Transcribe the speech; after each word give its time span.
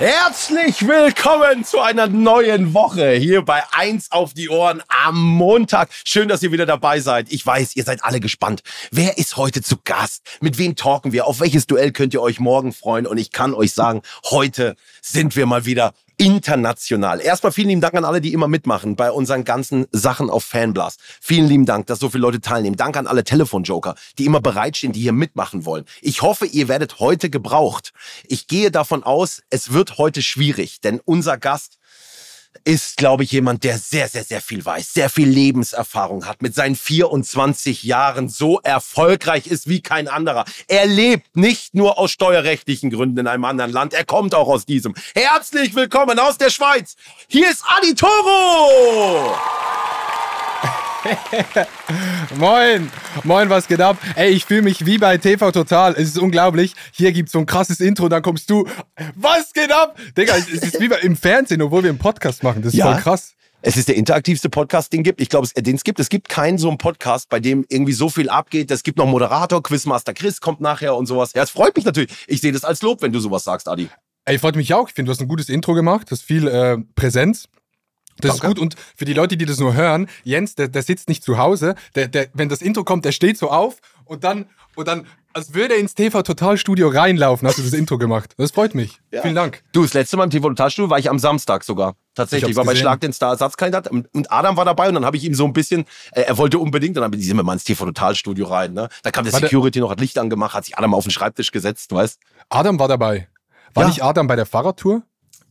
Herzlich 0.00 0.88
willkommen 0.88 1.62
zu 1.62 1.78
einer 1.78 2.06
neuen 2.06 2.72
Woche 2.72 3.10
hier 3.10 3.42
bei 3.42 3.62
Eins 3.70 4.10
auf 4.10 4.32
die 4.32 4.48
Ohren 4.48 4.82
am 4.88 5.20
Montag. 5.20 5.90
Schön, 6.06 6.26
dass 6.26 6.42
ihr 6.42 6.52
wieder 6.52 6.64
dabei 6.64 7.00
seid. 7.00 7.30
Ich 7.30 7.44
weiß, 7.44 7.76
ihr 7.76 7.84
seid 7.84 8.02
alle 8.02 8.18
gespannt. 8.18 8.62
Wer 8.90 9.18
ist 9.18 9.36
heute 9.36 9.60
zu 9.60 9.76
Gast? 9.84 10.22
Mit 10.40 10.56
wem 10.56 10.74
talken 10.74 11.12
wir? 11.12 11.26
Auf 11.26 11.40
welches 11.40 11.66
Duell 11.66 11.92
könnt 11.92 12.14
ihr 12.14 12.22
euch 12.22 12.40
morgen 12.40 12.72
freuen? 12.72 13.06
Und 13.06 13.18
ich 13.18 13.30
kann 13.30 13.52
euch 13.52 13.74
sagen, 13.74 14.00
heute 14.30 14.74
sind 15.02 15.36
wir 15.36 15.44
mal 15.44 15.66
wieder 15.66 15.92
international. 16.20 17.18
Erstmal 17.22 17.50
vielen 17.50 17.68
lieben 17.68 17.80
Dank 17.80 17.94
an 17.94 18.04
alle, 18.04 18.20
die 18.20 18.34
immer 18.34 18.46
mitmachen 18.46 18.94
bei 18.94 19.10
unseren 19.10 19.44
ganzen 19.44 19.86
Sachen 19.90 20.28
auf 20.28 20.44
Fanblast. 20.44 21.00
Vielen 21.18 21.48
lieben 21.48 21.64
Dank, 21.64 21.86
dass 21.86 21.98
so 21.98 22.10
viele 22.10 22.20
Leute 22.20 22.42
teilnehmen. 22.42 22.76
Danke 22.76 22.98
an 22.98 23.06
alle 23.06 23.24
Telefonjoker, 23.24 23.94
die 24.18 24.26
immer 24.26 24.42
bereitstehen, 24.42 24.92
die 24.92 25.00
hier 25.00 25.14
mitmachen 25.14 25.64
wollen. 25.64 25.86
Ich 26.02 26.20
hoffe, 26.20 26.44
ihr 26.44 26.68
werdet 26.68 27.00
heute 27.00 27.30
gebraucht. 27.30 27.94
Ich 28.28 28.48
gehe 28.48 28.70
davon 28.70 29.02
aus, 29.02 29.42
es 29.48 29.72
wird 29.72 29.96
heute 29.96 30.20
schwierig, 30.20 30.82
denn 30.82 31.00
unser 31.02 31.38
Gast 31.38 31.78
ist, 32.64 32.96
glaube 32.96 33.24
ich, 33.24 33.32
jemand, 33.32 33.64
der 33.64 33.78
sehr, 33.78 34.08
sehr, 34.08 34.24
sehr 34.24 34.40
viel 34.40 34.64
weiß, 34.64 34.92
sehr 34.92 35.08
viel 35.08 35.28
Lebenserfahrung 35.28 36.26
hat, 36.26 36.42
mit 36.42 36.54
seinen 36.54 36.76
24 36.76 37.82
Jahren 37.84 38.28
so 38.28 38.60
erfolgreich 38.60 39.46
ist 39.46 39.68
wie 39.68 39.80
kein 39.80 40.08
anderer. 40.08 40.44
Er 40.68 40.86
lebt 40.86 41.36
nicht 41.36 41.74
nur 41.74 41.98
aus 41.98 42.10
steuerrechtlichen 42.10 42.90
Gründen 42.90 43.18
in 43.18 43.26
einem 43.26 43.44
anderen 43.44 43.72
Land, 43.72 43.94
er 43.94 44.04
kommt 44.04 44.34
auch 44.34 44.48
aus 44.48 44.66
diesem. 44.66 44.94
Herzlich 45.14 45.74
willkommen 45.74 46.18
aus 46.18 46.38
der 46.38 46.50
Schweiz. 46.50 46.96
Hier 47.28 47.50
ist 47.50 47.64
Adi 47.66 47.94
Toro. 47.94 49.36
moin, 52.38 52.90
moin, 53.24 53.48
was 53.48 53.66
geht 53.66 53.80
ab? 53.80 53.96
Ey, 54.16 54.30
ich 54.30 54.44
fühle 54.44 54.62
mich 54.62 54.84
wie 54.84 54.98
bei 54.98 55.16
TV 55.18 55.50
Total. 55.50 55.92
Es 55.92 56.08
ist 56.08 56.18
unglaublich. 56.18 56.74
Hier 56.92 57.12
gibt's 57.12 57.32
so 57.32 57.38
ein 57.38 57.46
krasses 57.46 57.80
Intro, 57.80 58.08
dann 58.08 58.22
kommst 58.22 58.50
du. 58.50 58.66
Was 59.14 59.52
geht 59.52 59.72
ab? 59.72 59.98
Digga, 60.16 60.36
es 60.36 60.48
ist 60.48 60.80
wie 60.80 60.88
bei, 60.88 60.98
im 60.98 61.16
Fernsehen, 61.16 61.62
obwohl 61.62 61.82
wir 61.82 61.90
einen 61.90 61.98
Podcast 61.98 62.42
machen. 62.42 62.62
Das 62.62 62.72
ist 62.72 62.78
ja. 62.78 62.92
voll 62.92 63.00
krass. 63.00 63.34
Es 63.62 63.76
ist 63.76 63.88
der 63.88 63.96
interaktivste 63.96 64.48
Podcast, 64.48 64.92
den 64.92 65.02
gibt. 65.02 65.20
Ich 65.20 65.28
glaube, 65.28 65.46
den 65.54 65.76
es 65.76 65.84
gibt. 65.84 66.00
Es 66.00 66.08
gibt 66.08 66.28
keinen 66.28 66.56
so 66.56 66.68
einen 66.68 66.78
Podcast, 66.78 67.28
bei 67.28 67.40
dem 67.40 67.64
irgendwie 67.68 67.92
so 67.92 68.08
viel 68.08 68.30
abgeht. 68.30 68.70
Es 68.70 68.82
gibt 68.82 68.96
noch 68.96 69.06
Moderator, 69.06 69.62
Quizmaster 69.62 70.14
Chris 70.14 70.40
kommt 70.40 70.60
nachher 70.60 70.96
und 70.96 71.06
sowas. 71.06 71.32
Ja, 71.34 71.42
es 71.42 71.50
freut 71.50 71.76
mich 71.76 71.84
natürlich. 71.84 72.10
Ich 72.26 72.40
sehe 72.40 72.52
das 72.52 72.64
als 72.64 72.80
Lob, 72.82 73.02
wenn 73.02 73.12
du 73.12 73.20
sowas 73.20 73.44
sagst, 73.44 73.68
Adi. 73.68 73.88
Ey, 74.24 74.38
freut 74.38 74.56
mich 74.56 74.72
auch. 74.72 74.88
Ich 74.88 74.94
finde, 74.94 75.08
du 75.08 75.12
hast 75.12 75.20
ein 75.20 75.28
gutes 75.28 75.48
Intro 75.48 75.74
gemacht. 75.74 76.10
Du 76.10 76.12
hast 76.12 76.22
viel 76.22 76.46
äh, 76.46 76.78
Präsenz. 76.94 77.48
Das 78.18 78.32
Danke. 78.32 78.46
ist 78.46 78.54
gut. 78.54 78.58
Und 78.58 78.76
für 78.96 79.04
die 79.04 79.14
Leute, 79.14 79.36
die 79.36 79.46
das 79.46 79.58
nur 79.58 79.74
hören, 79.74 80.08
Jens, 80.24 80.54
der, 80.54 80.68
der 80.68 80.82
sitzt 80.82 81.08
nicht 81.08 81.22
zu 81.22 81.38
Hause. 81.38 81.74
Der, 81.94 82.08
der, 82.08 82.28
wenn 82.34 82.48
das 82.48 82.62
Intro 82.62 82.84
kommt, 82.84 83.04
der 83.04 83.12
steht 83.12 83.38
so 83.38 83.50
auf 83.50 83.78
und 84.04 84.24
dann, 84.24 84.46
und 84.76 84.88
dann, 84.88 85.06
als 85.32 85.54
würde 85.54 85.74
er 85.74 85.80
ins 85.80 85.94
TV 85.94 86.22
Total 86.22 86.56
Studio 86.56 86.88
reinlaufen, 86.88 87.46
hast 87.46 87.58
du 87.58 87.62
das 87.62 87.72
Intro 87.72 87.98
gemacht. 87.98 88.34
Das 88.36 88.50
freut 88.50 88.74
mich. 88.74 88.98
Ja. 89.12 89.22
Vielen 89.22 89.36
Dank. 89.36 89.62
Du, 89.72 89.82
das 89.82 89.94
letzte 89.94 90.16
Mal 90.16 90.24
im 90.24 90.30
TV 90.30 90.48
Total 90.48 90.70
Studio 90.70 90.90
war 90.90 90.98
ich 90.98 91.08
am 91.08 91.18
Samstag 91.18 91.62
sogar. 91.64 91.94
Tatsächlich. 92.14 92.50
Ich 92.50 92.56
war 92.56 92.64
bei 92.64 92.74
Schlag 92.74 93.00
den 93.00 93.12
Star 93.12 93.30
Ersatzkandidat 93.30 93.88
und 93.88 94.08
Adam 94.32 94.56
war 94.56 94.64
dabei 94.64 94.88
und 94.88 94.94
dann 94.94 95.04
habe 95.04 95.16
ich 95.16 95.24
ihm 95.24 95.34
so 95.34 95.44
ein 95.44 95.52
bisschen, 95.52 95.84
äh, 96.12 96.22
er 96.22 96.36
wollte 96.38 96.58
unbedingt, 96.58 96.96
dann 96.96 97.12
sind 97.12 97.36
wir 97.36 97.44
mal 97.44 97.52
ins 97.52 97.64
TV 97.64 97.84
Total 97.84 98.14
Studio 98.16 98.46
rein. 98.46 98.72
Ne? 98.72 98.88
Da 99.02 99.10
kam 99.12 99.24
der 99.24 99.32
war 99.32 99.40
Security 99.40 99.78
der, 99.78 99.82
noch, 99.82 99.90
hat 99.90 100.00
Licht 100.00 100.18
angemacht, 100.18 100.54
hat 100.54 100.64
sich 100.64 100.76
Adam 100.76 100.92
auf 100.92 101.04
den 101.04 101.12
Schreibtisch 101.12 101.52
gesetzt, 101.52 101.92
weißt 101.92 102.18
Adam 102.48 102.78
war 102.78 102.88
dabei. 102.88 103.28
War 103.74 103.84
ja. 103.84 103.88
nicht 103.88 104.02
Adam 104.02 104.26
bei 104.26 104.34
der 104.34 104.46
Fahrradtour? 104.46 105.02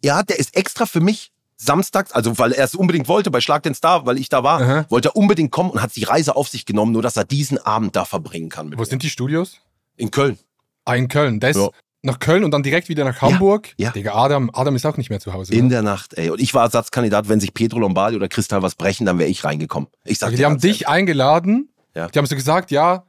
Ja, 0.04 0.24
der 0.24 0.40
ist 0.40 0.56
extra 0.56 0.86
für 0.86 1.00
mich 1.00 1.32
samstags, 1.60 2.12
also 2.14 2.40
weil 2.40 2.54
er 2.54 2.64
es 2.64 2.74
unbedingt 2.74 3.08
wollte, 3.08 3.30
bei 3.30 3.42
Schlag 3.42 3.64
den 3.64 3.76
Star, 3.76 4.06
weil 4.06 4.18
ich 4.18 4.30
da 4.30 4.44
war, 4.44 4.62
Aha. 4.62 4.86
wollte 4.90 5.10
er 5.10 5.16
unbedingt 5.16 5.52
kommen 5.52 5.70
und 5.72 5.82
hat 5.82 5.96
die 5.96 6.06
Reise 6.06 6.36
auf 6.36 6.48
sich 6.48 6.66
genommen, 6.66 6.94
nur 6.94 7.02
dass 7.02 7.18
er 7.18 7.26
diesen 7.26 7.58
Abend 7.58 7.96
da 7.96 8.06
verbringen 8.06 8.50
kann. 8.50 8.72
Wo 8.72 8.78
mir. 8.78 8.86
sind 8.86 9.04
die 9.04 9.10
Studios? 9.10 9.58
In 9.98 10.10
Köln. 10.10 10.40
Ah, 10.86 10.96
in 10.96 11.10
Köln. 11.10 11.40
Das 11.42 11.58
ja. 11.58 11.70
nach 12.02 12.20
Köln 12.20 12.46
und 12.46 12.52
dann 12.52 12.64
direkt 12.64 12.88
wieder 12.88 13.04
nach 13.04 13.22
Hamburg. 13.22 13.74
Ja. 13.78 13.88
ja. 13.88 13.92
Digga, 13.92 14.14
Adam, 14.14 14.50
Adam 14.54 14.76
ist 14.76 14.86
auch 14.86 14.96
nicht 14.96 15.10
mehr 15.10 15.20
zu 15.20 15.34
Hause. 15.34 15.54
In 15.54 15.66
oder? 15.66 15.70
der 15.76 15.82
Nacht, 15.82 16.14
ey. 16.14 16.30
Und 16.30 16.40
ich 16.40 16.54
war 16.54 16.64
Ersatzkandidat, 16.64 17.28
wenn 17.28 17.42
sich 17.42 17.54
Pedro 17.54 17.80
Lombardi 17.80 18.16
oder 18.16 18.30
Kristal 18.30 18.62
was 18.62 18.76
brechen, 18.76 19.06
dann 19.06 19.20
wäre 19.20 19.30
ich 19.30 19.44
reingekommen. 19.44 19.90
Ich 20.06 20.20
sag 20.20 20.30
okay, 20.30 20.38
die 20.38 20.46
haben 20.46 20.60
dich 20.60 20.88
eingeladen. 20.88 21.74
Ja. 21.94 22.08
Die 22.08 22.18
haben 22.18 22.26
so 22.26 22.36
gesagt, 22.36 22.72
ja, 22.72 23.06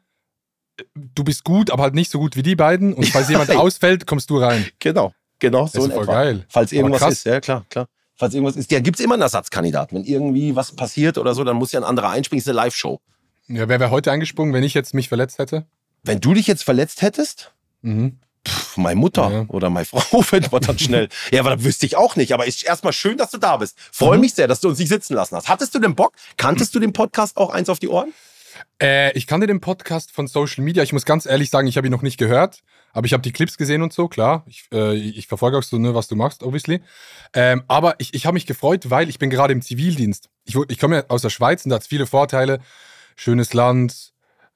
du 0.97 1.23
bist 1.23 1.45
gut, 1.45 1.71
aber 1.71 1.85
halt 1.85 1.95
nicht 1.95 2.11
so 2.11 2.19
gut 2.19 2.35
wie 2.35 2.43
die 2.43 2.57
beiden. 2.57 2.95
Und 2.95 3.07
falls 3.07 3.29
jemand 3.29 3.55
ausfällt, 3.55 4.09
kommst 4.09 4.29
du 4.29 4.39
rein. 4.39 4.67
Genau, 4.81 5.15
genau. 5.39 5.69
So 5.69 5.79
das 5.79 5.87
ist 5.87 5.95
voll 5.95 6.03
etwa. 6.03 6.13
geil. 6.13 6.47
Falls 6.49 6.73
irgendwas 6.73 7.13
ist, 7.13 7.27
ja 7.27 7.41
klar, 7.41 7.65
klar 7.71 7.87
falls 8.21 8.35
irgendwas 8.35 8.57
ist. 8.57 8.71
Ja, 8.71 8.81
gibt 8.81 9.01
es 9.01 9.05
immer 9.05 9.15
einen 9.15 9.23
Ersatzkandidaten. 9.23 9.97
Wenn 9.97 10.05
irgendwie 10.05 10.55
was 10.55 10.73
passiert 10.73 11.19
oder 11.19 11.35
so, 11.35 11.43
dann 11.43 11.57
muss 11.57 11.73
ja 11.73 11.81
ein 11.81 11.85
anderer 11.85 12.11
einspringen. 12.11 12.41
Das 12.41 12.47
ist 12.47 12.51
eine 12.51 12.65
Live-Show. 12.67 13.01
Ja, 13.49 13.69
wer 13.69 13.81
wäre 13.81 13.91
heute 13.91 14.13
eingesprungen, 14.13 14.55
wenn 14.55 14.63
ich 14.63 14.75
jetzt 14.75 14.95
mich 14.95 15.09
verletzt 15.09 15.39
hätte? 15.39 15.67
Wenn 16.05 16.21
du 16.21 16.35
dich 16.35 16.47
jetzt 16.47 16.63
verletzt 16.63 17.03
hättest? 17.03 17.53
Mhm. 17.83 18.19
Pff, 18.47 18.77
meine 18.77 18.99
Mutter 18.99 19.31
ja. 19.31 19.45
oder 19.49 19.69
meine 19.71 19.87
Frau, 19.87 20.25
wenn 20.31 20.47
man 20.53 20.61
dann 20.63 20.79
schnell. 20.79 21.09
ja, 21.33 21.41
aber 21.41 21.57
das 21.57 21.65
wüsste 21.65 21.87
ich 21.87 21.97
auch 21.97 22.15
nicht. 22.15 22.33
Aber 22.33 22.47
ist 22.47 22.63
erstmal 22.63 22.93
schön, 22.93 23.17
dass 23.17 23.31
du 23.31 23.39
da 23.39 23.57
bist. 23.57 23.77
Freue 23.91 24.17
mhm. 24.17 24.21
mich 24.23 24.35
sehr, 24.35 24.47
dass 24.47 24.61
du 24.61 24.69
uns 24.69 24.79
nicht 24.79 24.89
sitzen 24.89 25.15
lassen 25.15 25.37
hast. 25.37 25.49
Hattest 25.49 25.75
du 25.75 25.79
den 25.79 25.95
Bock? 25.95 26.13
Kanntest 26.37 26.75
du 26.75 26.79
den 26.79 26.93
Podcast 26.93 27.37
auch 27.37 27.51
eins 27.51 27.69
auf 27.69 27.79
die 27.79 27.89
Ohren? 27.89 28.13
Äh, 28.83 29.17
ich 29.17 29.27
kannte 29.27 29.47
den 29.47 29.61
Podcast 29.61 30.11
von 30.13 30.27
Social 30.27 30.65
Media. 30.65 30.83
Ich 30.83 30.93
muss 30.93 31.05
ganz 31.05 31.27
ehrlich 31.27 31.51
sagen, 31.51 31.67
ich 31.69 31.77
habe 31.77 31.87
ihn 31.87 31.93
noch 31.93 32.03
nicht 32.03 32.19
gehört. 32.19 32.63
Aber 32.93 33.07
ich 33.07 33.13
habe 33.13 33.23
die 33.23 33.33
Clips 33.33 33.57
gesehen 33.57 33.83
und 33.83 33.93
so, 33.93 34.09
klar. 34.09 34.45
Ich, 34.47 34.67
äh, 34.73 34.95
ich 34.95 35.29
verfolge 35.29 35.59
auch 35.59 35.63
so, 35.63 35.79
ne, 35.79 35.95
was 35.95 36.09
du 36.09 36.17
machst, 36.17 36.43
obviously. 36.43 36.81
Ähm, 37.33 37.63
aber 37.69 37.95
ich, 37.99 38.15
ich 38.15 38.27
habe 38.27 38.35
mich 38.35 38.47
gefreut, 38.47 38.91
weil 38.91 39.09
ich 39.09 39.19
bin 39.19 39.31
gerade 39.31 39.53
im 39.53 39.63
Zivildienst. 39.63 40.29
Ich, 40.45 40.57
ich 40.69 40.79
komme 40.79 40.97
ja 40.97 41.05
aus 41.09 41.23
der 41.23 41.31
Schweiz 41.31 41.65
und 41.65 41.71
da 41.71 41.77
hat 41.77 41.83
es 41.83 41.89
viele 41.89 42.07
Vorteile. 42.07 42.61
Schönes 43.17 43.55
Land, 43.55 44.13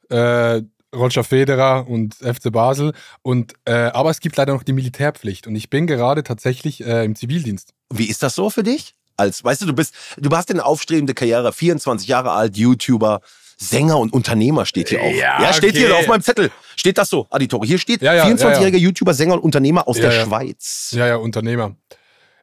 äh, 0.08 0.62
Roger 0.94 1.24
Federer 1.24 1.86
und 1.88 2.14
FC 2.14 2.50
Basel. 2.50 2.92
Und, 3.22 3.54
äh, 3.64 3.72
aber 3.72 4.10
es 4.10 4.20
gibt 4.20 4.36
leider 4.36 4.52
noch 4.52 4.62
die 4.62 4.72
Militärpflicht. 4.72 5.46
Und 5.46 5.54
ich 5.54 5.70
bin 5.70 5.86
gerade 5.86 6.22
tatsächlich 6.22 6.84
äh, 6.84 7.04
im 7.04 7.14
Zivildienst. 7.14 7.74
Wie 7.92 8.06
ist 8.06 8.22
das 8.22 8.34
so 8.34 8.50
für 8.50 8.62
dich? 8.62 8.94
Als, 9.16 9.44
weißt 9.44 9.62
du, 9.62 9.66
du 9.66 9.74
bist, 9.74 9.94
du 10.16 10.28
hast 10.36 10.50
eine 10.50 10.64
aufstrebende 10.64 11.14
Karriere, 11.14 11.52
24 11.52 12.08
Jahre 12.08 12.32
alt, 12.32 12.56
YouTuber, 12.56 13.20
Sänger 13.56 13.98
und 13.98 14.12
Unternehmer 14.12 14.66
steht 14.66 14.88
hier 14.88 15.00
auch. 15.00 15.10
Ja, 15.12 15.40
ja 15.40 15.52
steht 15.52 15.70
okay. 15.70 15.86
hier 15.86 15.96
auf 15.96 16.06
meinem 16.06 16.22
Zettel. 16.22 16.50
Steht 16.76 16.98
das 16.98 17.08
so, 17.08 17.26
Aditore. 17.30 17.66
Hier 17.66 17.78
steht 17.78 18.02
ja, 18.02 18.14
ja, 18.14 18.26
24-jähriger 18.26 18.76
YouTuber, 18.76 19.14
Sänger 19.14 19.34
und 19.34 19.40
Unternehmer 19.40 19.88
aus 19.88 19.96
der 19.96 20.10
Schweiz. 20.10 20.92
Ja, 20.94 21.06
ja, 21.06 21.16
Unternehmer. 21.16 21.76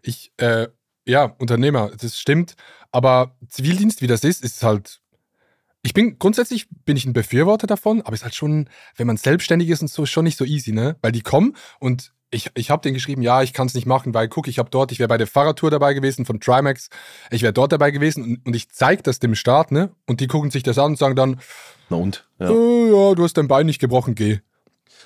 Ich, 0.01 0.31
äh, 0.37 0.67
ja, 1.05 1.35
Unternehmer, 1.37 1.91
das 1.99 2.17
stimmt. 2.17 2.55
Aber 2.91 3.35
Zivildienst, 3.47 4.01
wie 4.01 4.07
das 4.07 4.23
ist, 4.23 4.43
ist 4.43 4.63
halt. 4.63 4.99
Ich 5.83 5.93
bin 5.93 6.19
grundsätzlich 6.19 6.67
bin 6.85 6.95
ich 6.95 7.05
ein 7.05 7.13
Befürworter 7.13 7.65
davon, 7.65 8.01
aber 8.01 8.13
es 8.13 8.19
ist 8.19 8.23
halt 8.23 8.35
schon, 8.35 8.69
wenn 8.97 9.07
man 9.07 9.17
selbstständig 9.17 9.67
ist 9.69 9.81
und 9.81 9.87
so, 9.87 10.05
schon 10.05 10.25
nicht 10.25 10.37
so 10.37 10.45
easy, 10.45 10.71
ne? 10.71 10.95
Weil 11.01 11.11
die 11.11 11.21
kommen 11.21 11.55
und 11.79 12.13
ich, 12.31 12.49
ich 12.55 12.69
habe 12.71 12.81
denen 12.81 12.93
geschrieben, 12.93 13.21
ja, 13.21 13.43
ich 13.43 13.53
kann 13.53 13.67
es 13.67 13.73
nicht 13.73 13.85
machen, 13.85 14.13
weil 14.13 14.29
guck, 14.29 14.47
ich 14.47 14.57
habe 14.57 14.69
dort, 14.69 14.91
ich 14.91 14.99
wäre 14.99 15.09
bei 15.09 15.17
der 15.17 15.27
Fahrradtour 15.27 15.69
dabei 15.69 15.93
gewesen 15.93 16.25
von 16.25 16.39
Trimax, 16.39 16.89
ich 17.29 17.41
wäre 17.41 17.53
dort 17.53 17.73
dabei 17.73 17.91
gewesen 17.91 18.23
und, 18.23 18.45
und 18.45 18.55
ich 18.55 18.69
zeige 18.69 19.03
das 19.03 19.19
dem 19.19 19.35
Staat, 19.35 19.71
ne? 19.71 19.91
Und 20.07 20.21
die 20.21 20.27
gucken 20.27 20.49
sich 20.49 20.63
das 20.63 20.77
an 20.77 20.91
und 20.91 20.97
sagen 20.97 21.15
dann, 21.15 21.41
na 21.89 21.97
und? 21.97 22.25
Ja, 22.39 22.49
äh, 22.49 22.85
ja 22.89 23.15
du 23.15 23.23
hast 23.23 23.33
dein 23.33 23.49
Bein 23.49 23.65
nicht 23.65 23.79
gebrochen, 23.79 24.15
geh. 24.15 24.39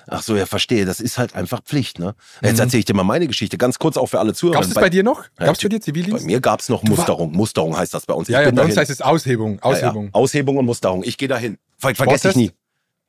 Ach 0.08 0.22
so, 0.22 0.36
ja, 0.36 0.46
verstehe. 0.46 0.84
Das 0.84 1.00
ist 1.00 1.18
halt 1.18 1.34
einfach 1.34 1.62
Pflicht, 1.64 1.98
ne? 1.98 2.14
Jetzt 2.40 2.54
mhm. 2.54 2.60
erzähle 2.60 2.78
ich 2.78 2.84
dir 2.84 2.94
mal 2.94 3.02
meine 3.02 3.26
Geschichte, 3.26 3.58
ganz 3.58 3.80
kurz 3.80 3.96
auch 3.96 4.06
für 4.06 4.20
alle 4.20 4.34
Zuhörer. 4.34 4.60
Gab 4.60 4.68
es 4.68 4.74
bei 4.74 4.88
dir 4.88 5.02
noch? 5.02 5.24
Gab 5.36 5.56
es 5.56 5.62
bei 5.62 5.68
dir 5.68 5.80
Zivildienst? 5.80 6.22
Bei 6.22 6.26
mir 6.26 6.40
gab 6.40 6.60
es 6.60 6.68
noch 6.68 6.84
Musterung. 6.84 7.32
Musterung 7.32 7.76
heißt 7.76 7.92
das 7.92 8.06
bei 8.06 8.14
uns. 8.14 8.28
Ja, 8.28 8.40
ja 8.40 8.52
bei 8.52 8.64
uns 8.64 8.76
heißt 8.76 8.90
es 8.90 9.02
Aushebung. 9.02 9.60
Aushebung. 9.62 10.04
Ja, 10.04 10.10
ja. 10.10 10.14
Aushebung 10.14 10.58
und 10.58 10.66
Musterung. 10.66 11.02
Ich 11.02 11.18
gehe 11.18 11.26
dahin. 11.26 11.58
Ver 11.76 11.92
vergesse 11.96 12.28
ich 12.30 12.36
nie. 12.36 12.52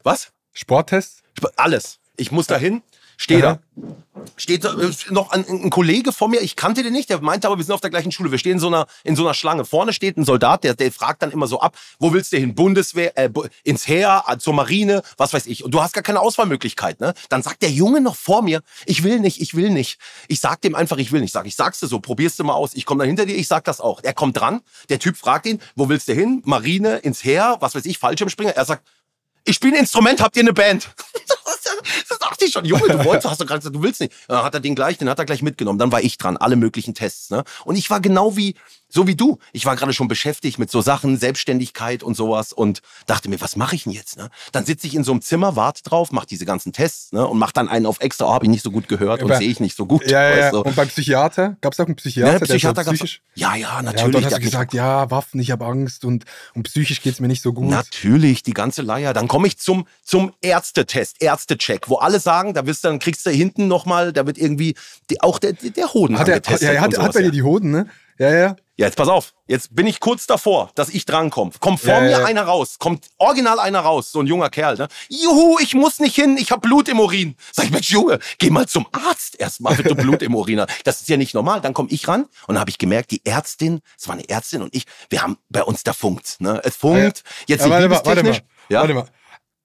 Was? 0.01 0.31
Sporttest? 0.53 1.21
Alles. 1.55 1.99
Ich 2.15 2.31
muss 2.31 2.47
dahin 2.47 2.81
Steht 2.81 2.96
Aha. 3.43 3.59
da. 3.75 3.93
Steht 4.35 4.63
da, 4.63 4.73
äh, 4.73 4.91
noch 5.09 5.31
ein, 5.31 5.45
ein 5.47 5.69
Kollege 5.69 6.11
vor 6.11 6.27
mir, 6.27 6.41
ich 6.41 6.55
kannte 6.55 6.83
den 6.83 6.93
nicht, 6.93 7.09
der 7.09 7.21
meinte 7.21 7.47
aber, 7.47 7.57
wir 7.57 7.63
sind 7.63 7.73
auf 7.73 7.81
der 7.81 7.89
gleichen 7.89 8.11
Schule. 8.11 8.31
Wir 8.31 8.37
stehen 8.37 8.53
in 8.53 8.59
so 8.59 8.67
einer, 8.67 8.87
in 9.03 9.15
so 9.15 9.23
einer 9.23 9.33
Schlange. 9.33 9.65
Vorne 9.65 9.93
steht 9.93 10.17
ein 10.17 10.25
Soldat, 10.25 10.63
der, 10.63 10.75
der 10.75 10.91
fragt 10.91 11.21
dann 11.21 11.31
immer 11.31 11.47
so 11.47 11.59
ab, 11.59 11.77
wo 11.99 12.13
willst 12.13 12.33
du 12.33 12.37
hin? 12.37 12.55
Bundeswehr, 12.55 13.17
äh, 13.17 13.29
ins 13.63 13.87
Heer, 13.87 14.23
äh, 14.27 14.37
zur 14.37 14.53
Marine, 14.53 15.01
was 15.17 15.33
weiß 15.33 15.47
ich. 15.47 15.63
Und 15.63 15.71
du 15.71 15.81
hast 15.81 15.93
gar 15.93 16.03
keine 16.03 16.19
Auswahlmöglichkeit, 16.19 16.99
ne? 16.99 17.13
Dann 17.29 17.41
sagt 17.41 17.61
der 17.61 17.71
Junge 17.71 18.01
noch 18.01 18.15
vor 18.15 18.41
mir, 18.41 18.61
ich 18.85 19.03
will 19.03 19.19
nicht, 19.19 19.41
ich 19.41 19.55
will 19.55 19.69
nicht. 19.69 19.99
Ich 20.27 20.39
sag 20.39 20.61
dem 20.61 20.75
einfach, 20.75 20.97
ich 20.97 21.11
will 21.11 21.21
nicht. 21.21 21.33
Sag, 21.33 21.45
ich 21.45 21.55
sag's 21.55 21.79
dir 21.79 21.87
so, 21.87 21.99
probierst 21.99 22.39
du 22.39 22.43
mal 22.43 22.53
aus. 22.53 22.73
Ich 22.73 22.85
komme 22.85 22.99
dann 22.99 23.07
hinter 23.07 23.25
dir, 23.25 23.35
ich 23.35 23.47
sag 23.47 23.63
das 23.63 23.81
auch. 23.81 24.01
Er 24.03 24.13
kommt 24.13 24.37
dran, 24.37 24.61
der 24.89 24.99
Typ 24.99 25.17
fragt 25.17 25.45
ihn, 25.45 25.61
wo 25.75 25.89
willst 25.89 26.07
du 26.07 26.13
hin? 26.13 26.41
Marine, 26.45 26.97
ins 26.97 27.23
Heer, 27.23 27.57
was 27.59 27.75
weiß 27.75 27.85
ich, 27.85 27.97
Fallschirmspringer. 27.97 28.51
Er 28.51 28.65
sagt, 28.65 28.83
ich 29.45 29.55
spiele 29.55 29.75
ein 29.75 29.79
Instrument, 29.79 30.21
habt 30.21 30.35
ihr 30.35 30.43
eine 30.43 30.53
Band? 30.53 30.89
Dachte 32.29 32.45
ich 32.45 32.51
schon, 32.51 32.65
Junge, 32.65 32.87
du 32.87 33.05
wolltest, 33.05 33.29
hast 33.29 33.39
du 33.41 33.45
gerade 33.45 33.59
gesagt, 33.59 33.75
du 33.75 33.81
willst 33.83 34.01
nicht. 34.01 34.13
Dann 34.27 34.43
hat 34.43 34.53
er 34.53 34.59
den 34.59 34.75
gleich, 34.75 34.97
den 34.97 35.09
hat 35.09 35.17
er 35.19 35.25
gleich 35.25 35.41
mitgenommen. 35.41 35.79
Dann 35.79 35.91
war 35.91 36.01
ich 36.01 36.17
dran, 36.17 36.35
alle 36.37 36.55
möglichen 36.55 36.93
Tests. 36.93 37.29
Ne? 37.29 37.43
Und 37.63 37.75
ich 37.77 37.89
war 37.89 38.01
genau 38.01 38.35
wie, 38.35 38.55
so 38.89 39.07
wie 39.07 39.15
du. 39.15 39.37
Ich 39.53 39.65
war 39.65 39.75
gerade 39.75 39.93
schon 39.93 40.07
beschäftigt 40.07 40.59
mit 40.59 40.69
so 40.71 40.81
Sachen, 40.81 41.17
Selbstständigkeit 41.17 42.03
und 42.03 42.15
sowas 42.15 42.53
und 42.53 42.81
dachte 43.05 43.29
mir, 43.29 43.39
was 43.41 43.55
mache 43.55 43.75
ich 43.75 43.83
denn 43.83 43.93
jetzt? 43.93 44.17
Ne? 44.17 44.29
Dann 44.51 44.65
sitze 44.65 44.87
ich 44.87 44.95
in 44.95 45.03
so 45.03 45.11
einem 45.11 45.21
Zimmer, 45.21 45.55
warte 45.55 45.83
drauf, 45.83 46.11
mache 46.11 46.25
diese 46.27 46.45
ganzen 46.45 46.73
Tests 46.73 47.11
ne? 47.11 47.25
und 47.25 47.37
mache 47.37 47.53
dann 47.53 47.69
einen 47.69 47.85
auf 47.85 47.99
extra, 48.01 48.25
oh, 48.25 48.33
habe 48.33 48.45
ich 48.45 48.49
nicht 48.51 48.63
so 48.63 48.71
gut 48.71 48.87
gehört 48.87 49.23
und 49.23 49.33
sehe 49.35 49.49
ich 49.49 49.59
nicht 49.59 49.75
so 49.77 49.85
gut. 49.85 50.09
Ja, 50.09 50.29
ja, 50.29 50.37
ja. 50.37 50.51
du? 50.51 50.61
Und 50.61 50.75
beim 50.75 50.87
Psychiater? 50.87 51.57
Gab 51.61 51.73
es 51.73 51.79
auch 51.79 51.85
einen 51.85 51.95
Psychiater? 51.95 52.33
Ne, 52.33 52.39
der 52.39 52.47
so 52.47 52.53
Psychiater 52.53 52.83
gab's- 52.83 52.97
psychisch. 52.99 53.21
ja, 53.35 53.55
ja, 53.55 53.67
Ja, 53.67 53.79
und 53.79 53.85
natürlich. 53.85 54.13
dann 54.15 54.25
hast 54.25 54.37
du 54.37 54.41
gesagt, 54.41 54.73
ja, 54.73 55.09
Waffen, 55.11 55.39
ich 55.39 55.51
habe 55.51 55.65
Angst 55.65 56.05
und, 56.05 56.25
und 56.55 56.63
psychisch 56.63 57.01
geht's 57.01 57.19
mir 57.19 57.27
nicht 57.27 57.41
so 57.41 57.53
gut. 57.53 57.69
Natürlich, 57.69 58.43
die 58.43 58.53
ganze 58.53 58.81
Leier. 58.81 59.13
Dann 59.13 59.27
komme 59.27 59.47
ich 59.47 59.57
zum, 59.57 59.85
zum 60.03 60.33
Ärztetest, 60.41 61.21
Ärztecheck, 61.21 61.89
wo 61.89 61.97
alle 61.97 62.16
sagen, 62.19 62.53
da 62.53 62.65
wirst 62.65 62.83
du, 62.83 62.89
dann 62.89 62.99
kriegst 62.99 63.25
du 63.25 63.29
hinten 63.29 63.67
nochmal, 63.67 64.13
da 64.13 64.25
wird 64.25 64.37
irgendwie 64.37 64.75
die, 65.09 65.21
auch 65.21 65.39
der, 65.39 65.53
der 65.53 65.93
Hoden 65.93 66.17
Hat 66.19 66.27
er, 66.27 66.35
angetestet. 66.35 66.73
ja, 66.73 66.81
hat, 66.81 66.97
hat 66.97 67.13
bei 67.13 67.19
dir 67.19 67.25
ja. 67.25 67.31
die 67.31 67.43
Hoden, 67.43 67.71
ne? 67.71 67.87
Ja, 68.19 68.33
ja. 68.33 68.55
Ja, 68.79 68.85
jetzt 68.85 68.95
pass 68.95 69.07
auf. 69.07 69.33
Jetzt 69.47 69.75
bin 69.75 69.87
ich 69.87 69.99
kurz 69.99 70.27
davor, 70.27 70.69
dass 70.75 70.89
ich 70.89 71.05
drankomme. 71.05 71.51
Kommt 71.59 71.79
vor 71.79 71.95
Ja, 71.95 72.01
mir 72.01 72.09
ja. 72.11 72.25
einer 72.25 72.43
raus. 72.43 72.77
Kommt 72.77 73.07
original 73.17 73.59
einer 73.59 73.79
raus. 73.79 74.11
So 74.11 74.19
ein 74.19 74.27
junger 74.27 74.51
Kerl, 74.51 74.75
ne? 74.77 74.87
Juhu, 75.09 75.57
ich 75.59 75.73
muss 75.73 75.99
nicht 75.99 76.13
hin. 76.15 76.37
Ich 76.39 76.51
habe 76.51 76.61
Blut 76.61 76.87
im 76.87 76.99
Urin. 76.99 77.35
Sag 77.51 77.65
ich, 77.65 77.71
Mensch, 77.71 77.89
Junge, 77.89 78.19
geh 78.37 78.51
mal 78.51 78.67
zum 78.67 78.85
Arzt 78.91 79.39
erstmal, 79.39 79.75
wenn 79.79 79.85
du 79.85 79.95
Blut 79.95 80.21
im 80.21 80.35
Urin 80.35 80.61
hast. 80.61 80.69
Das 80.83 81.01
ist 81.01 81.09
ja 81.09 81.17
nicht 81.17 81.33
normal. 81.33 81.61
Dann 81.61 81.73
komme 81.73 81.89
ich 81.89 82.07
ran 82.07 82.23
und 82.23 82.29
dann 82.49 82.59
habe 82.59 82.69
ich 82.69 82.77
gemerkt, 82.77 83.09
die 83.09 83.25
Ärztin, 83.25 83.81
es 83.99 84.07
war 84.07 84.13
eine 84.13 84.29
Ärztin 84.29 84.61
und 84.61 84.75
ich, 84.75 84.85
wir 85.09 85.23
haben 85.23 85.37
bei 85.49 85.63
uns 85.63 85.81
da 85.83 85.93
funkt, 85.93 86.39
ne? 86.39 86.61
Es 86.63 86.75
funkt. 86.75 87.23
Jetzt 87.47 87.65
Ja, 87.65 87.69
warte, 87.71 87.89
mal, 87.89 88.01
warte, 88.05 88.23
mal. 88.23 88.39
Ja? 88.69 88.81
warte 88.81 88.93
mal. 88.93 89.07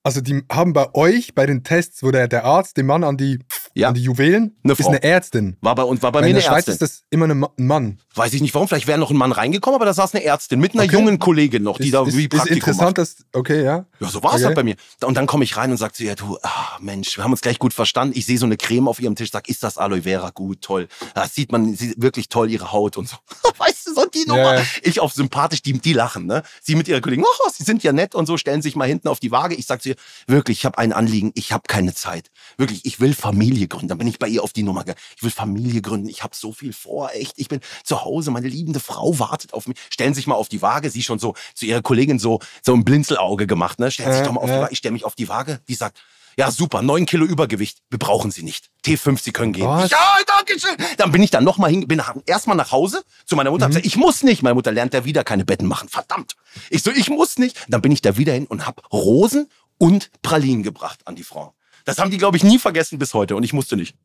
Also 0.05 0.21
die 0.21 0.43
haben 0.51 0.73
bei 0.73 0.93
euch, 0.95 1.35
bei 1.35 1.47
den 1.47 1.63
Tests, 1.63 2.03
wo 2.03 2.11
der, 2.11 2.27
der 2.27 2.45
Arzt 2.45 2.77
den 2.77 2.87
Mann 2.87 3.05
an 3.05 3.17
die, 3.17 3.39
Ja. 3.75 3.89
an 3.89 3.95
die 3.95 4.03
Juwelen, 4.03 4.57
Eine 4.65 4.73
ist 4.75 4.87
eine 4.87 5.03
Ärztin. 5.03 5.57
War 5.61 5.75
bei 5.75 5.83
uns, 5.83 6.03
war 6.03 6.13
bei 6.13 6.19
Weil 6.21 6.25
mir 6.25 6.31
in 6.31 6.37
eine 6.37 6.43
der 6.43 6.49
Schweiz 6.49 6.69
Ärztin. 6.69 6.73
ist 6.75 6.83
das 6.83 7.03
immer 7.11 7.25
eine 7.25 7.35
Ma- 7.35 7.51
ein 7.59 7.67
Mann. 7.67 7.99
Weiß 8.15 8.35
ich 8.35 8.43
nicht 8.43 8.53
warum. 8.55 8.69
Vielleicht 8.69 8.87
wäre 8.87 8.99
noch 8.99 9.11
ein 9.11 9.17
Mann 9.17 9.33
reingekommen, 9.33 9.77
aber 9.77 9.87
da 9.87 9.95
saß 9.95 10.15
eine 10.15 10.25
Ärztin 10.25 10.61
mit 10.61 10.75
einer 10.75 10.83
Okay. 10.85 10.93
jungen 10.93 11.19
Kollegin 11.19 11.63
noch, 11.63 11.79
die 11.79 11.85
ist, 11.87 11.95
da 11.95 12.03
ist, 12.07 12.17
wie 12.17 12.25
ist 12.25 12.29
Praktikum 12.31 12.57
interessant, 12.57 12.99
dass. 12.99 13.17
Okay, 13.33 13.65
ja. 13.65 13.87
Ja, 14.01 14.09
so 14.09 14.23
war 14.23 14.31
es 14.35 14.37
Okay. 14.37 14.47
halt 14.47 14.57
bei 14.57 14.63
mir. 14.63 14.77
Und 15.05 15.17
dann 15.17 15.27
komme 15.27 15.45
ich 15.45 15.57
rein 15.57 15.71
und 15.71 15.77
sag 15.79 15.95
zu 15.95 16.03
ihr, 16.05 16.15
du, 16.15 16.39
ah, 16.43 16.77
Mensch, 16.81 17.17
wir 17.17 17.25
haben 17.25 17.31
uns 17.33 17.41
gleich 17.41 17.59
gut 17.59 17.73
verstanden. 17.73 18.17
Ich 18.19 18.27
sehe 18.27 18.37
so 18.39 18.47
eine 18.47 18.57
Creme 18.57 18.89
auf 18.89 19.01
ihrem 19.01 19.15
Tisch, 19.17 19.31
sag, 19.31 19.49
ist 19.49 19.63
das 19.63 19.79
Aloe 19.79 20.03
Vera? 20.03 20.31
Gut, 20.31 20.61
toll. 20.61 20.89
Das 21.15 21.35
sieht 21.35 21.51
man, 21.53 21.75
sie 21.75 21.95
wirklich 21.97 22.29
toll, 22.29 22.51
ihre 22.51 22.73
Haut 22.73 22.97
und 22.99 23.09
so. 23.09 23.17
weißt 23.59 23.87
du, 23.87 23.95
so 23.95 24.05
die 24.07 24.25
Nummer. 24.27 24.57
ja. 24.57 24.63
Ich 24.83 25.01
auf 25.01 25.13
sympathisch, 25.13 25.63
die, 25.63 25.73
die 25.75 25.93
lachen, 25.95 26.27
ne? 26.27 26.43
Sie 26.63 26.75
mit 26.75 26.89
ihrer 26.89 27.01
Kollegin, 27.01 27.25
oh, 27.27 27.51
sie 27.57 27.63
sind 27.65 27.83
ja 27.83 27.93
nett 27.93 28.15
und 28.15 28.27
so, 28.27 28.37
stellen 28.37 28.61
sich 28.61 28.77
mal 28.77 28.87
hinten 28.89 29.09
auf 29.09 29.21
die 29.21 29.31
Waage. 29.31 29.55
Ich 29.55 29.67
sag 29.67 29.81
zu 29.83 29.91
ihr, 29.91 29.97
wirklich, 30.27 30.59
ich 30.59 30.65
habe 30.67 30.77
ein 30.79 30.93
Anliegen, 30.93 31.33
ich 31.35 31.53
habe 31.53 31.63
keine 31.69 31.95
Zeit. 31.95 32.31
Wirklich, 32.59 32.85
ich 32.85 33.01
will 33.01 33.15
Familie 33.15 33.62
gründen. 33.69 33.89
Dann 33.89 33.99
bin 33.99 34.07
ich 34.09 34.19
bei 34.19 34.29
ihr 34.29 34.43
auf 34.43 34.53
die 34.53 34.63
Nummer 34.63 34.81
gegangen. 34.81 34.99
Ich 35.17 35.23
will 35.23 35.31
Familie 35.31 35.83
gründen, 35.83 36.09
ich 36.09 36.23
habe 36.23 36.35
so 36.37 36.53
viel 36.53 36.73
vor, 36.73 37.11
echt. 37.13 37.35
Ich 37.37 37.49
bin 37.49 37.61
zu 37.85 38.05
Hause, 38.05 38.31
meine 38.31 38.49
liebende 38.49 38.81
Frau 38.81 39.19
wartet 39.19 39.55
auf 39.55 39.67
mich. 39.67 39.79
Stellen 39.91 40.15
sich 40.15 40.27
mal 40.27 40.35
auf 40.35 40.49
die 40.49 40.63
Waage, 40.63 40.91
sie 40.91 41.03
schon 41.03 41.19
so 41.19 41.35
zu 41.55 41.67
ihrer 41.67 41.83
Kollegin 41.83 42.19
so, 42.19 42.41
so 42.65 42.75
ein 42.75 42.85
Blinzelauge 42.85 43.47
gemacht, 43.47 43.79
ne? 43.79 43.91
Stellen 43.91 44.13
sich 44.13 44.23
Äh, 44.23 44.25
doch 44.25 44.33
mal 44.33 44.41
auf 44.41 44.51
die 44.51 44.57
äh. 44.57 44.61
Waage. 44.61 44.73
Ich 44.73 44.79
stelle 44.79 44.93
mich 44.93 45.05
auf 45.05 45.15
die 45.15 45.29
Waage, 45.29 45.61
die 45.69 45.75
sagt, 45.75 45.99
ja, 46.39 46.51
super, 46.51 46.81
neun 46.81 47.05
Kilo 47.05 47.27
Übergewicht. 47.27 47.81
Wir 47.91 47.99
brauchen 47.99 48.31
sie 48.31 48.43
nicht. 48.43 48.71
T5, 48.87 49.21
sie 49.23 49.33
können 49.33 49.53
gehen. 49.53 49.67
Was? 49.67 49.91
Ja, 49.91 50.17
danke 50.27 50.59
schön. 50.59 50.75
Dann 50.97 51.13
bin 51.13 51.23
ich 51.23 51.31
dann 51.31 51.45
nochmal 51.45 51.71
hin, 51.71 51.87
bin 51.87 52.01
erstmal 52.25 52.57
nach 52.57 52.73
Hause 52.73 53.03
zu 53.27 53.37
meiner 53.37 53.51
Mutter. 53.51 53.65
Hab 53.65 53.71
gesagt, 53.73 53.85
ich 53.85 53.97
muss 53.97 54.23
nicht. 54.23 54.43
Meine 54.43 54.55
Mutter 54.55 54.73
lernt 54.73 54.95
ja 54.95 55.05
wieder 55.05 55.25
keine 55.25 55.45
Betten 55.45 55.69
machen. 55.69 55.91
Verdammt. 55.91 56.35
Ich 56.71 56.83
so, 56.83 56.91
ich 56.91 57.11
muss 57.11 57.37
nicht. 57.37 57.59
Dann 57.69 57.83
bin 57.83 57.93
ich 57.93 58.01
da 58.01 58.17
wieder 58.17 58.33
hin 58.33 58.47
und 58.47 58.67
hab 58.67 58.91
Rosen 58.93 59.51
und 59.77 60.11
Pralinen 60.23 60.63
gebracht 60.63 61.01
an 61.07 61.17
die 61.17 61.23
Frau. 61.23 61.53
Das 61.85 61.99
haben 61.99 62.11
die, 62.11 62.19
glaube 62.19 62.37
ich, 62.37 62.45
nie 62.45 62.59
vergessen 62.59 62.99
bis 62.99 63.15
heute 63.15 63.37
und 63.37 63.43
ich 63.43 63.53
musste 63.53 63.77
nicht. 63.77 63.97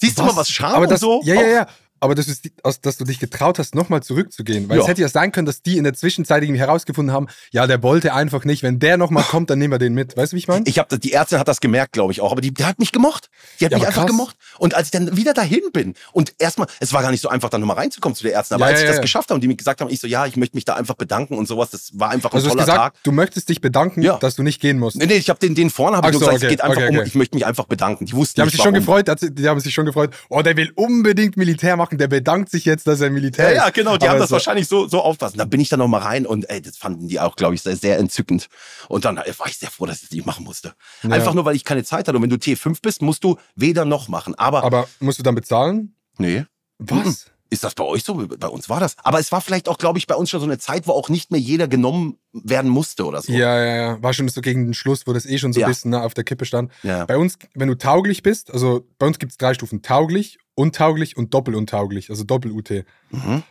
Siehst 0.00 0.18
du 0.18 0.22
mal, 0.22 0.36
was 0.36 0.50
Charme 0.50 0.74
aber 0.74 0.84
und 0.84 0.90
das, 0.90 1.00
so? 1.00 1.20
Ja, 1.24 1.34
ja, 1.34 1.46
ja. 1.46 1.66
Aber 2.00 2.14
das 2.14 2.28
ist, 2.28 2.44
die- 2.46 2.52
aus- 2.62 2.80
dass 2.80 2.96
du 2.96 3.04
dich 3.04 3.18
getraut 3.18 3.58
hast, 3.58 3.74
nochmal 3.74 4.02
zurückzugehen. 4.02 4.68
Weil 4.68 4.78
Ja. 4.78 4.82
es 4.82 4.88
hätte 4.88 5.02
ja 5.02 5.08
sein 5.08 5.32
können, 5.32 5.46
dass 5.46 5.62
die 5.62 5.76
in 5.76 5.84
der 5.84 5.92
Zwischenzeit 5.94 6.42
irgendwie 6.42 6.60
herausgefunden 6.60 7.14
haben, 7.14 7.26
ja, 7.52 7.66
der 7.66 7.82
wollte 7.82 8.14
einfach 8.14 8.44
nicht. 8.44 8.62
Wenn 8.62 8.78
der 8.78 8.96
nochmal 8.96 9.22
kommt, 9.24 9.50
dann 9.50 9.58
nehmen 9.58 9.72
wir 9.74 9.78
den 9.78 9.94
mit. 9.94 10.16
Weißt 10.16 10.32
du, 10.32 10.36
wie 10.36 10.38
ich 10.40 10.48
meine? 10.48 10.64
Ich 10.66 10.78
habe 10.78 10.98
die 10.98 11.12
Ärztin 11.12 11.38
hat 11.38 11.48
das 11.48 11.60
gemerkt, 11.60 11.92
glaube 11.92 12.12
ich 12.12 12.20
auch, 12.20 12.32
aber 12.32 12.40
die, 12.40 12.52
die 12.54 12.64
hat 12.64 12.78
mich 12.78 12.92
gemocht. 12.92 13.28
Die 13.60 13.64
hat 13.66 13.72
Ja, 13.72 13.78
mich 13.78 13.86
einfach 13.86 14.02
krass. 14.02 14.10
gemocht. 14.10 14.36
Und 14.58 14.74
als 14.74 14.86
ich 14.88 14.90
dann 14.92 15.16
wieder 15.16 15.34
dahin 15.34 15.60
bin 15.72 15.94
und 16.12 16.34
erstmal, 16.38 16.68
es 16.80 16.92
war 16.92 17.02
gar 17.02 17.10
nicht 17.10 17.20
so 17.20 17.28
einfach, 17.28 17.50
dann 17.50 17.60
nochmal 17.60 17.76
reinzukommen 17.76 18.16
zu 18.16 18.22
der 18.24 18.32
Ärztin, 18.34 18.54
aber 18.56 18.66
Ja, 18.66 18.72
als 18.72 18.80
ich 18.82 18.88
das 18.88 19.00
geschafft 19.00 19.28
habe 19.30 19.34
und 19.36 19.40
die 19.42 19.48
mir 19.48 19.56
gesagt 19.56 19.80
haben, 19.80 19.90
ich 19.90 20.00
so, 20.00 20.06
ja, 20.06 20.26
ich 20.26 20.36
möchte 20.36 20.56
mich 20.56 20.64
da 20.64 20.74
einfach 20.76 20.94
bedanken 20.94 21.36
und 21.36 21.46
sowas, 21.46 21.70
das 21.70 21.90
war 21.94 22.10
einfach 22.10 22.30
ein 22.32 22.36
Also 22.36 22.48
toller 22.48 22.62
gesagt, 22.62 22.78
Tag. 22.78 22.94
du 23.04 23.12
möchtest 23.12 23.48
dich 23.48 23.60
bedanken, 23.60 24.02
dass 24.20 24.36
du 24.36 24.42
nicht 24.42 24.60
gehen 24.60 24.78
musst. 24.78 24.96
Nee, 24.96 25.06
nee, 25.06 25.14
ich 25.14 25.28
habe 25.28 25.38
den, 25.38 25.54
den 25.54 25.68
vorne 25.70 25.98
hab 25.98 26.06
so, 26.12 26.18
gesagt, 26.18 26.36
okay, 26.36 26.46
es 26.46 26.50
geht 26.50 26.60
einfach 26.62 26.76
okay, 26.78 26.88
um, 26.88 26.96
okay. 26.98 27.06
ich 27.08 27.14
möchte 27.14 27.36
mich 27.36 27.44
einfach 27.46 27.66
bedanken. 27.66 28.06
Die 28.06 28.12
wussten 28.14 28.36
Die 28.36 28.40
haben 28.42 28.46
nicht, 28.46 28.52
sich 28.56 28.62
schon 28.62 28.72
warum. 28.72 28.84
gefreut, 28.86 29.08
dass- 29.08 29.20
die 29.20 29.48
haben 29.48 29.60
sich 29.60 29.74
schon 29.74 29.84
gefreut, 29.86 30.10
oh, 30.28 30.40
der 30.42 30.56
will 30.56 30.72
unbedingt 30.74 31.36
Militär 31.36 31.76
machen, 31.76 31.89
der 31.98 32.08
bedankt 32.08 32.50
sich 32.50 32.64
jetzt, 32.64 32.86
dass 32.86 33.00
er 33.00 33.10
Militär 33.10 33.46
Ja, 33.46 33.50
ist. 33.50 33.56
ja, 33.56 33.70
genau, 33.70 33.96
die 33.96 34.04
Aber 34.06 34.12
haben 34.12 34.18
das 34.20 34.28
so- 34.30 34.34
wahrscheinlich 34.34 34.68
so, 34.68 34.86
so 34.88 35.00
aufpassen. 35.02 35.38
Da 35.38 35.44
bin 35.44 35.60
ich 35.60 35.68
dann 35.68 35.78
noch 35.78 35.88
mal 35.88 35.98
rein 36.02 36.26
und 36.26 36.48
ey, 36.50 36.60
das 36.62 36.76
fanden 36.76 37.08
die 37.08 37.20
auch, 37.20 37.36
glaube 37.36 37.54
ich, 37.54 37.62
sehr, 37.62 37.76
sehr 37.76 37.98
entzückend. 37.98 38.48
Und 38.88 39.04
dann 39.04 39.16
war 39.16 39.46
ich 39.46 39.58
sehr 39.58 39.70
froh, 39.70 39.86
dass 39.86 39.96
ich 39.96 40.02
das 40.02 40.10
nicht 40.12 40.26
machen 40.26 40.44
musste. 40.44 40.74
Ja. 41.02 41.10
Einfach 41.10 41.34
nur, 41.34 41.44
weil 41.44 41.56
ich 41.56 41.64
keine 41.64 41.84
Zeit 41.84 42.08
hatte. 42.08 42.16
Und 42.16 42.22
wenn 42.22 42.30
du 42.30 42.36
T5 42.36 42.78
bist, 42.82 43.02
musst 43.02 43.24
du 43.24 43.36
weder 43.54 43.84
noch 43.84 44.08
machen. 44.08 44.34
Aber, 44.36 44.62
Aber 44.64 44.88
musst 45.00 45.18
du 45.18 45.22
dann 45.22 45.34
bezahlen? 45.34 45.94
nee, 46.18 46.44
Was? 46.78 47.26
Ist 47.50 47.64
das 47.64 47.74
bei 47.74 47.84
euch 47.84 48.04
so? 48.04 48.14
Bei 48.14 48.46
uns 48.46 48.68
war 48.68 48.78
das. 48.80 48.94
Aber 49.02 49.18
es 49.18 49.32
war 49.32 49.40
vielleicht 49.40 49.68
auch, 49.68 49.76
glaube 49.76 49.98
ich, 49.98 50.06
bei 50.06 50.14
uns 50.14 50.30
schon 50.30 50.40
so 50.40 50.46
eine 50.46 50.58
Zeit, 50.58 50.86
wo 50.86 50.92
auch 50.92 51.08
nicht 51.08 51.30
mehr 51.32 51.40
jeder 51.40 51.66
genommen 51.68 52.16
werden 52.32 52.70
musste 52.70 53.04
oder 53.04 53.20
so. 53.22 53.32
Ja, 53.32 53.58
ja, 53.62 53.76
ja. 53.76 54.02
War 54.02 54.12
schon 54.12 54.28
so 54.28 54.40
gegen 54.40 54.66
den 54.66 54.74
Schluss, 54.74 55.06
wo 55.06 55.12
das 55.12 55.26
eh 55.26 55.36
schon 55.38 55.52
so 55.52 55.60
Ja. 55.60 55.66
ein 55.66 55.70
bisschen 55.72 55.90
ne, 55.90 56.02
auf 56.02 56.14
der 56.14 56.22
Kippe 56.24 56.44
stand. 56.44 56.70
Ja. 56.84 57.04
Bei 57.06 57.18
uns, 57.18 57.38
wenn 57.54 57.66
du 57.68 57.74
tauglich 57.76 58.22
bist, 58.22 58.52
also 58.52 58.86
bei 58.98 59.06
uns 59.06 59.18
gibt 59.18 59.32
es 59.32 59.38
drei 59.38 59.52
Stufen: 59.54 59.82
tauglich, 59.82 60.38
untauglich 60.54 61.16
und 61.16 61.34
doppeluntauglich, 61.34 62.08
also 62.10 62.22
Doppel-UT. 62.24 62.84
Mhm. 63.10 63.42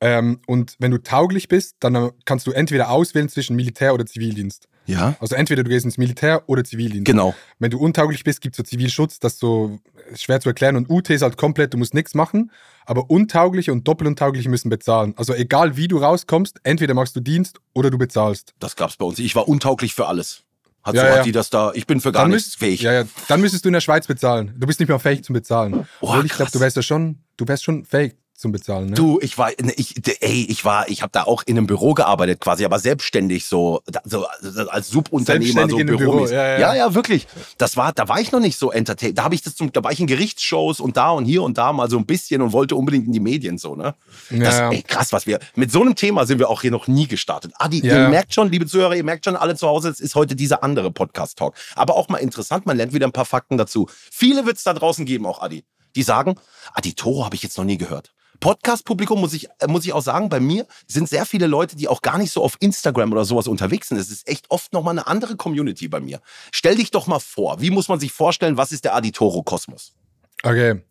Ähm, 0.00 0.40
und 0.46 0.76
wenn 0.78 0.92
du 0.92 0.98
tauglich 1.02 1.48
bist, 1.48 1.76
dann 1.80 2.12
kannst 2.24 2.46
du 2.46 2.52
entweder 2.52 2.90
auswählen 2.90 3.28
zwischen 3.28 3.56
Militär 3.56 3.92
oder 3.94 4.06
Zivildienst. 4.06 4.68
Ja. 4.88 5.14
Also 5.20 5.34
entweder 5.36 5.62
du 5.62 5.70
gehst 5.70 5.84
ins 5.84 5.98
Militär 5.98 6.42
oder 6.48 6.64
Zivildienst. 6.64 7.04
Genau. 7.04 7.34
Wenn 7.58 7.70
du 7.70 7.78
untauglich 7.78 8.24
bist, 8.24 8.40
gibt 8.40 8.54
es 8.54 8.56
so 8.56 8.62
Zivilschutz, 8.62 9.18
das 9.20 9.34
ist 9.34 9.40
so 9.40 9.78
ist 10.10 10.22
schwer 10.22 10.40
zu 10.40 10.48
erklären. 10.48 10.76
Und 10.76 10.88
UT 10.90 11.10
ist 11.10 11.22
halt 11.22 11.36
komplett, 11.36 11.74
du 11.74 11.78
musst 11.78 11.94
nichts 11.94 12.14
machen. 12.14 12.50
Aber 12.86 13.10
Untaugliche 13.10 13.70
und 13.72 13.86
Doppeluntaugliche 13.86 14.48
müssen 14.48 14.70
bezahlen. 14.70 15.12
Also 15.16 15.34
egal 15.34 15.76
wie 15.76 15.88
du 15.88 15.98
rauskommst, 15.98 16.58
entweder 16.62 16.94
machst 16.94 17.14
du 17.14 17.20
Dienst 17.20 17.60
oder 17.74 17.90
du 17.90 17.98
bezahlst. 17.98 18.54
Das 18.58 18.74
gab's 18.76 18.96
bei 18.96 19.04
uns. 19.04 19.18
Ich 19.18 19.36
war 19.36 19.46
untauglich 19.46 19.94
für 19.94 20.06
alles. 20.06 20.42
Hat, 20.82 20.94
Ja, 20.94 21.02
so, 21.02 21.06
ja. 21.08 21.16
hat 21.18 21.26
die 21.26 21.32
das 21.32 21.50
da, 21.50 21.72
ich 21.74 21.86
bin 21.86 22.00
für 22.00 22.12
gar 22.12 22.22
Dann 22.22 22.30
nichts 22.30 22.46
müsst- 22.48 22.58
fähig. 22.58 22.80
Ja, 22.80 22.92
ja, 22.92 23.04
dann 23.28 23.40
müsstest 23.42 23.64
du 23.64 23.68
in 23.68 23.74
der 23.74 23.80
Schweiz 23.82 24.06
bezahlen. 24.06 24.54
Du 24.56 24.66
bist 24.66 24.80
nicht 24.80 24.88
mehr 24.88 24.98
fähig 24.98 25.22
zum 25.24 25.34
Bezahlen. 25.34 25.72
Boah, 25.72 25.86
Obwohl 26.00 26.24
ich 26.26 26.32
glaube, 26.32 26.50
du 26.50 26.60
wärst 26.60 26.76
ja 26.76 26.82
schon, 26.82 27.18
du 27.36 27.46
wärst 27.46 27.64
schon 27.64 27.84
fähig 27.84 28.16
zum 28.38 28.52
Bezahlen. 28.52 28.86
Ne? 28.90 28.94
Du, 28.94 29.18
ich 29.20 29.36
war, 29.36 29.50
ne, 29.60 29.72
ich, 29.76 29.94
ey, 30.22 30.46
ich 30.48 30.64
war, 30.64 30.88
ich 30.88 31.02
habe 31.02 31.10
da 31.12 31.24
auch 31.24 31.42
in 31.44 31.58
einem 31.58 31.66
Büro 31.66 31.92
gearbeitet, 31.92 32.40
quasi, 32.40 32.64
aber 32.64 32.78
selbstständig 32.78 33.46
so, 33.46 33.82
so 34.04 34.26
als 34.68 34.88
Subunternehmer, 34.90 35.52
Selbstständig 35.52 35.70
so 35.72 35.78
in 35.80 35.88
einem 35.88 35.96
Büro, 35.98 36.10
Büromäßig. 36.12 36.36
ja, 36.36 36.46
ja. 36.52 36.58
ja, 36.58 36.74
ja, 36.76 36.94
wirklich. 36.94 37.26
Das 37.58 37.76
war, 37.76 37.92
da 37.92 38.08
war 38.08 38.20
ich 38.20 38.30
noch 38.30 38.38
nicht 38.38 38.56
so 38.56 38.70
entertained. 38.70 39.18
Da 39.18 39.24
habe 39.24 39.34
ich 39.34 39.42
das 39.42 39.56
zum, 39.56 39.72
da 39.72 39.82
war 39.82 39.90
ich 39.90 39.98
in 39.98 40.06
Gerichtsshows 40.06 40.78
und 40.78 40.96
da 40.96 41.10
und 41.10 41.24
hier 41.24 41.42
und 41.42 41.58
da 41.58 41.72
mal 41.72 41.90
so 41.90 41.98
ein 41.98 42.06
bisschen 42.06 42.40
und 42.40 42.52
wollte 42.52 42.76
unbedingt 42.76 43.06
in 43.08 43.12
die 43.12 43.18
Medien 43.20 43.58
so, 43.58 43.74
ne? 43.74 43.96
Das, 44.30 44.58
Ja. 44.58 44.70
ey, 44.70 44.82
krass, 44.82 45.12
was 45.12 45.26
wir, 45.26 45.40
mit 45.56 45.72
so 45.72 45.80
einem 45.80 45.96
Thema 45.96 46.24
sind 46.24 46.38
wir 46.38 46.48
auch 46.48 46.62
hier 46.62 46.70
noch 46.70 46.86
nie 46.86 47.08
gestartet. 47.08 47.52
Adi, 47.56 47.84
Ja. 47.84 48.04
ihr 48.04 48.08
merkt 48.08 48.32
schon, 48.34 48.52
liebe 48.52 48.66
Zuhörer, 48.66 48.94
ihr 48.94 49.04
merkt 49.04 49.24
schon 49.24 49.34
alle 49.34 49.56
zu 49.56 49.66
Hause, 49.66 49.88
es 49.88 49.98
ist 49.98 50.14
heute 50.14 50.36
dieser 50.36 50.62
andere 50.62 50.92
Podcast-Talk. 50.92 51.54
Aber 51.74 51.96
auch 51.96 52.08
mal 52.08 52.18
interessant, 52.18 52.66
man 52.66 52.76
lernt 52.76 52.92
wieder 52.92 53.06
ein 53.08 53.12
paar 53.12 53.24
Fakten 53.24 53.58
dazu. 53.58 53.88
Viele 54.12 54.46
wird 54.46 54.58
es 54.58 54.62
da 54.62 54.74
draußen 54.74 55.04
geben, 55.06 55.26
auch 55.26 55.42
Adi. 55.42 55.64
Die 55.96 56.02
sagen, 56.04 56.36
Adi 56.74 56.94
Toro 56.94 57.24
habe 57.24 57.34
ich 57.34 57.42
jetzt 57.42 57.58
noch 57.58 57.64
nie 57.64 57.78
gehört. 57.78 58.12
Podcast-Publikum 58.40 59.20
muss 59.20 59.34
ich, 59.34 59.48
äh, 59.58 59.66
muss 59.66 59.84
ich 59.84 59.92
auch 59.92 60.02
sagen, 60.02 60.28
bei 60.28 60.40
mir 60.40 60.66
sind 60.86 61.08
sehr 61.08 61.26
viele 61.26 61.46
Leute, 61.46 61.76
die 61.76 61.88
auch 61.88 62.02
gar 62.02 62.18
nicht 62.18 62.32
so 62.32 62.42
auf 62.42 62.56
Instagram 62.60 63.12
oder 63.12 63.24
sowas 63.24 63.48
unterwegs 63.48 63.88
sind. 63.88 63.98
Es 63.98 64.10
ist 64.10 64.28
echt 64.28 64.50
oft 64.50 64.72
nochmal 64.72 64.92
eine 64.92 65.06
andere 65.06 65.36
Community 65.36 65.88
bei 65.88 66.00
mir. 66.00 66.20
Stell 66.52 66.76
dich 66.76 66.90
doch 66.90 67.06
mal 67.06 67.20
vor, 67.20 67.60
wie 67.60 67.70
muss 67.70 67.88
man 67.88 68.00
sich 68.00 68.12
vorstellen, 68.12 68.56
was 68.56 68.72
ist 68.72 68.84
der 68.84 68.94
Adi 68.94 69.12
Toro-Kosmos? 69.12 69.94
Okay. 70.42 70.82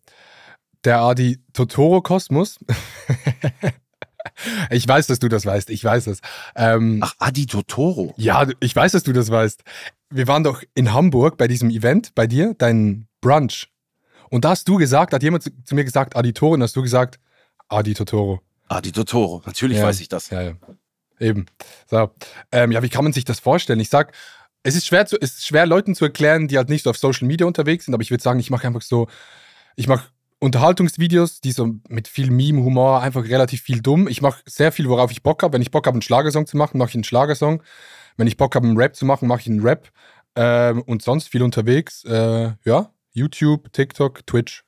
Der 0.84 1.00
Adi 1.00 1.38
Totoro 1.52 2.02
Kosmos. 2.02 2.58
ich 4.70 4.86
weiß, 4.86 5.06
dass 5.06 5.18
du 5.18 5.28
das 5.28 5.44
weißt. 5.44 5.70
Ich 5.70 5.82
weiß 5.82 6.06
es. 6.06 6.20
Ähm, 6.54 7.00
Ach, 7.02 7.14
Adi 7.18 7.46
Totoro. 7.46 8.14
Ja, 8.16 8.46
ich 8.60 8.76
weiß, 8.76 8.92
dass 8.92 9.02
du 9.02 9.12
das 9.12 9.30
weißt. 9.30 9.62
Wir 10.10 10.28
waren 10.28 10.44
doch 10.44 10.62
in 10.74 10.92
Hamburg 10.92 11.36
bei 11.36 11.48
diesem 11.48 11.70
Event 11.70 12.14
bei 12.14 12.26
dir, 12.26 12.54
dein 12.56 13.08
Brunch. 13.20 13.68
Und 14.30 14.44
da 14.44 14.50
hast 14.50 14.68
du 14.68 14.76
gesagt, 14.76 15.12
hat 15.12 15.22
jemand 15.22 15.42
zu, 15.42 15.74
mir 15.74 15.84
gesagt, 15.84 16.14
Adi 16.14 16.32
Toro, 16.32 16.54
und 16.54 16.62
hast 16.62 16.76
du 16.76 16.82
gesagt, 16.82 17.18
Adi 17.68 17.94
Totoro. 17.94 18.40
Adi 18.68 18.92
Totoro, 18.92 19.42
natürlich 19.46 19.78
Ja. 19.78 19.84
weiß 19.84 20.00
ich 20.00 20.08
das. 20.08 20.30
Ja, 20.30 20.42
ja. 20.42 20.52
Eben. 21.20 21.46
So. 21.90 22.10
Ähm, 22.52 22.72
ja, 22.72 22.82
wie 22.82 22.88
kann 22.88 23.04
man 23.04 23.12
sich 23.12 23.24
das 23.24 23.40
vorstellen? 23.40 23.80
Ich 23.80 23.88
sag, 23.88 24.12
es 24.62 24.76
ist 24.76 24.86
schwer, 24.86 25.06
zu, 25.06 25.16
es 25.20 25.38
ist 25.38 25.46
schwer, 25.46 25.66
Leuten 25.66 25.94
zu 25.94 26.04
erklären, 26.04 26.48
die 26.48 26.56
halt 26.58 26.68
nicht 26.68 26.84
so 26.84 26.90
auf 26.90 26.98
Social 26.98 27.26
Media 27.26 27.46
unterwegs 27.46 27.84
sind, 27.84 27.94
aber 27.94 28.02
ich 28.02 28.10
würde 28.10 28.22
sagen, 28.22 28.38
ich 28.40 28.50
mache 28.50 28.66
einfach 28.66 28.82
so, 28.82 29.08
ich 29.76 29.88
mache 29.88 30.08
Unterhaltungsvideos, 30.40 31.40
die 31.40 31.52
so 31.52 31.74
mit 31.88 32.06
viel 32.06 32.30
Meme, 32.30 32.62
Humor, 32.62 33.00
einfach 33.02 33.24
relativ 33.24 33.62
viel 33.62 33.80
dumm. 33.80 34.06
Ich 34.06 34.22
mache 34.22 34.40
sehr 34.46 34.70
viel, 34.70 34.88
worauf 34.88 35.10
ich 35.10 35.22
Bock 35.22 35.42
habe. 35.42 35.54
Wenn 35.54 35.62
ich 35.62 35.70
Bock 35.72 35.86
habe, 35.86 35.96
einen 35.96 36.02
Schlagersong 36.02 36.46
zu 36.46 36.56
machen, 36.56 36.78
mache 36.78 36.90
ich 36.90 36.94
einen 36.94 37.04
Schlagersong. 37.04 37.62
Wenn 38.16 38.28
ich 38.28 38.36
Bock 38.36 38.54
habe, 38.54 38.66
einen 38.66 38.76
Rap 38.76 38.94
zu 38.94 39.04
machen, 39.04 39.26
mache 39.26 39.40
ich 39.40 39.46
einen 39.48 39.62
Rap. 39.62 39.90
Ähm, 40.36 40.82
und 40.82 41.02
sonst 41.02 41.28
viel 41.28 41.42
unterwegs. 41.42 42.04
Äh, 42.04 42.52
ja, 42.64 42.92
YouTube, 43.12 43.72
TikTok, 43.72 44.26
Twitch. 44.26 44.62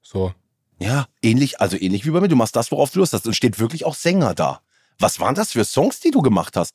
So. 0.00 0.32
Ja, 0.78 1.06
ähnlich, 1.22 1.60
also 1.60 1.76
ähnlich 1.78 2.04
wie 2.04 2.10
bei 2.10 2.20
mir. 2.20 2.28
Du 2.28 2.36
machst 2.36 2.56
das, 2.56 2.70
worauf 2.70 2.90
du 2.90 2.98
Lust 2.98 3.12
hast. 3.12 3.26
Und 3.26 3.34
steht 3.34 3.58
wirklich 3.58 3.84
auch 3.84 3.94
Sänger 3.94 4.34
da. 4.34 4.60
Was 4.98 5.20
waren 5.20 5.34
das 5.34 5.52
für 5.52 5.64
Songs, 5.64 6.00
die 6.00 6.10
du 6.10 6.22
gemacht 6.22 6.56
hast? 6.56 6.74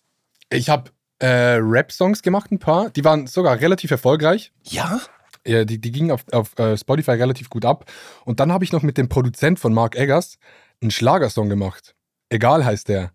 Ich 0.50 0.70
habe 0.70 0.91
äh, 1.20 1.58
Rap-Songs 1.60 2.22
gemacht, 2.22 2.51
ein 2.51 2.60
paar. 2.60 2.89
Die 2.89 3.03
waren 3.03 3.27
sogar 3.27 3.60
relativ 3.60 3.91
erfolgreich. 3.91 4.51
Ja? 4.63 5.01
Ja, 5.46 5.65
die, 5.65 5.79
die 5.79 5.91
gingen 5.91 6.12
auf, 6.12 6.22
auf 6.31 6.58
äh, 6.60 6.77
Spotify 6.77 7.12
relativ 7.12 7.50
gut 7.50 7.65
ab. 7.65 7.86
Und 8.25 8.39
dann 8.39 8.51
habe 8.51 8.63
ich 8.63 8.72
noch 8.72 8.84
mit 8.84 8.98
dem 8.98 9.10
Produzent 9.10 9.60
von 9.60 9.74
Mark 9.74 9.96
Eggers 9.96 10.38
einen 10.81 10.91
Schlagersong 10.91 11.50
gemacht. 11.50 11.96
Egal 12.29 12.65
heißt 12.65 12.89
der. 12.89 13.12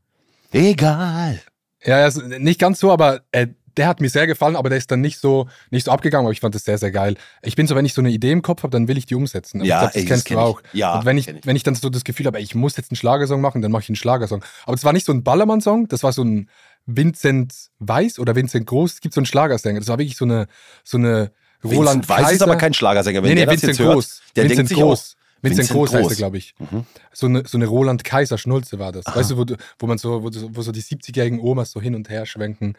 Egal. 0.53 1.41
Ja, 1.85 1.97
also 1.97 2.23
nicht 2.23 2.61
ganz 2.61 2.81
so, 2.81 2.91
aber 2.93 3.23
äh, 3.33 3.49
der 3.77 3.89
hat 3.89 4.01
mir 4.01 4.09
sehr 4.09 4.27
gefallen, 4.27 4.57
aber 4.57 4.69
der 4.69 4.79
ist 4.79 4.91
dann 4.91 5.01
nicht 5.01 5.19
so, 5.21 5.49
nicht 5.71 5.85
so 5.85 5.91
abgegangen, 5.91 6.27
aber 6.27 6.33
ich 6.33 6.41
fand 6.41 6.55
das 6.55 6.65
sehr, 6.65 6.79
sehr 6.79 6.91
geil. 6.91 7.17
Ich 7.43 7.57
bin 7.57 7.67
so, 7.67 7.75
wenn 7.77 7.85
ich 7.85 7.95
so 7.95 8.01
eine 8.01 8.11
Idee 8.11 8.33
im 8.33 8.43
Kopf 8.43 8.63
habe, 8.63 8.71
dann 8.71 8.89
will 8.89 8.97
ich 8.99 9.07
die 9.07 9.15
umsetzen. 9.15 9.61
Aber 9.61 9.67
Ja, 9.69 9.77
ich 9.77 9.81
glaube, 9.81 9.93
das 9.93 9.97
ey, 9.97 10.03
das 10.03 10.09
kennst 10.09 10.25
kenn 10.27 10.37
du 10.37 10.43
ich. 10.43 10.49
auch. 10.49 10.63
Ja, 10.73 10.99
Und 10.99 11.05
wenn 11.05 11.19
ich, 11.19 11.29
ich. 11.29 11.37
wenn 11.47 11.57
ich 11.57 11.63
dann 11.63 11.75
so 11.75 11.89
das 11.91 12.05
Gefühl 12.05 12.27
habe, 12.27 12.39
ey, 12.39 12.45
ich 12.45 12.55
muss 12.55 12.77
jetzt 12.77 12.91
einen 12.91 12.97
Schlagersong 12.97 13.41
machen, 13.41 13.63
dann 13.63 13.71
mache 13.73 13.83
ich 13.83 13.89
einen 13.89 13.97
Schlagersong. 13.97 14.45
Aber 14.65 14.75
es 14.75 14.85
war 14.85 14.93
nicht 14.93 15.07
so 15.07 15.13
ein 15.13 15.23
Ballermann-Song, 15.23 15.89
das 15.89 16.03
war 16.03 16.13
so 16.13 16.23
ein 16.25 16.49
Vincent 16.87 17.53
Weiß 17.81 18.19
oder 18.19 18.35
Vincent 18.35 18.67
Groß. 18.67 18.95
Es 18.95 19.01
gibt 19.01 19.15
so 19.15 19.21
einen 19.21 19.27
Schlagersänger. 19.27 19.81
Das 19.81 19.89
war 19.89 19.99
wirklich 19.99 20.17
so 20.17 20.25
eine, 20.25 20.47
so 20.85 20.99
eine 20.99 21.33
Roland 21.65 22.09
Vincent 22.09 22.09
Weiß 22.09 22.33
ist 22.33 22.43
aber 22.43 22.57
kein 22.57 22.75
Schlagersänger. 22.75 23.23
Wenn 23.23 23.31
nee, 23.31 23.35
nee, 23.35 23.41
der 23.41 23.47
das 23.47 23.63
Vincent 23.63 23.79
jetzt 23.79 23.85
hört, 23.85 23.95
Groß. 23.95 24.23
der 24.37 24.45
Vincent 24.45 24.59
denkt 24.59 24.69
sich 24.69 24.79
Groß. 24.79 25.17
auch, 25.19 25.26
Vincent, 25.51 25.59
Vincent 25.71 25.77
Groß 25.79 25.95
heißt 25.95 26.03
er, 26.05 26.09
Groß. 26.09 26.17
glaube 26.17 26.39
ich. 26.39 26.55
Mhm. 26.59 26.87
So 27.13 27.27
eine, 27.27 27.47
so 27.47 27.57
eine 27.59 27.67
Roland 27.67 28.05
Kaiser 28.05 28.39
Schnulze 28.39 28.79
war 28.79 28.93
das. 28.93 29.05
Weißt 29.07 29.31
du, 29.31 29.39
wo, 29.39 29.45
wo 29.79 29.87
man 29.87 29.99
so, 29.99 30.23
wo, 30.23 30.31
wo 30.33 30.63
so 30.63 30.73
die 30.73 30.83
70-jährigen 30.83 31.41
Omas 31.41 31.71
so 31.73 31.81
hin 31.81 31.95
und 31.95 32.09
her 32.11 32.27
schwenken. 32.27 32.75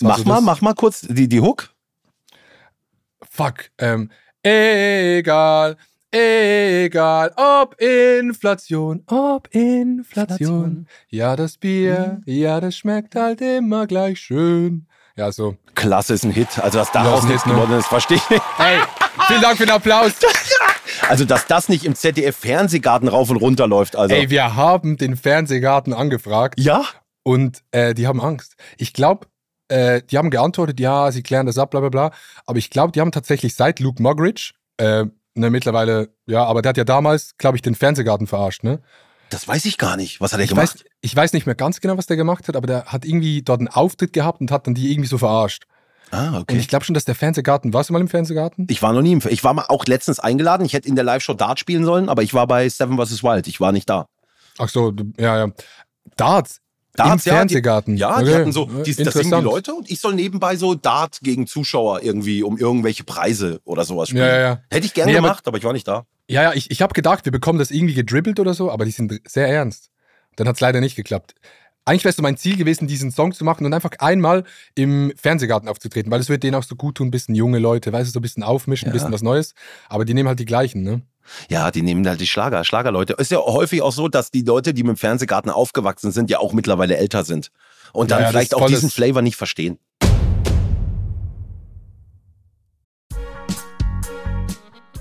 Mach 0.00 0.18
so 0.18 0.24
mal, 0.24 0.34
das- 0.36 0.44
mach 0.44 0.60
mal 0.60 0.74
kurz 0.74 1.00
die, 1.02 1.28
die 1.28 1.40
Hook. 1.40 1.70
Fuck. 3.30 3.70
Ähm, 3.78 4.10
egal, 4.42 5.76
egal, 6.10 7.32
ob 7.36 7.80
Inflation, 7.80 9.02
ob 9.06 9.48
Inflation. 9.54 10.86
Ja, 11.08 11.36
das 11.36 11.56
Bier, 11.58 12.20
ja, 12.24 12.60
das 12.60 12.76
schmeckt 12.76 13.14
halt 13.14 13.40
immer 13.40 13.86
gleich 13.86 14.20
schön. 14.20 14.86
Ja, 15.16 15.30
so. 15.32 15.56
Klasse 15.74 16.14
ist 16.14 16.24
ein 16.24 16.30
Hit. 16.30 16.58
Also, 16.58 16.78
dass 16.78 16.88
Ja, 16.94 17.02
daraus 17.04 17.22
ein 17.24 17.28
nichts 17.28 17.44
ne? 17.44 17.52
geworden 17.52 17.72
ist, 17.78 17.86
verstehe 17.88 18.16
ich 18.16 18.30
nicht. 18.30 18.42
Hey, 18.56 18.78
vielen 19.26 19.42
Dank 19.42 19.58
für 19.58 19.66
den 19.66 19.74
Applaus. 19.74 20.12
Also, 21.10 21.24
dass 21.24 21.46
das 21.46 21.68
nicht 21.68 21.84
im 21.84 21.94
ZDF-Fernsehgarten 21.94 23.08
rauf 23.08 23.30
und 23.30 23.36
runter 23.36 23.66
läuft. 23.66 23.96
Also. 23.96 24.14
Ey, 24.14 24.30
wir 24.30 24.56
haben 24.56 24.96
den 24.96 25.16
Fernsehgarten 25.16 25.92
angefragt 25.92 26.58
ja? 26.58 26.84
und 27.22 27.62
äh, 27.72 27.94
die 27.94 28.06
haben 28.06 28.20
Angst. 28.20 28.54
Ich 28.78 28.92
glaube, 28.92 29.26
äh, 29.68 30.02
die 30.02 30.18
haben 30.18 30.30
geantwortet, 30.30 30.80
ja, 30.80 31.10
sie 31.12 31.22
klären 31.22 31.46
das 31.46 31.58
ab, 31.58 31.70
bla 31.70 31.80
bla 31.80 31.88
bla. 31.88 32.10
Aber 32.46 32.58
ich 32.58 32.70
glaube, 32.70 32.92
die 32.92 33.00
haben 33.00 33.12
tatsächlich 33.12 33.54
seit 33.54 33.80
Luke 33.80 34.02
Mogridge, 34.02 34.52
äh, 34.78 35.04
ne, 35.34 35.50
mittlerweile, 35.50 36.08
ja, 36.26 36.44
aber 36.44 36.62
der 36.62 36.70
hat 36.70 36.76
ja 36.76 36.84
damals, 36.84 37.36
glaube 37.38 37.56
ich, 37.56 37.62
den 37.62 37.74
Fernsehgarten 37.74 38.26
verarscht, 38.26 38.64
ne? 38.64 38.80
Das 39.30 39.46
weiß 39.46 39.64
ich 39.66 39.78
gar 39.78 39.96
nicht. 39.96 40.20
Was 40.20 40.32
hat 40.32 40.40
er 40.40 40.44
Ich 40.44 40.50
gemacht? 40.50 40.74
weiß, 40.74 40.84
ich 41.02 41.14
weiß 41.14 41.32
nicht 41.34 41.46
mehr 41.46 41.54
ganz 41.54 41.80
genau, 41.80 41.96
was 41.96 42.06
der 42.06 42.16
gemacht 42.16 42.48
hat, 42.48 42.56
aber 42.56 42.66
der 42.66 42.86
hat 42.86 43.04
irgendwie 43.04 43.42
dort 43.42 43.60
einen 43.60 43.68
Auftritt 43.68 44.12
gehabt 44.12 44.40
und 44.40 44.50
hat 44.50 44.66
dann 44.66 44.74
die 44.74 44.90
irgendwie 44.90 45.08
so 45.08 45.18
verarscht. 45.18 45.66
Ah, 46.10 46.28
Und 46.30 46.42
okay. 46.42 46.56
ich 46.58 46.68
glaube 46.68 46.84
schon, 46.84 46.94
dass 46.94 47.04
der 47.04 47.14
Fernsehgarten, 47.14 47.72
warst 47.72 47.88
du 47.88 47.92
mal 47.92 48.00
im 48.00 48.08
Fernsehgarten? 48.08 48.66
Ich 48.68 48.82
war 48.82 48.92
noch 48.92 49.02
nie 49.02 49.12
im 49.12 49.22
Ich 49.28 49.44
war 49.44 49.54
mal 49.54 49.66
auch 49.68 49.84
letztens 49.86 50.18
eingeladen. 50.20 50.64
Ich 50.66 50.72
hätte 50.72 50.88
in 50.88 50.94
der 50.96 51.04
Live-Show 51.04 51.34
Dart 51.34 51.58
spielen 51.60 51.84
sollen, 51.84 52.08
aber 52.08 52.22
ich 52.22 52.34
war 52.34 52.46
bei 52.46 52.68
Seven 52.68 52.98
vs. 52.98 53.22
Wild. 53.22 53.46
Ich 53.46 53.60
war 53.60 53.72
nicht 53.72 53.88
da. 53.88 54.06
Ach 54.58 54.68
so, 54.68 54.92
ja, 55.18 55.38
ja. 55.46 55.52
Darts. 56.16 56.60
Darts, 56.96 57.24
Im 57.24 57.30
ja, 57.30 57.36
Fernsehgarten. 57.38 57.96
Ja, 57.96 58.20
die 58.20 58.30
Okay. 58.30 58.40
hatten 58.40 58.52
so, 58.52 58.64
die, 58.66 58.94
das 58.96 59.14
singen 59.14 59.30
die. 59.38 59.44
Leute 59.44 59.72
und 59.72 59.88
ich 59.88 60.00
soll 60.00 60.14
nebenbei 60.14 60.56
so 60.56 60.74
Dart 60.74 61.18
gegen 61.22 61.46
Zuschauer 61.46 62.02
irgendwie 62.02 62.42
um 62.42 62.58
irgendwelche 62.58 63.04
Preise 63.04 63.60
oder 63.64 63.84
sowas 63.84 64.08
spielen. 64.08 64.24
Ja, 64.26 64.34
ja, 64.34 64.40
ja. 64.40 64.60
Hätte 64.70 64.86
ich 64.86 64.94
gerne 64.94 65.12
Nee, 65.12 65.18
aber- 65.18 65.28
gemacht, 65.28 65.46
aber 65.46 65.56
ich 65.58 65.64
war 65.64 65.72
nicht 65.72 65.86
da. 65.86 66.04
Ja, 66.28 66.42
ja, 66.42 66.52
ich, 66.52 66.70
ich 66.70 66.82
habe 66.82 66.92
gedacht, 66.92 67.24
wir 67.24 67.32
bekommen 67.32 67.58
das 67.60 67.70
irgendwie 67.70 67.94
gedribbelt 67.94 68.40
oder 68.40 68.54
so, 68.54 68.70
aber 68.70 68.84
die 68.84 68.90
sind 68.90 69.20
sehr 69.26 69.48
ernst. 69.48 69.90
Dann 70.36 70.48
hat 70.48 70.56
es 70.56 70.60
leider 70.60 70.80
nicht 70.80 70.96
geklappt. 70.96 71.34
Eigentlich 71.86 72.04
wäre 72.04 72.10
es 72.10 72.16
so 72.16 72.22
mein 72.22 72.36
Ziel 72.36 72.56
gewesen, 72.56 72.86
diesen 72.86 73.10
Song 73.10 73.32
zu 73.32 73.44
machen 73.44 73.64
und 73.64 73.72
einfach 73.72 73.92
einmal 74.00 74.44
im 74.74 75.12
Fernsehgarten 75.16 75.68
aufzutreten, 75.68 76.12
weil 76.12 76.20
es 76.20 76.28
wird 76.28 76.42
denen 76.42 76.54
auch 76.54 76.62
so 76.62 76.76
gut 76.76 76.96
tun, 76.96 77.08
ein 77.08 77.10
bisschen 77.10 77.34
junge 77.34 77.58
Leute, 77.58 77.92
weißt 77.92 78.08
du, 78.08 78.12
so 78.12 78.18
ein 78.18 78.22
bisschen 78.22 78.42
aufmischen, 78.42 78.88
ein 78.88 78.90
Ja. 78.90 78.92
bisschen 78.92 79.12
was 79.12 79.22
Neues. 79.22 79.54
Aber 79.88 80.04
die 80.04 80.12
nehmen 80.12 80.28
halt 80.28 80.38
die 80.38 80.44
gleichen, 80.44 80.82
ne? 80.82 81.02
Ja, 81.48 81.70
die 81.70 81.82
nehmen 81.82 82.06
halt 82.06 82.20
die 82.20 82.26
Schlager, 82.26 82.64
Schlagerleute. 82.64 83.14
Ist 83.14 83.30
ja 83.30 83.38
häufig 83.38 83.82
auch 83.82 83.92
so, 83.92 84.08
dass 84.08 84.30
die 84.30 84.42
Leute, 84.42 84.74
die 84.74 84.82
mit 84.82 84.96
dem 84.96 84.98
Fernsehgarten 84.98 85.50
aufgewachsen 85.50 86.12
sind, 86.12 86.28
ja 86.28 86.38
auch 86.38 86.52
mittlerweile 86.52 86.96
älter 86.96 87.24
sind. 87.24 87.50
Und 87.92 88.10
dann 88.10 88.22
Ja, 88.22 88.28
vielleicht 88.28 88.54
auch 88.54 88.66
diesen 88.66 88.90
Flavor 88.90 89.22
nicht 89.22 89.36
verstehen. 89.36 89.78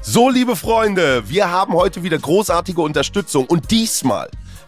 So, 0.02 0.30
liebe 0.30 0.56
Freunde, 0.56 1.24
wir 1.30 1.52
haben 1.52 1.74
heute 1.74 2.04
wieder 2.04 2.18
großartige 2.18 2.82
Unterstützung 2.82 3.46
und 3.46 3.70
diesmal 3.70 4.30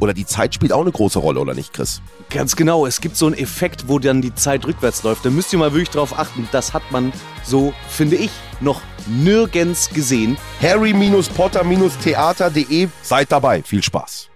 oder 0.00 0.14
die 0.14 0.26
Zeit 0.26 0.54
spielt 0.54 0.72
auch 0.72 0.82
eine 0.82 0.92
große 0.92 1.18
Rolle, 1.18 1.40
oder 1.40 1.54
nicht, 1.54 1.72
Chris? 1.72 2.00
Ganz 2.30 2.54
genau, 2.56 2.86
es 2.86 3.00
gibt 3.00 3.16
so 3.16 3.26
einen 3.26 3.36
Effekt, 3.36 3.88
wo 3.88 3.98
dann 3.98 4.20
die 4.22 4.34
Zeit 4.34 4.64
rückwärts 4.66 5.02
läuft. 5.02 5.24
Da 5.24 5.30
müsst 5.30 5.52
ihr 5.52 5.58
mal 5.58 5.72
wirklich 5.72 5.90
drauf 5.90 6.16
achten. 6.18 6.48
Das 6.52 6.72
hat 6.74 6.82
man 6.90 7.12
so, 7.44 7.72
finde 7.88 8.16
ich, 8.16 8.30
noch 8.60 8.80
nirgends 9.06 9.88
gesehen. 9.90 10.36
harry-potter-theater.de. 10.60 12.88
Seid 13.02 13.32
dabei. 13.32 13.62
Viel 13.62 13.82
Spaß. 13.82 14.28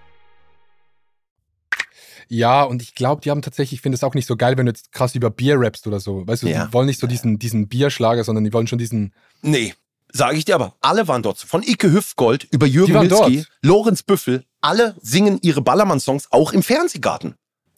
Ja, 2.29 2.63
und 2.63 2.81
ich 2.81 2.95
glaube, 2.95 3.21
die 3.21 3.31
haben 3.31 3.43
tatsächlich, 3.43 3.79
ich 3.79 3.83
finde 3.83 3.97
es 3.97 4.05
auch 4.05 4.15
nicht 4.15 4.27
so 4.27 4.37
geil, 4.37 4.57
wenn 4.57 4.65
du 4.65 4.71
jetzt 4.73 4.91
krass 4.93 5.15
über 5.15 5.29
Bier 5.29 5.61
rappst 5.61 5.87
oder 5.87 6.01
so. 6.01 6.27
Weißt 6.27 6.45
du, 6.45 6.49
Ja. 6.49 6.65
die 6.67 6.73
wollen 6.73 6.87
nicht 6.87 6.99
so 6.99 7.07
diesen, 7.07 7.39
diesen 7.39 7.69
Bierschlager, 7.69 8.25
sondern 8.25 8.45
die 8.45 8.53
wollen 8.55 8.67
schon 8.67 8.79
diesen. 8.79 9.13
Nee, 9.43 9.75
sage 10.13 10.37
ich 10.37 10.45
dir 10.45 10.55
aber. 10.55 10.75
Alle 10.81 11.09
waren 11.09 11.23
dort. 11.23 11.39
Von 11.39 11.63
Icke 11.63 11.91
Hüftgold 11.93 12.45
über 12.51 12.67
Jürgen 12.67 12.93
Milski. 12.99 13.45
Lorenz 13.63 14.03
Büffel. 14.03 14.45
Alle 14.61 14.95
singen 15.01 15.39
ihre 15.43 15.61
Ballermann-Songs 15.63 16.29
auch 16.31 16.53
im 16.53 16.63
Fernsehgarten. 16.63 17.35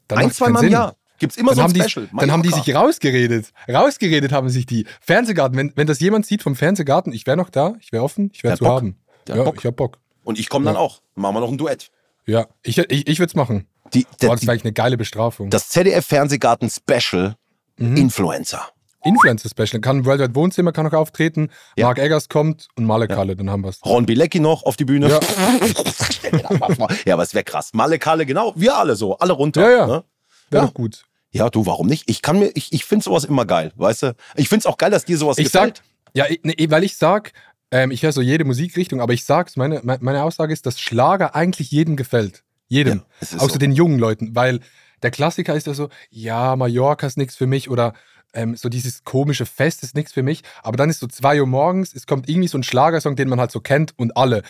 Dann 0.09 0.19
Ein, 0.19 0.31
zwei 0.33 0.51
Mal 0.51 0.65
im. 0.65 0.73
Jahr. 0.73 0.97
Gibt's 1.19 1.37
immer 1.37 1.53
Dann 1.55 1.57
so 1.57 1.61
ein 1.63 1.65
haben, 1.65 1.75
die, 1.75 1.89
Special. 1.91 2.09
dann 2.13 2.33
haben 2.33 2.43
die 2.43 2.51
sich 2.51 2.75
rausgeredet. 2.75 3.53
Rausgeredet 3.73 4.33
haben 4.33 4.49
sich 4.49 4.67
die. 4.67 4.85
Fernsehgarten, 5.01 5.57
wenn, 5.57 5.73
wenn 5.77 5.87
das 5.87 6.01
jemand 6.01 6.27
sieht 6.27 6.43
vom 6.43 6.57
Fernsehgarten, 6.57 7.13
ich 7.13 7.27
wäre 7.27 7.37
noch 7.37 7.51
da, 7.51 7.75
ich 7.81 7.93
wäre 7.93 8.03
offen, 8.03 8.31
ich 8.35 8.43
wäre 8.43 8.59
zu 8.59 8.65
Bock. 8.65 8.73
haben. 8.79 8.99
Der 9.29 9.37
ja, 9.37 9.43
Bock. 9.45 9.57
ich 9.59 9.65
hab 9.65 9.77
Bock. 9.77 9.99
Und 10.25 10.39
ich 10.39 10.49
komme 10.49 10.65
dann 10.67 10.75
Ja. 10.75 10.81
auch. 10.81 11.01
Machen 11.15 11.37
wir 11.37 11.41
noch 11.41 11.51
ein 11.51 11.57
Duett. 11.59 11.91
Ja, 12.27 12.47
ich, 12.63 12.79
ich, 12.79 13.07
ich 13.07 13.19
würde 13.21 13.31
es 13.31 13.35
machen. 13.37 13.67
Die, 13.95 14.07
der, 14.21 14.27
Boah, 14.29 14.35
das 14.35 14.43
wäre 14.43 14.53
eigentlich 14.53 14.65
eine 14.65 14.73
geile 14.73 14.97
Bestrafung. 14.97 15.51
das 15.51 15.69
ZDF-Fernsehgarten-Special 15.69 17.37
Mhm. 17.77 17.97
Influencer. 17.97 18.69
Influencer-Special. 19.05 19.81
Kann 19.81 20.05
Worldwide 20.05 20.35
Wohnzimmer 20.35 20.73
kann 20.73 20.85
noch 20.87 20.93
auftreten, 20.93 21.51
Ja. 21.77 21.87
Mark 21.87 21.99
Eggers 21.99 22.29
kommt 22.29 22.69
und 22.77 22.85
Male 22.85 23.07
Kalle, 23.09 23.37
dann 23.37 23.51
haben 23.51 23.63
wir 23.63 23.71
es. 23.71 23.85
Ron 23.85 24.07
Bilecki 24.07 24.41
noch 24.41 24.65
auf 24.65 24.77
die 24.77 24.85
Bühne. 24.85 25.09
Ja. 25.11 25.21
Ja, 27.07 27.15
aber 27.15 27.23
es 27.23 27.35
wäre 27.35 27.45
krass. 27.45 27.71
Malle 27.75 27.99
Kalle, 27.99 28.27
genau. 28.27 28.53
Wir 28.57 28.77
alle 28.77 28.97
so. 28.97 29.17
Alle 29.19 29.33
runter. 29.33 29.63
Ja, 29.63 29.77
ja. 29.77 29.87
Ne? 29.87 30.05
Wäre 30.51 30.63
Ja. 30.63 30.67
doch 30.69 30.75
gut. 30.75 31.05
Ja, 31.31 31.51
du, 31.51 31.67
warum 31.67 31.87
nicht? 31.89 32.09
Ich 32.09 32.23
kann 32.23 32.39
mir, 32.39 32.51
ich, 32.55 32.73
ich 32.73 32.85
finde 32.85 33.05
sowas 33.05 33.25
immer 33.25 33.45
geil, 33.45 33.73
weißt 33.77 34.03
du? 34.05 34.15
Ich 34.37 34.49
finde 34.49 34.61
es 34.61 34.67
auch 34.67 34.79
geil, 34.79 34.91
dass 34.91 35.05
dir 35.05 35.19
sowas 35.19 35.39
Ich 35.39 35.51
sag, 35.51 35.75
gefällt. 35.75 35.83
ja, 36.15 36.27
ich- 36.29 36.41
nee, 36.45 36.55
weil 36.71 36.85
ich 36.85 36.97
sag, 36.97 37.33
ähm, 37.71 37.91
ich 37.91 38.03
höre 38.03 38.13
so 38.13 38.21
jede 38.21 38.45
Musikrichtung, 38.45 39.01
aber 39.01 39.13
ich 39.13 39.25
sag's, 39.25 39.57
meine, 39.57 39.81
me- 39.83 39.99
meine 40.01 40.23
Aussage 40.23 40.53
ist, 40.53 40.65
dass 40.67 40.81
Schlager 40.81 41.35
eigentlich 41.35 41.71
jedem 41.71 41.97
gefällt. 41.97 42.45
Jedem. 42.69 43.03
Ja, 43.21 43.39
Außer 43.39 43.55
so. 43.55 43.59
den 43.59 43.73
jungen 43.73 43.99
Leuten, 43.99 44.35
weil 44.35 44.61
der 45.03 45.11
Klassiker 45.11 45.55
ist 45.55 45.67
ja 45.67 45.75
so, 45.75 45.89
ja, 46.11 46.55
Mallorca 46.57 47.07
ist 47.07 47.19
nichts 47.19 47.37
für 47.37 47.47
mich 47.47 47.69
oder 47.69 47.95
ähm, 48.35 48.57
so 48.57 48.69
dieses 48.69 49.05
komische 49.05 49.47
Fest 49.47 49.83
ist 49.83 49.95
nichts 49.95 50.13
für 50.13 50.23
mich. 50.23 50.43
Aber 50.63 50.77
dann 50.77 50.91
ist 50.91 51.01
so 51.01 51.07
2 51.07 51.41
Uhr 51.41 51.47
morgens, 51.47 51.95
es 51.95 52.07
kommt 52.07 52.29
irgendwie 52.29 52.49
so 52.49 52.59
ein 52.59 52.63
Schlagersong, 52.63 53.17
den 53.17 53.29
man 53.29 53.41
halt 53.41 53.51
so 53.51 53.61
kennt 53.61 53.95
und 53.99 54.17
alle. 54.17 54.43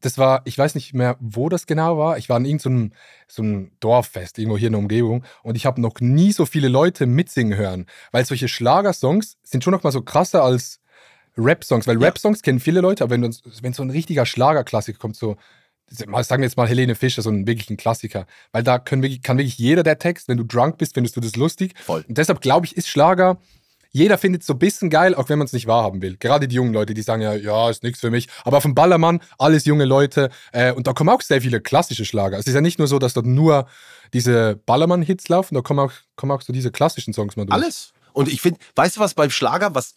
Das 0.00 0.18
war, 0.18 0.42
ich 0.44 0.56
weiß 0.58 0.74
nicht 0.74 0.94
mehr, 0.94 1.16
wo 1.20 1.48
das 1.48 1.66
genau 1.66 1.98
war. 1.98 2.18
Ich 2.18 2.28
war 2.28 2.36
in 2.38 2.44
irgendeinem 2.44 2.92
so 3.28 3.42
einem 3.42 3.70
Dorffest, 3.80 4.38
irgendwo 4.38 4.58
hier 4.58 4.68
in 4.68 4.72
der 4.72 4.80
Umgebung. 4.80 5.24
Und 5.42 5.56
ich 5.56 5.66
habe 5.66 5.80
noch 5.80 6.00
nie 6.00 6.32
so 6.32 6.46
viele 6.46 6.68
Leute 6.68 7.06
mitsingen 7.06 7.56
hören. 7.56 7.86
Weil 8.10 8.24
solche 8.24 8.48
Schlagersongs 8.48 9.36
sind 9.42 9.62
schon 9.62 9.72
noch 9.72 9.82
mal 9.84 9.92
so 9.92 10.02
krasser 10.02 10.42
als 10.42 10.80
Rap-Songs. 11.36 11.86
Weil 11.86 12.00
Ja. 12.00 12.06
Rap-Songs 12.08 12.42
kennen 12.42 12.60
viele 12.60 12.80
Leute, 12.80 13.04
aber 13.04 13.12
wenn, 13.12 13.22
wenn 13.62 13.72
so 13.72 13.82
ein 13.82 13.90
richtiger 13.90 14.26
Schlagerklassiker 14.26 14.98
kommt, 14.98 15.16
so 15.16 15.36
sagen 15.92 16.42
wir 16.42 16.46
jetzt 16.46 16.56
mal 16.56 16.68
Helene 16.68 16.94
Fischer, 16.94 17.22
so 17.22 17.30
ein 17.30 17.46
wirklichen 17.46 17.76
Klassiker. 17.76 18.26
Weil 18.52 18.62
da 18.62 18.82
wirklich, 18.88 19.22
kann 19.22 19.38
wirklich 19.38 19.58
jeder 19.58 19.82
der 19.82 19.98
Text, 19.98 20.28
wenn 20.28 20.38
du 20.38 20.44
drunk 20.44 20.78
bist, 20.78 20.94
findest 20.94 21.16
du 21.16 21.20
das 21.20 21.36
lustig. 21.36 21.74
Voll. 21.84 22.04
Und 22.08 22.18
deshalb 22.18 22.40
glaube 22.40 22.66
ich, 22.66 22.76
ist 22.76 22.88
Schlager, 22.88 23.38
jeder 23.92 24.16
findet 24.16 24.40
es 24.40 24.46
so 24.46 24.54
ein 24.54 24.58
bisschen 24.58 24.88
geil, 24.88 25.14
auch 25.14 25.28
wenn 25.28 25.38
man 25.38 25.44
es 25.44 25.52
nicht 25.52 25.66
wahrhaben 25.66 26.00
will. 26.00 26.16
Gerade 26.16 26.48
die 26.48 26.54
jungen 26.54 26.72
Leute, 26.72 26.94
die 26.94 27.02
sagen 27.02 27.20
ja, 27.20 27.34
ja, 27.34 27.68
ist 27.68 27.82
nichts 27.82 28.00
für 28.00 28.10
mich. 28.10 28.28
Aber 28.44 28.56
auf 28.56 28.62
dem 28.62 28.74
Ballermann, 28.74 29.20
alles 29.38 29.66
junge 29.66 29.84
Leute. 29.84 30.30
Äh, 30.52 30.72
und 30.72 30.86
da 30.86 30.94
kommen 30.94 31.10
auch 31.10 31.20
sehr 31.20 31.42
viele 31.42 31.60
klassische 31.60 32.06
Schlager. 32.06 32.38
Es 32.38 32.46
ist 32.46 32.54
ja 32.54 32.62
nicht 32.62 32.78
nur 32.78 32.88
so, 32.88 32.98
dass 32.98 33.12
dort 33.12 33.26
nur 33.26 33.66
diese 34.14 34.56
Ballermann-Hits 34.66 35.28
laufen, 35.28 35.54
da 35.54 35.60
kommen 35.60 35.80
auch, 35.80 35.92
kommen 36.16 36.32
auch 36.32 36.42
so 36.42 36.52
diese 36.52 36.70
klassischen 36.70 37.12
Songs 37.12 37.36
mal 37.36 37.44
durch. 37.44 37.54
Alles. 37.54 37.92
Und 38.14 38.28
ich 38.28 38.40
finde, 38.40 38.60
weißt 38.74 38.96
du 38.96 39.00
was 39.00 39.14
beim 39.14 39.30
Schlager, 39.30 39.74
was. 39.74 39.94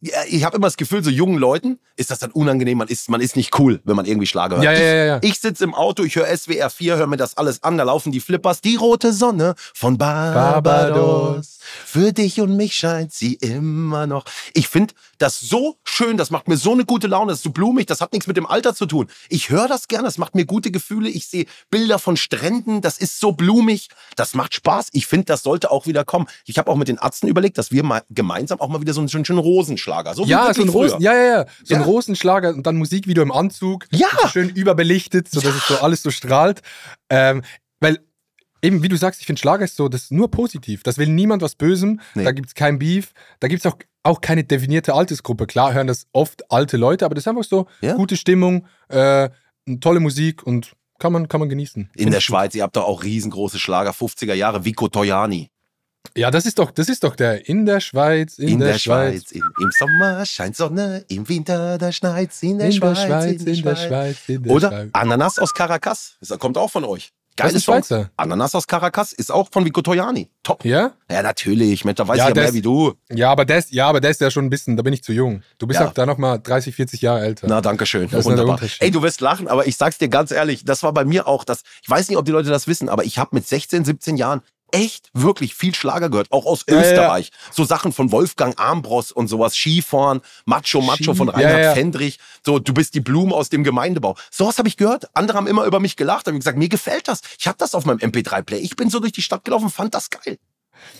Ich 0.00 0.44
habe 0.44 0.56
immer 0.56 0.66
das 0.66 0.76
Gefühl, 0.76 1.02
so 1.02 1.08
jungen 1.08 1.38
Leuten 1.38 1.78
ist 1.96 2.10
das 2.10 2.18
dann 2.18 2.30
unangenehm. 2.30 2.76
Man 2.76 2.88
ist, 2.88 3.08
man 3.08 3.22
ist 3.22 3.34
nicht 3.34 3.58
cool, 3.58 3.80
wenn 3.84 3.96
man 3.96 4.04
irgendwie 4.04 4.26
Schlager 4.26 4.56
hört. 4.56 4.64
Ja, 4.64 4.72
ja, 4.72 5.04
ja. 5.04 5.18
Ich, 5.22 5.40
sitze 5.40 5.64
im 5.64 5.74
Auto, 5.74 6.02
ich 6.04 6.16
höre 6.16 6.26
SWR 6.36 6.68
4, 6.68 6.96
höre 6.96 7.06
mir 7.06 7.16
das 7.16 7.38
alles 7.38 7.62
an. 7.62 7.78
Da 7.78 7.84
laufen 7.84 8.12
die 8.12 8.20
Flippers. 8.20 8.60
Die 8.60 8.76
rote 8.76 9.14
Sonne 9.14 9.54
von 9.74 9.96
Barbados. 9.96 11.58
Für 11.84 12.12
dich 12.12 12.40
und 12.40 12.56
mich 12.56 12.74
scheint 12.74 13.12
sie 13.12 13.34
immer 13.34 14.06
noch. 14.06 14.24
Ich 14.52 14.68
finde 14.68 14.94
das 15.18 15.40
so 15.40 15.76
schön. 15.84 16.18
Das 16.18 16.30
macht 16.30 16.46
mir 16.46 16.58
so 16.58 16.72
eine 16.72 16.84
gute 16.84 17.06
Laune. 17.06 17.32
Das 17.32 17.38
ist 17.38 17.44
so 17.44 17.50
blumig. 17.50 17.86
Das 17.86 18.02
hat 18.02 18.12
nichts 18.12 18.26
mit 18.26 18.36
dem 18.36 18.46
Alter 18.46 18.74
zu 18.74 18.84
tun. 18.84 19.08
Ich 19.30 19.48
höre 19.48 19.66
das 19.66 19.88
gerne. 19.88 20.04
Das 20.04 20.18
macht 20.18 20.34
mir 20.34 20.44
gute 20.44 20.70
Gefühle. 20.70 21.08
Ich 21.08 21.26
sehe 21.26 21.46
Bilder 21.70 21.98
von 21.98 22.18
Stränden. 22.18 22.82
Das 22.82 22.98
ist 22.98 23.18
so 23.18 23.32
blumig. 23.32 23.88
Das 24.14 24.34
macht 24.34 24.54
Spaß. 24.54 24.88
Ich 24.92 25.06
finde, 25.06 25.24
das 25.24 25.42
sollte 25.42 25.70
auch 25.70 25.86
wieder 25.86 26.04
kommen. 26.04 26.26
Ich 26.44 26.58
habe 26.58 26.70
auch 26.70 26.76
mit 26.76 26.88
den 26.88 26.98
Ärzten 26.98 27.28
überlegt, 27.28 27.56
dass 27.56 27.70
wir 27.70 27.82
mal 27.82 28.02
gemeinsam 28.10 28.60
auch 28.60 28.68
mal 28.68 28.80
wieder 28.82 28.92
so 28.92 29.00
einen 29.00 29.08
schönen, 29.08 29.24
schönen 29.24 29.40
Rosenschlager. 29.86 30.14
So 30.14 30.24
Ja, 30.24 30.52
so 30.54 30.62
ein. 30.62 30.68
Rosen, 30.68 31.00
ja, 31.00 31.14
ja, 31.14 31.24
ja. 31.24 31.46
So 31.64 31.74
ein 31.74 31.80
Ja. 31.80 31.86
Rosenschlager 31.86 32.50
und 32.50 32.66
dann 32.66 32.76
Musikvideo 32.76 33.22
im 33.22 33.32
Anzug. 33.32 33.86
Ja. 33.92 34.08
So 34.22 34.28
schön 34.28 34.50
überbelichtet, 34.50 35.28
sodass 35.30 35.54
es 35.54 35.66
so 35.66 35.78
alles 35.78 36.02
so 36.02 36.10
strahlt. 36.10 36.62
Ähm, 37.10 37.42
weil, 37.80 37.98
eben 38.62 38.82
wie 38.82 38.88
du 38.88 38.96
sagst, 38.96 39.20
ich 39.20 39.26
finde 39.26 39.40
Schlager 39.40 39.64
ist 39.64 39.76
so, 39.76 39.88
das 39.88 40.04
ist 40.04 40.12
nur 40.12 40.30
positiv. 40.30 40.82
Das 40.82 40.98
will 40.98 41.08
niemand 41.08 41.42
was 41.42 41.54
Bösem. 41.54 42.00
Nee. 42.14 42.24
Da 42.24 42.32
gibt 42.32 42.48
es 42.48 42.54
kein 42.54 42.78
Beef. 42.78 43.12
Da 43.40 43.48
gibt 43.48 43.64
es 43.64 43.70
auch, 43.72 43.76
auch 44.02 44.20
keine 44.20 44.44
definierte 44.44 44.94
Altersgruppe. 44.94 45.46
Klar 45.46 45.72
hören 45.72 45.86
das 45.86 46.06
oft 46.12 46.50
alte 46.50 46.76
Leute, 46.76 47.04
aber 47.04 47.14
das 47.14 47.22
ist 47.24 47.28
einfach 47.28 47.44
so 47.44 47.66
Ja. 47.80 47.94
gute 47.94 48.16
Stimmung, 48.16 48.66
äh, 48.88 49.30
tolle 49.80 50.00
Musik 50.00 50.42
und 50.46 50.72
kann 50.98 51.12
man, 51.12 51.28
kann 51.28 51.40
man 51.40 51.48
genießen. 51.50 51.90
In 51.94 52.10
der 52.10 52.20
Schweiz, 52.20 52.54
ihr 52.54 52.62
habt 52.62 52.76
doch 52.76 52.84
auch 52.84 53.02
riesengroße 53.04 53.58
Schlager, 53.58 53.90
50er 53.92 54.32
Jahre, 54.32 54.64
Vico 54.64 54.88
Toyani. 54.88 55.50
Ja, 56.16 56.30
das 56.30 56.46
ist 56.46 56.58
doch, 56.58 56.70
das 56.70 56.88
ist 56.88 57.02
doch 57.04 57.16
der 57.16 57.48
in 57.48 57.66
der 57.66 57.80
Schweiz, 57.80 58.38
in, 58.38 58.48
In, 58.48 58.58
der, 58.60 58.72
der, 58.72 58.78
Schweiz. 58.78 59.24
Schweiz, 59.28 59.32
im, 59.32 59.42
im 59.60 59.70
Sommer 59.78 60.24
scheint 60.26 60.56
Sonne, 60.56 61.04
im 61.08 61.28
Winter 61.28 61.78
da 61.78 61.90
schneit's, 61.92 62.42
in 62.42 62.58
der 62.58 62.68
in 62.68 62.80
der 62.80 62.94
Schweiz, 62.94 63.06
Schweiz, 63.06 63.42
in 63.42 63.62
der 63.62 63.76
Schweiz. 63.76 64.16
in 64.28 64.42
der 64.42 64.52
Oder 64.52 64.68
Schweiz. 64.68 64.90
Ananas 64.92 65.38
aus 65.38 65.54
Caracas, 65.54 66.16
das 66.20 66.38
kommt 66.38 66.58
auch 66.58 66.70
von 66.70 66.84
euch. 66.84 67.12
Geiles. 67.38 67.64
Schweizer. 67.64 68.08
Ananas 68.16 68.54
aus 68.54 68.66
Caracas 68.66 69.12
ist 69.12 69.30
auch 69.30 69.50
von 69.52 69.62
Vico 69.66 69.82
Toyani. 69.82 70.30
Top. 70.42 70.64
Ja? 70.64 70.92
Ja, 71.10 71.20
natürlich, 71.22 71.84
Mensch, 71.84 71.96
da 71.98 72.08
weiß 72.08 72.16
Ja, 72.16 72.24
ich 72.24 72.28
ja 72.30 72.34
mehr 72.34 72.48
ist- 72.48 72.54
wie 72.54 72.62
du. 72.62 72.94
Ja, 73.12 73.30
aber 73.30 73.44
der 73.44 73.58
ist, 73.58 73.70
ja, 73.72 73.86
aber 73.88 74.00
der 74.00 74.10
ist 74.10 74.22
ja 74.22 74.30
schon 74.30 74.46
ein 74.46 74.48
bisschen, 74.48 74.74
da 74.78 74.82
bin 74.82 74.94
ich 74.94 75.04
zu 75.04 75.12
jung. 75.12 75.42
Du 75.58 75.66
bist 75.66 75.78
Ja. 75.78 75.86
auch 75.88 75.92
da 75.92 76.06
nochmal 76.06 76.40
30, 76.42 76.74
40 76.74 77.02
Jahre 77.02 77.20
älter. 77.26 77.46
Na, 77.46 77.60
danke 77.60 77.84
schön. 77.84 78.08
Das 78.10 78.24
Wunderbar. 78.24 78.58
Ey, 78.80 78.90
du 78.90 79.02
wirst 79.02 79.20
lachen, 79.20 79.48
aber 79.48 79.66
ich 79.66 79.76
sag's 79.76 79.98
dir 79.98 80.08
ganz 80.08 80.30
ehrlich, 80.30 80.64
das 80.64 80.82
war 80.82 80.94
bei 80.94 81.04
mir 81.04 81.28
auch 81.28 81.44
das. 81.44 81.60
Ich 81.82 81.90
weiß 81.90 82.08
nicht, 82.08 82.16
ob 82.16 82.24
die 82.24 82.32
Leute 82.32 82.48
das 82.48 82.68
wissen, 82.68 82.88
aber 82.88 83.04
ich 83.04 83.18
habe 83.18 83.36
mit 83.36 83.46
16, 83.46 83.84
17 83.84 84.16
Jahren 84.16 84.40
echt 84.72 85.10
wirklich 85.12 85.54
viel 85.54 85.74
Schlager 85.74 86.10
gehört, 86.10 86.32
auch 86.32 86.44
aus 86.46 86.64
Ja, 86.68 86.74
ja, 86.76 86.82
ja. 86.82 86.90
Österreich. 86.90 87.30
So 87.52 87.64
Sachen 87.64 87.92
von 87.92 88.10
Wolfgang 88.12 88.58
Armbrost 88.58 89.12
und 89.12 89.28
sowas, 89.28 89.54
Skifahren, 89.56 90.20
Macho 90.44 90.80
Macho 90.80 90.96
Ski- 91.04 91.14
von 91.14 91.28
Reinhard 91.28 91.62
ja. 91.62 91.72
Fendrich, 91.74 92.18
so 92.44 92.58
du 92.58 92.74
bist 92.74 92.94
die 92.94 93.00
Blume 93.00 93.34
aus 93.34 93.48
dem 93.48 93.64
Gemeindebau. 93.64 94.16
Sowas 94.30 94.58
habe 94.58 94.68
ich 94.68 94.76
gehört. 94.76 95.08
Andere 95.14 95.38
haben 95.38 95.46
immer 95.46 95.64
über 95.64 95.80
mich 95.80 95.96
gelacht, 95.96 96.26
haben 96.26 96.38
gesagt, 96.38 96.58
mir 96.58 96.68
gefällt 96.68 97.08
das. 97.08 97.20
Ich 97.38 97.46
habe 97.46 97.56
das 97.58 97.74
auf 97.74 97.84
meinem 97.86 97.98
MP3-Player. 97.98 98.60
Ich 98.60 98.76
bin 98.76 98.90
so 98.90 98.98
durch 99.00 99.12
die 99.12 99.22
Stadt 99.22 99.44
gelaufen, 99.44 99.70
fand 99.70 99.94
das 99.94 100.10
geil. 100.10 100.38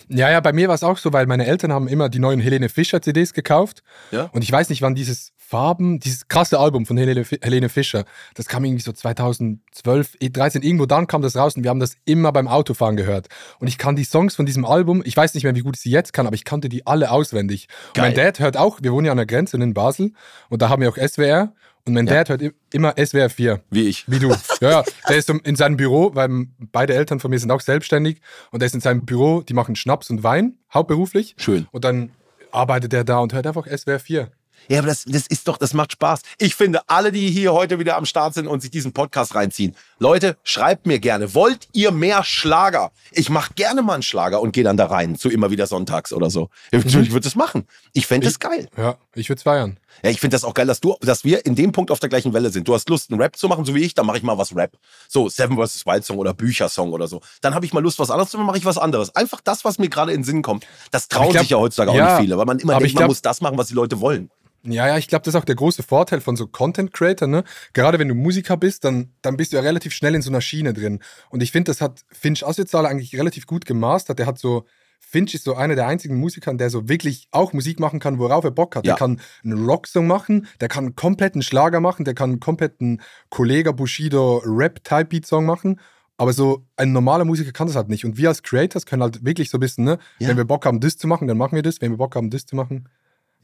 Ja, 0.08 0.30
ja, 0.30 0.40
bei 0.40 0.54
mir 0.54 0.68
war 0.68 0.74
es 0.74 0.82
auch 0.82 0.96
so, 0.96 1.12
weil 1.12 1.26
meine 1.26 1.44
Eltern 1.46 1.70
haben 1.72 1.86
immer 1.86 2.08
die 2.08 2.18
neuen 2.18 2.40
Helene 2.40 2.70
Fischer 2.70 3.02
CDs 3.02 3.34
gekauft. 3.34 3.82
Ja. 4.10 4.30
Und 4.32 4.42
ich 4.42 4.50
weiß 4.50 4.70
nicht, 4.70 4.80
wann 4.80 4.94
dieses 4.94 5.32
Farben, 5.48 6.00
dieses 6.00 6.26
krasse 6.26 6.58
Album 6.58 6.86
von 6.86 6.96
Helene, 6.96 7.24
Helene 7.40 7.68
Fischer, 7.68 8.04
das 8.34 8.46
kam 8.48 8.64
irgendwie 8.64 8.82
so 8.82 8.90
2012, 8.90 10.16
13, 10.20 10.62
irgendwo 10.62 10.86
dann 10.86 11.06
kam 11.06 11.22
das 11.22 11.36
raus 11.36 11.56
und 11.56 11.62
wir 11.62 11.70
haben 11.70 11.78
das 11.78 11.96
immer 12.04 12.32
beim 12.32 12.48
Autofahren 12.48 12.96
gehört. 12.96 13.28
Und 13.60 13.68
ich 13.68 13.78
kann 13.78 13.94
die 13.94 14.02
Songs 14.02 14.34
von 14.34 14.44
diesem 14.44 14.64
Album, 14.64 15.02
ich 15.04 15.16
weiß 15.16 15.34
nicht 15.34 15.44
mehr, 15.44 15.54
wie 15.54 15.60
gut 15.60 15.76
ich 15.76 15.82
sie 15.82 15.90
jetzt 15.90 16.12
kann, 16.12 16.26
aber 16.26 16.34
ich 16.34 16.44
kannte 16.44 16.68
die 16.68 16.86
alle 16.86 17.12
auswendig. 17.12 17.68
Und 17.96 18.02
mein. 18.02 18.14
Dad 18.14 18.40
hört 18.40 18.56
auch, 18.56 18.80
wir 18.82 18.92
wohnen 18.92 19.06
ja 19.06 19.12
an 19.12 19.18
der 19.18 19.26
Grenze 19.26 19.56
in 19.56 19.72
Basel 19.72 20.12
und 20.48 20.62
da 20.62 20.68
haben 20.68 20.82
wir 20.82 20.88
auch 20.88 20.96
SWR 20.96 21.52
und 21.84 21.94
mein 21.94 22.08
Ja. 22.08 22.24
Dad 22.24 22.28
hört 22.28 22.54
immer 22.72 22.94
SWR 22.96 23.30
4. 23.30 23.60
Wie 23.70 23.86
ich. 23.86 24.10
Wie 24.10 24.18
du. 24.18 24.34
Ja, 24.60 24.70
ja. 24.70 24.84
Der 25.08 25.16
ist 25.16 25.30
in 25.30 25.54
seinem 25.54 25.76
Büro, 25.76 26.10
weil 26.14 26.28
beide 26.72 26.94
Eltern 26.94 27.20
von 27.20 27.30
mir 27.30 27.38
sind 27.38 27.52
auch 27.52 27.60
selbstständig 27.60 28.20
und 28.50 28.62
der 28.62 28.66
ist 28.66 28.74
in 28.74 28.80
seinem 28.80 29.04
Büro, 29.06 29.42
die 29.42 29.54
machen 29.54 29.76
Schnaps 29.76 30.10
und 30.10 30.24
Wein, 30.24 30.58
hauptberuflich. 30.74 31.36
Schön. 31.38 31.68
Und 31.70 31.84
dann 31.84 32.10
arbeitet 32.50 32.92
er 32.94 33.04
da 33.04 33.18
und 33.18 33.32
hört 33.32 33.46
einfach 33.46 33.66
SWR 33.68 34.00
4. 34.00 34.30
Ja, 34.68 34.78
aber 34.78 34.88
das, 34.88 35.04
das 35.04 35.26
ist 35.26 35.46
doch, 35.48 35.56
das 35.58 35.74
macht 35.74 35.92
Spaß. 35.92 36.22
Ich 36.38 36.54
finde, 36.54 36.80
alle, 36.88 37.12
die 37.12 37.30
hier 37.30 37.52
heute 37.52 37.78
wieder 37.78 37.96
am 37.96 38.04
Start 38.04 38.34
sind 38.34 38.46
und 38.46 38.60
sich 38.60 38.70
diesen 38.70 38.92
Podcast 38.92 39.34
reinziehen, 39.34 39.76
Leute, 39.98 40.36
schreibt 40.42 40.86
mir 40.86 40.98
gerne, 40.98 41.34
wollt 41.34 41.68
ihr 41.72 41.90
mehr 41.92 42.24
Schlager? 42.24 42.90
Ich 43.12 43.30
mache 43.30 43.54
gerne 43.54 43.82
mal 43.82 43.94
einen 43.94 44.02
Schlager 44.02 44.40
und 44.40 44.52
gehe 44.52 44.64
dann 44.64 44.76
da 44.76 44.86
rein, 44.86 45.16
zu 45.16 45.30
immer 45.30 45.50
wieder 45.50 45.66
sonntags 45.66 46.12
oder 46.12 46.30
so. 46.30 46.50
Ich, 46.70 46.84
ich 46.84 46.94
würde 46.94 47.20
das 47.20 47.36
machen. 47.36 47.66
Ich 47.92 48.06
fände 48.06 48.26
das 48.26 48.38
geil. 48.38 48.68
Ja, 48.76 48.96
ich 49.14 49.28
würde 49.28 49.38
es 49.38 49.42
feiern. 49.44 49.78
Ja, 50.02 50.10
ich 50.10 50.20
finde 50.20 50.34
das 50.34 50.44
auch 50.44 50.52
geil, 50.52 50.66
dass 50.66 50.80
du, 50.80 50.96
dass 51.00 51.24
wir 51.24 51.46
in 51.46 51.54
dem 51.54 51.72
Punkt 51.72 51.90
auf 51.90 52.00
der 52.00 52.08
gleichen 52.08 52.34
Welle 52.34 52.50
sind. 52.50 52.68
Du 52.68 52.74
hast 52.74 52.88
Lust, 52.88 53.10
einen 53.10 53.20
Rap 53.20 53.36
zu 53.36 53.48
machen, 53.48 53.64
so 53.64 53.74
wie 53.74 53.82
ich, 53.82 53.94
dann 53.94 54.04
mache 54.04 54.18
ich 54.18 54.22
mal 54.22 54.36
was 54.36 54.54
Rap. 54.54 54.72
So, 55.08 55.28
Seven 55.28 55.56
vs. 55.56 55.86
Wild 55.86 56.04
Song 56.04 56.18
oder 56.18 56.34
Büchersong 56.34 56.92
oder 56.92 57.08
so. 57.08 57.22
Dann 57.40 57.54
habe 57.54 57.64
ich 57.64 57.72
mal 57.72 57.82
Lust, 57.82 57.98
was 57.98 58.10
anderes 58.10 58.30
zu 58.30 58.36
machen, 58.36 58.46
mache 58.46 58.58
ich 58.58 58.64
was 58.66 58.76
anderes. 58.76 59.14
Einfach 59.16 59.40
das, 59.42 59.64
was 59.64 59.78
mir 59.78 59.88
gerade 59.88 60.12
in 60.12 60.18
den 60.18 60.24
Sinn 60.24 60.42
kommt. 60.42 60.66
Das 60.90 61.08
trauen 61.08 61.30
glaub- 61.30 61.42
sich 61.42 61.50
ja 61.50 61.56
heutzutage 61.56 61.92
auch 61.92 61.94
ja, 61.94 62.12
nicht 62.12 62.20
viele, 62.22 62.36
weil 62.36 62.44
man 62.44 62.58
immer 62.58 62.74
denkt, 62.74 62.88
ich 62.88 62.94
man 62.94 63.00
glaub- 63.02 63.08
muss 63.08 63.22
das 63.22 63.40
machen, 63.40 63.56
was 63.56 63.68
die 63.68 63.74
Leute 63.74 64.00
wollen. 64.00 64.30
Ja, 64.68 64.88
ja, 64.88 64.98
ich 64.98 65.06
glaube, 65.06 65.24
das 65.24 65.34
ist 65.34 65.40
auch 65.40 65.44
der 65.44 65.54
große 65.54 65.82
Vorteil 65.82 66.20
von 66.20 66.34
so 66.36 66.46
Content 66.48 66.92
Creator, 66.92 67.28
ne? 67.28 67.44
Gerade 67.72 67.98
wenn 67.98 68.08
du 68.08 68.14
Musiker 68.14 68.56
bist, 68.56 68.84
dann, 68.84 69.12
dann 69.22 69.36
bist 69.36 69.52
du 69.52 69.56
ja 69.56 69.62
relativ 69.62 69.92
schnell 69.92 70.14
in 70.14 70.22
so 70.22 70.30
einer 70.30 70.40
Schiene 70.40 70.72
drin. 70.72 71.00
Und 71.30 71.42
ich 71.42 71.52
finde, 71.52 71.70
das 71.70 71.80
hat 71.80 72.04
Finch 72.10 72.44
Assozial 72.44 72.84
eigentlich 72.84 73.16
relativ 73.16 73.46
gut 73.46 73.64
gemastert. 73.64 74.18
Der 74.18 74.26
hat 74.26 74.38
so, 74.38 74.64
Finch 74.98 75.34
ist 75.34 75.44
so 75.44 75.54
einer 75.54 75.76
der 75.76 75.86
einzigen 75.86 76.16
Musiker, 76.18 76.52
der 76.54 76.70
so 76.70 76.88
wirklich 76.88 77.28
auch 77.30 77.52
Musik 77.52 77.78
machen 77.78 78.00
kann, 78.00 78.18
worauf 78.18 78.44
er 78.44 78.50
Bock 78.50 78.74
hat. 78.74 78.84
Ja. 78.86 78.94
Der 78.94 78.98
kann 78.98 79.20
einen 79.44 79.66
Rocksong 79.66 80.06
machen, 80.06 80.46
der 80.60 80.68
kann 80.68 80.86
einen 80.86 80.96
kompletten 80.96 81.42
Schlager 81.42 81.80
machen, 81.80 82.04
der 82.04 82.14
kann 82.14 82.30
einen 82.30 82.40
kompletten 82.40 83.00
Kollega 83.30 83.70
Bushido 83.72 84.42
Rap-Type-Beat-Song 84.44 85.44
machen. 85.46 85.78
aber 86.18 86.32
so 86.32 86.66
ein 86.76 86.92
normaler 86.92 87.24
Musiker 87.24 87.52
kann 87.52 87.66
das 87.66 87.76
halt 87.76 87.88
nicht. 87.88 88.04
Und 88.04 88.16
wir 88.16 88.28
als 88.28 88.42
Creators 88.42 88.86
können 88.86 89.02
halt 89.02 89.24
wirklich 89.24 89.50
so 89.50 89.58
ein 89.58 89.60
bisschen, 89.60 89.84
ne? 89.84 89.98
Ja. 90.18 90.28
Wenn 90.28 90.36
wir 90.36 90.44
Bock 90.44 90.64
haben, 90.64 90.80
das 90.80 90.96
zu 90.96 91.06
machen, 91.06 91.28
dann 91.28 91.36
machen 91.36 91.54
wir 91.54 91.62
das. 91.62 91.80
Wenn 91.80 91.92
wir 91.92 91.98
Bock 91.98 92.16
haben, 92.16 92.30
das 92.30 92.46
zu 92.46 92.56
machen, 92.56 92.88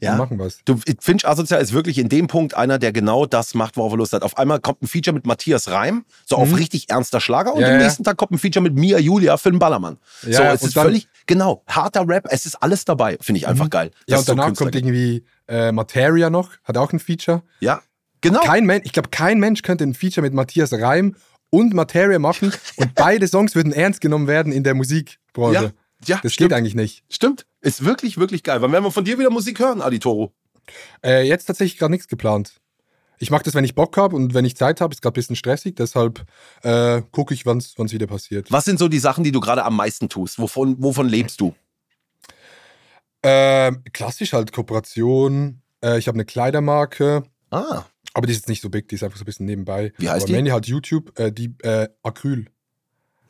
Ja. 0.03 0.15
machen 0.15 0.39
es. 0.39 0.59
Du, 0.65 0.79
Finch 0.99 1.25
Asozial 1.27 1.61
ist 1.61 1.73
wirklich 1.73 1.97
in 1.97 2.09
dem 2.09 2.27
Punkt 2.27 2.55
einer, 2.55 2.79
der 2.79 2.91
genau 2.91 3.25
das 3.25 3.53
macht, 3.53 3.77
worauf 3.77 3.93
er 3.93 3.97
Lust 3.97 4.13
hat. 4.13 4.23
Auf 4.23 4.37
einmal 4.37 4.59
kommt 4.59 4.81
ein 4.81 4.87
Feature 4.87 5.13
mit 5.13 5.25
Matthias 5.25 5.69
Reim, 5.69 6.05
so 6.25 6.35
auf 6.37 6.49
Mhm. 6.49 6.55
richtig 6.55 6.89
ernster 6.89 7.19
Schlager, 7.21 7.53
und 7.53 7.61
Ja, 7.61 7.67
am 7.67 7.73
ja. 7.73 7.79
nächsten 7.83 8.03
Tag 8.03 8.17
kommt 8.17 8.31
ein 8.31 8.37
Feature 8.37 8.63
mit 8.63 8.75
Mia 8.75 8.97
Julia 8.99 9.37
für 9.37 9.49
den 9.51 9.59
Ballermann. 9.59 9.97
Ja, 10.23 10.33
so, 10.37 10.43
ja, 10.43 10.53
es 10.53 10.61
ist 10.63 10.73
völlig, 10.73 11.07
genau, 11.25 11.63
harter 11.67 12.07
Rap, 12.07 12.27
es 12.29 12.45
ist 12.45 12.55
alles 12.61 12.85
dabei, 12.85 13.17
finde 13.21 13.39
ich 13.39 13.47
einfach 13.47 13.69
geil. 13.69 13.91
Ja, 14.07 14.17
und 14.17 14.25
so 14.25 14.31
danach 14.33 14.45
Künstler 14.47 14.65
kommt 14.65 14.75
irgendwie 14.75 15.23
äh, 15.47 15.71
Materia 15.71 16.29
noch, 16.29 16.51
hat 16.63 16.77
auch 16.77 16.91
ein 16.93 16.99
Feature. 16.99 17.43
Ja, 17.59 17.81
genau. 18.21 18.39
Kein 18.41 18.65
Mensch, 18.65 18.85
ich 18.85 18.91
glaube, 18.93 19.09
kein 19.09 19.39
Mensch 19.39 19.61
könnte 19.61 19.83
ein 19.83 19.93
Feature 19.93 20.21
mit 20.23 20.33
Matthias 20.33 20.71
Reim 20.73 21.15
und 21.49 21.73
Materia 21.73 22.17
machen 22.19 22.51
und 22.77 22.93
beide 22.95 23.27
Songs 23.27 23.53
würden 23.55 23.73
ernst 23.73 24.01
genommen 24.01 24.27
werden 24.27 24.51
in 24.51 24.63
der 24.63 24.73
Musikbranche. 24.73 25.73
Ja, 26.07 26.19
das 26.21 26.33
stimmt. 26.33 26.49
geht 26.49 26.57
eigentlich 26.57 26.75
nicht. 26.75 27.03
Stimmt. 27.09 27.45
Ist 27.61 27.83
wirklich, 27.83 28.17
wirklich 28.17 28.43
geil. 28.43 28.61
Wann 28.61 28.71
werden 28.71 28.83
wir 28.83 28.91
von 28.91 29.05
dir 29.05 29.17
wieder 29.19 29.29
Musik 29.29 29.59
hören, 29.59 29.81
Aditoro? 29.81 30.33
Äh, 31.03 31.27
jetzt 31.27 31.45
tatsächlich 31.45 31.77
gerade 31.77 31.91
nichts 31.91 32.07
geplant. 32.07 32.59
Ich 33.19 33.31
mache 33.31 33.43
das, 33.43 33.53
wenn 33.53 33.63
ich 33.63 33.75
Bock 33.75 33.95
habe 33.97 34.15
und 34.15 34.33
wenn 34.33 34.43
ich 34.45 34.57
Zeit 34.57 34.81
habe. 34.81 34.93
Ist 34.93 35.01
gerade 35.01 35.13
ein 35.13 35.15
bisschen 35.15 35.35
stressig, 35.35 35.75
deshalb 35.75 36.25
äh, 36.63 37.01
gucke 37.11 37.33
ich, 37.33 37.45
wann 37.45 37.57
es 37.59 37.75
wieder 37.77 38.07
passiert. 38.07 38.51
Was 38.51 38.65
sind 38.65 38.79
so 38.79 38.87
die 38.87 38.99
Sachen, 38.99 39.23
die 39.23 39.31
du 39.31 39.39
gerade 39.39 39.63
am 39.63 39.75
meisten 39.75 40.09
tust? 40.09 40.39
Wovon, 40.39 40.81
wovon 40.81 41.07
lebst 41.07 41.39
du? 41.39 41.53
Ähm, 43.21 43.83
klassisch 43.93 44.33
halt 44.33 44.51
Kooperation. 44.51 45.61
Äh, 45.81 45.99
ich 45.99 46.07
habe 46.07 46.15
eine 46.15 46.25
Kleidermarke, 46.25 47.23
Ah, 47.51 47.85
aber 48.13 48.27
die 48.27 48.33
ist 48.33 48.39
jetzt 48.39 48.49
nicht 48.49 48.61
so 48.61 48.69
big, 48.69 48.87
die 48.89 48.95
ist 48.95 49.03
einfach 49.03 49.17
so 49.17 49.23
ein 49.23 49.25
bisschen 49.25 49.45
nebenbei. 49.45 49.93
Wie 49.97 50.09
heißt 50.09 50.23
aber 50.23 50.27
die? 50.27 50.33
mainly 50.33 50.51
halt 50.51 50.65
YouTube, 50.65 51.17
äh, 51.19 51.31
die 51.31 51.55
äh, 51.61 51.87
Acryl. 52.01 52.47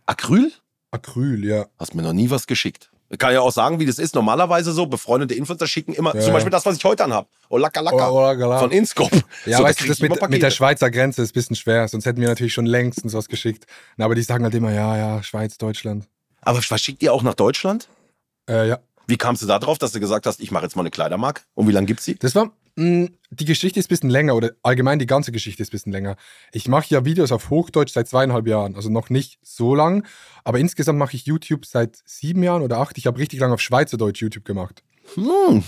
Acryl? 0.05 0.51
Acryl, 0.93 1.43
ja. 1.45 1.65
Hast 1.79 1.95
mir 1.95 2.03
noch 2.03 2.13
nie 2.13 2.29
was 2.29 2.47
geschickt. 2.47 2.91
Ich 3.09 3.19
kann 3.19 3.31
ja 3.31 3.41
auch 3.41 3.51
sagen, 3.51 3.79
wie 3.79 3.85
das 3.85 3.99
ist. 3.99 4.15
Normalerweise 4.15 4.71
so, 4.71 4.87
befreundete 4.87 5.35
Influencer 5.35 5.67
schicken 5.67 5.93
immer, 5.93 6.15
Ja, 6.15 6.21
zum 6.21 6.29
ja. 6.29 6.33
Beispiel 6.33 6.51
das, 6.51 6.65
was 6.65 6.77
ich 6.77 6.83
heute 6.83 7.03
anhab. 7.03 7.27
Oh, 7.49 7.57
laka, 7.57 7.81
laka. 7.81 8.09
Oh, 8.09 8.31
oh, 8.31 8.37
gala. 8.37 8.59
Von 8.59 8.71
Inscope. 8.71 9.21
Ja, 9.45 9.57
So, 9.57 9.63
da 9.63 9.69
weißt 9.69 9.81
du, 9.81 9.87
das 9.87 9.99
mit, 9.99 10.29
mit 10.29 10.41
der. 10.41 10.51
Schweizer 10.51 10.89
Grenze 10.89 11.21
ist 11.21 11.31
ein 11.31 11.33
bisschen 11.33 11.55
schwer, 11.55 11.87
sonst 11.87 12.05
hätten 12.05 12.21
wir 12.21 12.27
natürlich 12.27 12.53
schon 12.53 12.65
längstens 12.65 13.13
was 13.13 13.27
geschickt. 13.27 13.65
Na, 13.97 14.05
aber 14.05 14.15
die 14.15 14.23
sagen 14.23 14.43
halt 14.43 14.55
immer, 14.55 14.71
ja, 14.71 14.97
ja, 14.97 15.23
Schweiz, 15.23 15.57
Deutschland. 15.57 16.07
Aber 16.41 16.59
was 16.67 16.81
schickt 16.81 17.03
ihr 17.03 17.13
auch 17.13 17.23
nach 17.23 17.35
Deutschland? 17.35 17.87
Äh, 18.49 18.67
ja. 18.67 18.79
Wie 19.05 19.17
kamst 19.17 19.41
du 19.41 19.47
da 19.47 19.59
drauf, 19.59 19.77
dass 19.77 19.91
du 19.91 19.99
gesagt 19.99 20.25
hast, 20.25 20.39
ich 20.39 20.51
mache 20.51 20.63
jetzt 20.63 20.75
mal 20.75 20.81
eine 20.81 20.91
Kleidermarke? 20.91 21.41
Und 21.53 21.67
wie 21.67 21.71
lange 21.71 21.87
gibt's 21.87 22.05
sie? 22.05 22.15
Das 22.15 22.35
war, 22.35 22.51
die 22.75 23.45
Geschichte 23.45 23.79
ist 23.79 23.85
ein 23.85 23.89
bisschen 23.89 24.09
länger 24.09 24.35
oder 24.35 24.51
allgemein 24.63 24.97
die 24.97 25.05
ganze 25.05 25.31
Geschichte 25.31 25.61
ist 25.61 25.69
ein 25.69 25.71
bisschen 25.71 25.91
länger. 25.91 26.15
Ich 26.51 26.67
mache 26.67 26.87
ja 26.89 27.05
Videos 27.05 27.31
auf 27.31 27.49
Hochdeutsch 27.49 27.93
seit 27.93 28.07
zweieinhalb 28.07 28.47
Jahren, 28.47 28.75
also 28.75 28.89
noch 28.89 29.09
nicht 29.09 29.37
so 29.43 29.75
lang, 29.75 30.05
aber 30.43 30.59
insgesamt 30.59 30.97
mache 30.97 31.15
ich 31.15 31.25
YouTube 31.25 31.65
seit 31.65 32.01
sieben 32.05 32.41
Jahren 32.41 32.63
oder 32.63 32.79
acht. 32.79 32.97
Ich 32.97 33.05
habe 33.05 33.19
richtig 33.19 33.39
lange 33.39 33.53
auf 33.53 33.61
Schweizerdeutsch 33.61 34.21
YouTube 34.21 34.45
gemacht. 34.45 34.83
Hm. 35.15 35.63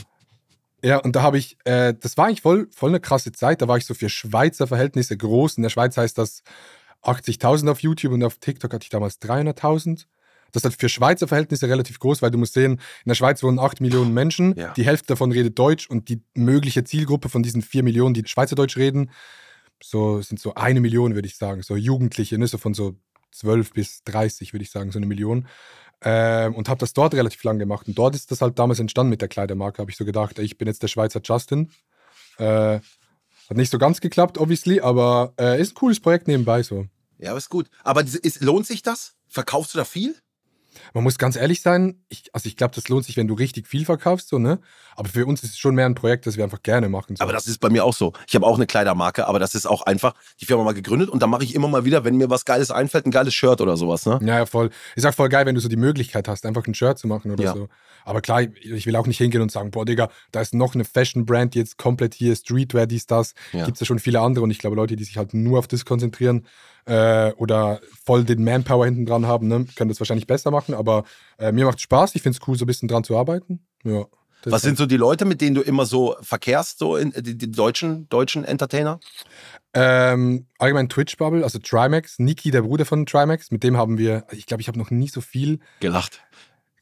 Ja, 0.83 0.97
und 0.97 1.15
da 1.15 1.21
habe 1.21 1.37
ich, 1.37 1.57
äh, 1.65 1.93
das 1.99 2.17
war 2.17 2.25
eigentlich 2.25 2.41
voll, 2.41 2.67
voll 2.71 2.89
eine 2.89 2.99
krasse 2.99 3.31
Zeit. 3.31 3.61
Da 3.61 3.67
war 3.67 3.77
ich 3.77 3.85
so 3.85 3.93
für 3.93 4.09
Schweizer 4.09 4.67
Verhältnisse 4.67 5.17
groß. 5.17 5.57
In 5.57 5.63
der 5.63 5.69
Schweiz 5.69 5.97
heißt 5.97 6.17
das 6.17 6.43
80.000 7.03 7.71
auf 7.71 7.81
YouTube 7.81 8.13
und 8.13 8.23
auf 8.23 8.37
TikTok 8.37 8.73
hatte 8.73 8.83
ich 8.83 8.89
damals 8.89 9.19
300.000. 9.21 10.05
Das 10.55 10.61
ist 10.61 10.65
halt 10.65 10.79
für 10.79 10.89
Schweizer 10.89 11.27
Verhältnisse 11.27 11.67
relativ 11.67 11.99
groß, 11.99 12.21
weil 12.21 12.31
du 12.31 12.37
musst 12.37 12.53
sehen, 12.53 12.73
in 12.73 13.09
der 13.09 13.15
Schweiz 13.15 13.43
wohnen 13.43 13.59
8 13.59 13.81
Millionen 13.81 14.13
Menschen, 14.13 14.55
Ja. 14.57 14.73
die 14.73 14.85
Hälfte 14.85 15.07
davon 15.07 15.31
redet 15.31 15.59
Deutsch 15.59 15.89
und 15.89 16.09
die 16.09 16.21
mögliche 16.33 16.83
Zielgruppe 16.83 17.29
von 17.29 17.43
diesen 17.43 17.61
4 17.61 17.83
Millionen, 17.83 18.13
die 18.13 18.23
Schweizerdeutsch 18.25 18.77
reden, 18.77 19.11
so 19.83 20.21
sind 20.21 20.39
so 20.39 20.55
eine 20.55 20.79
Million, 20.79 21.15
würde 21.15 21.27
ich 21.27 21.35
sagen. 21.37 21.61
So 21.61 21.75
Jugendliche, 21.75 22.37
ne? 22.37 22.47
so 22.47 22.57
von 22.57 22.73
so 22.73 22.95
12 23.31 23.73
bis 23.73 24.03
30, 24.05 24.53
würde 24.53 24.63
ich 24.63 24.71
sagen, 24.71 24.91
so 24.91 24.99
eine 24.99 25.05
Million. 25.05 25.47
Ähm, 26.01 26.55
und 26.55 26.69
habe 26.69 26.79
das 26.79 26.93
dort 26.93 27.13
relativ 27.13 27.43
lang 27.43 27.59
gemacht. 27.59 27.87
Und 27.87 27.97
dort 27.97 28.15
ist 28.15 28.31
das 28.31 28.41
halt 28.41 28.57
damals 28.59 28.79
entstanden 28.79 29.09
mit 29.09 29.21
der 29.21 29.27
Kleidermarke. 29.27 29.79
Habe 29.81 29.91
ich 29.91 29.97
so 29.97 30.05
gedacht, 30.05 30.39
ich 30.39 30.57
bin 30.57 30.67
jetzt 30.67 30.83
der 30.83 30.87
Schweizer 30.87 31.19
Justin. 31.23 31.71
Äh, 32.37 32.79
hat 33.49 33.57
nicht 33.57 33.71
so 33.71 33.77
ganz 33.77 34.01
geklappt, 34.01 34.37
obviously, 34.37 34.81
aber 34.81 35.33
äh, 35.39 35.59
ist 35.59 35.71
ein 35.71 35.75
cooles 35.75 35.99
Projekt 35.99 36.27
nebenbei 36.27 36.63
so. 36.63 36.87
Ja, 37.17 37.29
aber 37.31 37.37
ist 37.37 37.49
gut. 37.49 37.69
Aber 37.83 38.01
ist, 38.01 38.41
lohnt 38.41 38.65
sich 38.67 38.81
das? 38.81 39.15
Verkaufst 39.27 39.73
du 39.73 39.77
da 39.77 39.85
viel? 39.85 40.15
Man 40.93 41.03
muss 41.03 41.17
ganz 41.17 41.35
ehrlich 41.35 41.61
sein, 41.61 42.03
ich, 42.09 42.29
also 42.33 42.47
ich 42.47 42.57
glaube, 42.57 42.75
das 42.75 42.87
lohnt 42.89 43.05
sich, 43.05 43.17
wenn 43.17 43.27
du 43.27 43.33
richtig 43.33 43.67
viel 43.67 43.85
verkaufst, 43.85 44.29
so, 44.29 44.39
ne? 44.39 44.59
Aber 44.95 45.09
für 45.09 45.25
uns 45.25 45.43
ist 45.43 45.51
es 45.51 45.57
schon 45.57 45.75
mehr 45.75 45.85
ein 45.85 45.95
Projekt, 45.95 46.25
das 46.25 46.37
wir 46.37 46.43
einfach 46.43 46.63
gerne 46.63 46.87
machen. 46.89 47.15
So. 47.15 47.23
Aber 47.23 47.33
das 47.33 47.47
ist 47.47 47.59
bei 47.59 47.69
mir 47.69 47.83
auch 47.83 47.93
so. 47.93 48.13
Ich 48.27 48.35
habe 48.35 48.45
auch 48.45 48.55
eine 48.55 48.65
Kleidermarke, 48.65 49.27
aber 49.27 49.39
das 49.39 49.55
ist 49.55 49.65
auch 49.65 49.81
einfach 49.81 50.13
die 50.39 50.45
Firma 50.45 50.63
mal 50.63 50.73
gegründet 50.73 51.09
und 51.09 51.21
da 51.21 51.27
mache 51.27 51.43
ich 51.43 51.53
immer 51.55 51.67
mal 51.67 51.85
wieder, 51.85 52.03
wenn 52.05 52.15
mir 52.15 52.29
was 52.29 52.45
Geiles 52.45 52.71
einfällt, 52.71 53.05
ein 53.05 53.11
geiles 53.11 53.33
Shirt 53.33 53.59
oder 53.61 53.75
sowas. 53.77 54.05
Ne? 54.05 54.19
Ja, 54.21 54.37
ja, 54.39 54.45
voll. 54.45 54.69
Ist 54.95 55.05
auch 55.05 55.13
voll 55.13 55.29
geil, 55.29 55.45
wenn 55.45 55.55
du 55.55 55.61
so 55.61 55.67
die 55.67 55.75
Möglichkeit 55.75 56.27
hast, 56.27 56.45
einfach 56.45 56.65
ein 56.67 56.73
Shirt 56.73 56.97
zu 56.97 57.07
machen 57.07 57.31
oder 57.31 57.43
Ja. 57.43 57.53
so. 57.53 57.67
Aber 58.05 58.21
klar, 58.21 58.41
ich 58.43 58.85
will 58.85 58.95
auch 58.95 59.07
nicht 59.07 59.17
hingehen 59.17 59.41
und 59.41 59.51
sagen, 59.51 59.71
boah, 59.71 59.83
Digga, 59.83 60.09
da 60.31 60.39
ist 60.39 60.53
noch 60.53 60.75
eine 60.75 60.85
Fashion-Brand, 60.85 61.55
die 61.55 61.59
jetzt 61.59 61.77
komplett 61.77 62.13
hier 62.13 62.35
Streetwear, 62.35 62.85
dies, 62.85 63.07
das. 63.07 63.33
Ja. 63.51 63.65
Gibt 63.65 63.77
es 63.77 63.79
ja 63.81 63.85
schon 63.87 63.99
viele 63.99 64.21
andere 64.21 64.43
und 64.43 64.51
ich 64.51 64.59
glaube, 64.59 64.75
Leute, 64.75 64.95
die 64.95 65.03
sich 65.03 65.17
halt 65.17 65.33
nur 65.33 65.57
auf 65.59 65.67
das 65.67 65.85
konzentrieren 65.85 66.45
äh, 66.85 67.31
oder 67.33 67.81
voll 68.03 68.23
den 68.23 68.43
Manpower 68.43 68.85
hinten 68.85 69.05
dran 69.05 69.25
haben, 69.27 69.47
ne, 69.47 69.65
können 69.75 69.89
das 69.89 69.99
wahrscheinlich 69.99 70.27
besser 70.27 70.51
machen. 70.51 70.73
Aber 70.73 71.03
äh, 71.37 71.51
mir 71.51 71.65
macht 71.65 71.81
Spaß, 71.81 72.15
ich 72.15 72.21
finde 72.21 72.37
es 72.39 72.47
cool, 72.47 72.57
so 72.57 72.65
ein 72.65 72.67
bisschen 72.67 72.87
dran 72.87 73.03
zu 73.03 73.17
arbeiten. 73.17 73.65
Ja. 73.83 74.05
Was 74.47 74.61
sind 74.61 74.77
so 74.77 74.85
die 74.85 74.97
Leute, 74.97 75.25
mit 75.25 75.41
denen 75.41 75.55
du 75.55 75.61
immer 75.61 75.85
so 75.85 76.15
verkehrst, 76.21 76.77
so 76.77 76.97
in, 76.97 77.11
die, 77.17 77.35
die 77.35 77.51
deutschen, 77.51 78.07
deutschen 78.09 78.43
Entertainer? 78.43 78.99
Ähm, 79.73 80.45
allgemein 80.59 80.87
Twitch-Bubble, 80.87 81.43
also 81.43 81.57
Trimax, 81.59 82.19
Niki, 82.19 82.51
der 82.51 82.61
Bruder 82.61 82.85
von 82.85 83.05
Trimax, 83.05 83.49
mit 83.49 83.63
dem 83.63 83.75
haben 83.75 83.97
wir, 83.97 84.25
ich 84.31 84.45
glaube, 84.45 84.61
ich 84.61 84.67
habe 84.67 84.77
noch 84.77 84.91
nie 84.91 85.07
so 85.07 85.19
viel 85.19 85.59
Gelacht. 85.79 86.21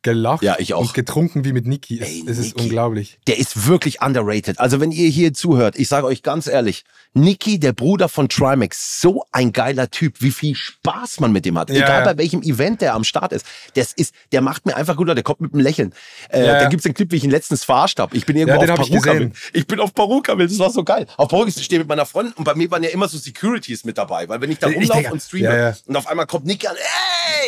Gelacht 0.04 0.44
Ja, 0.44 0.56
ich 0.60 0.74
auch. 0.74 0.82
und 0.82 0.94
getrunken 0.94 1.44
wie 1.46 1.54
mit 1.54 1.66
Niki. 1.66 2.00
Es, 2.02 2.08
Ey, 2.10 2.24
es 2.28 2.38
ist 2.38 2.56
Niki. 2.56 2.62
unglaublich. 2.64 3.18
Der 3.28 3.38
ist 3.38 3.68
wirklich 3.68 4.02
underrated. 4.02 4.60
Also 4.60 4.80
wenn 4.80 4.92
ihr 4.92 5.10
hier 5.10 5.34
zuhört, 5.34 5.78
ich 5.78 5.88
sage 5.88 6.06
euch 6.06 6.22
ganz 6.24 6.48
ehrlich, 6.48 6.84
Niki, 7.14 7.60
der 7.60 7.74
Bruder 7.74 8.10
von 8.10 8.28
Trimax, 8.30 9.00
so 9.02 9.24
ein 9.32 9.52
geiler 9.54 9.90
Typ, 9.92 10.16
wie 10.22 10.32
viel 10.32 10.56
Spaß 10.56 11.20
man 11.20 11.32
mit 11.32 11.46
dem 11.46 11.58
hat. 11.58 11.70
Ja, 11.70 11.76
Egal 11.78 12.00
ja. 12.00 12.06
bei 12.14 12.18
welchem 12.18 12.42
Event 12.42 12.82
der 12.82 12.94
am 12.96 13.04
Start 13.04 13.32
ist. 13.34 13.46
Das 13.76 13.94
ist, 13.94 14.14
der 14.32 14.42
macht 14.42 14.66
mir 14.66 14.76
einfach 14.76 14.96
gut, 14.96 15.08
der 15.08 15.22
kommt 15.24 15.42
mit 15.42 15.54
einem 15.54 15.62
Lächeln. 15.62 15.94
Äh, 16.30 16.46
Ja, 16.46 16.60
Da 16.60 16.70
gibt's 16.70 16.84
den 16.84 16.94
Clip, 16.94 17.12
wie 17.12 17.18
ich 17.18 17.24
ihn 17.24 17.32
letztens 17.32 17.64
verarscht 17.64 18.00
habe. 18.00 18.16
Ich 18.18 18.26
bin 18.26 18.36
irgendwo 18.36 18.60
auf 18.62 18.68
hab 18.70 18.80
ich. 18.80 19.32
Ich 19.54 19.68
bin 19.68 19.80
auf 19.80 19.94
Parukaville, 19.94 20.48
das 20.50 20.60
war 20.60 20.70
so 20.72 20.84
geil. 20.84 21.06
Auf 21.18 21.30
Parukaville 21.30 21.64
stehe 21.64 21.80
mit 21.80 21.88
meiner 21.88 22.06
Freundin 22.06 22.34
und 22.34 22.44
bei 22.44 22.56
mir 22.56 22.70
waren 22.72 22.84
ja 22.84 22.90
immer 22.90 23.08
so 23.08 23.18
Securities 23.18 23.84
mit 23.86 23.98
dabei, 23.98 24.28
weil 24.28 24.42
wenn 24.42 24.52
ich 24.52 24.60
da 24.60 24.68
rumlaufe 24.68 25.12
und 25.12 25.22
streame 25.22 25.76
und 25.86 25.96
auf 25.96 26.08
einmal 26.08 26.26
kommt 26.26 26.46
Niki 26.46 26.68
an, 26.68 26.76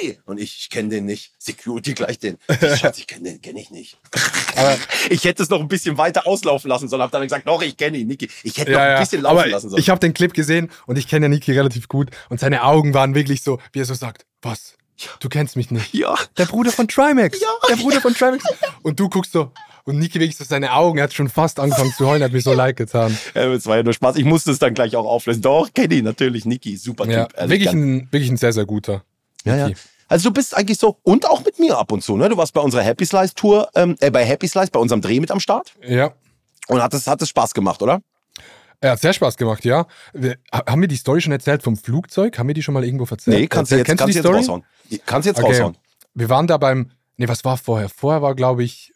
ey! 0.02 0.20
Und 0.26 0.40
ich, 0.40 0.58
ich 0.60 0.70
kenne 0.70 0.90
den 0.90 1.06
nicht. 1.06 1.32
Security 1.38 1.94
gleich 1.94 2.20
den. 2.20 2.38
Ich, 2.48 2.76
Schatz, 2.80 2.98
ich 3.00 3.08
kenne 3.08 3.24
den, 3.32 3.42
kenne 3.42 3.60
ich 3.60 3.72
nicht. 3.72 3.98
Aber- 4.56 4.78
ich 5.10 5.24
hätte 5.24 5.44
es 5.44 5.50
noch 5.50 5.60
ein 5.60 5.68
bisschen 5.68 5.98
weiter 5.98 6.28
auslaufen 6.28 6.70
lassen 6.70 6.88
sollen. 6.88 7.02
Hab 7.02 7.12
dann 7.12 7.24
gesagt, 7.24 7.48
doch, 7.48 7.62
ich 7.62 7.76
kenne 7.78 7.98
ihn, 7.98 8.08
Niki. 8.08 8.30
Ich 8.44 8.58
hätte 8.58 8.72
noch 8.72 8.80
Ja, 8.80 8.84
ein 8.86 8.92
ja. 8.94 9.00
bisschen 9.00 9.22
laufen 9.22 9.38
Aber 9.40 9.48
lassen 9.48 9.70
sollen. 9.70 9.80
ich 9.82 9.90
habe 9.90 10.00
den 10.00 10.14
Clip 10.14 10.34
gesehen 10.34 10.70
und 10.86 10.98
ich 10.98 11.08
kenne 11.08 11.26
ja 11.26 11.30
Niki 11.30 11.52
relativ 11.52 11.88
gut 11.88 12.10
und 12.30 12.40
seine 12.40 12.64
Augen 12.64 12.94
waren 12.94 13.16
wirklich 13.16 13.42
so, 13.44 13.60
wie 13.74 13.80
er 13.80 13.86
so 13.86 13.94
sagt, 13.94 14.26
was? 14.42 14.76
Du 15.20 15.28
kennst 15.28 15.56
mich 15.58 15.72
nicht. 15.72 15.94
ja. 15.94 16.16
Der 16.38 16.46
Bruder 16.46 16.72
von 16.72 16.88
Trimax. 16.88 17.42
Ja. 17.42 17.48
Der 17.70 17.76
Bruder 17.76 18.00
von 18.00 18.14
Trimax. 18.14 18.44
Und 18.82 18.98
du 19.00 19.10
guckst 19.10 19.32
so 19.34 19.52
und 19.84 20.00
Niki 20.00 20.20
wirklich 20.20 20.38
so 20.38 20.44
seine 20.46 20.74
Augen, 20.74 20.98
er 20.98 21.04
hat 21.04 21.14
schon 21.14 21.30
fast 21.30 21.60
angefangen 21.60 21.94
zu 21.96 22.08
heulen, 22.08 22.24
hat 22.24 22.32
mir 22.32 22.42
so 22.42 22.54
leid 22.54 22.76
getan. 22.76 23.16
Äh, 23.36 23.48
Es 23.54 23.66
war 23.68 23.76
ja 23.78 23.84
nur 23.84 23.94
Spaß. 23.94 24.16
Ich 24.16 24.24
musste 24.26 24.50
es 24.52 24.58
dann 24.58 24.74
gleich 24.74 24.96
auch 24.96 25.06
auflösen. 25.06 25.42
Doch, 25.44 25.70
kenne 25.74 25.94
ihn 25.96 26.06
natürlich. 26.06 26.46
Niki, 26.46 26.76
super 26.78 27.06
Ja, 27.08 27.26
Typ. 27.26 27.38
ehrlich 27.38 27.52
wirklich 27.60 27.70
ein, 27.74 28.08
wirklich 28.12 28.32
ein 28.32 28.38
sehr, 28.38 28.54
sehr 28.54 28.66
guter. 28.66 29.04
ja, 29.44 29.68
ja. 29.68 29.70
Also 30.08 30.30
du 30.30 30.34
bist 30.34 30.56
eigentlich 30.56 30.78
so, 30.80 30.98
und 31.04 31.28
auch 31.30 31.44
mit 31.44 31.58
mir 31.60 31.78
ab 31.78 31.92
und 31.92 32.04
zu, 32.04 32.16
ne? 32.18 32.30
Du 32.30 32.38
warst 32.38 32.54
bei 32.54 32.62
unserer 32.62 32.84
Happy 32.84 33.06
Slice 33.06 33.34
Tour, 33.34 33.70
ähm, 33.76 33.96
äh, 34.00 34.12
bei 34.12 34.24
Happy 34.26 34.48
Slice, 34.48 34.70
bei 34.72 34.80
unserem 34.80 35.02
Dreh 35.02 35.20
mit 35.20 35.32
am 35.32 35.40
Start. 35.40 35.74
Ja. 35.86 36.14
Und 36.68 36.82
hat 36.82 36.94
es, 36.94 37.08
hat 37.08 37.22
es 37.22 37.30
Spaß 37.30 37.54
gemacht, 37.54 37.82
oder? 37.82 38.02
Er 38.82 38.92
hat 38.92 39.00
sehr 39.02 39.14
Spaß 39.14 39.38
gemacht, 39.38 39.66
ja. 39.66 39.88
Wir, 40.14 40.38
ha- 40.54 40.64
haben 40.68 40.82
wir 40.82 40.88
die 40.88 40.96
Story 40.98 41.22
schon 41.22 41.32
erzählt 41.32 41.64
vom 41.64 41.76
Flugzeug? 41.78 42.38
Haben 42.38 42.48
wir 42.48 42.54
die 42.54 42.62
schon 42.62 42.74
mal 42.74 42.84
irgendwo 42.84 43.06
erzählt? 43.06 43.38
Nee, 43.40 43.48
kannst 43.48 43.72
du 43.72 43.76
Erzähl- 43.76 43.80
jetzt, 43.80 43.88
Kennst 43.88 44.00
kannst 44.16 44.16
du 44.16 44.20
jetzt 44.20 44.38
raushauen. 44.50 44.64
Kannst 45.06 45.26
du 45.26 45.30
jetzt 45.32 45.40
Okay. 45.40 45.52
raushauen. 45.54 45.78
Wir 46.14 46.30
waren 46.30 46.46
da 46.48 46.58
beim, 46.58 46.92
nee, 47.18 47.28
was 47.28 47.44
war 47.46 47.58
vorher? 47.58 47.90
Vorher 47.90 48.22
war, 48.22 48.36
glaube 48.36 48.64
ich, 48.64 48.92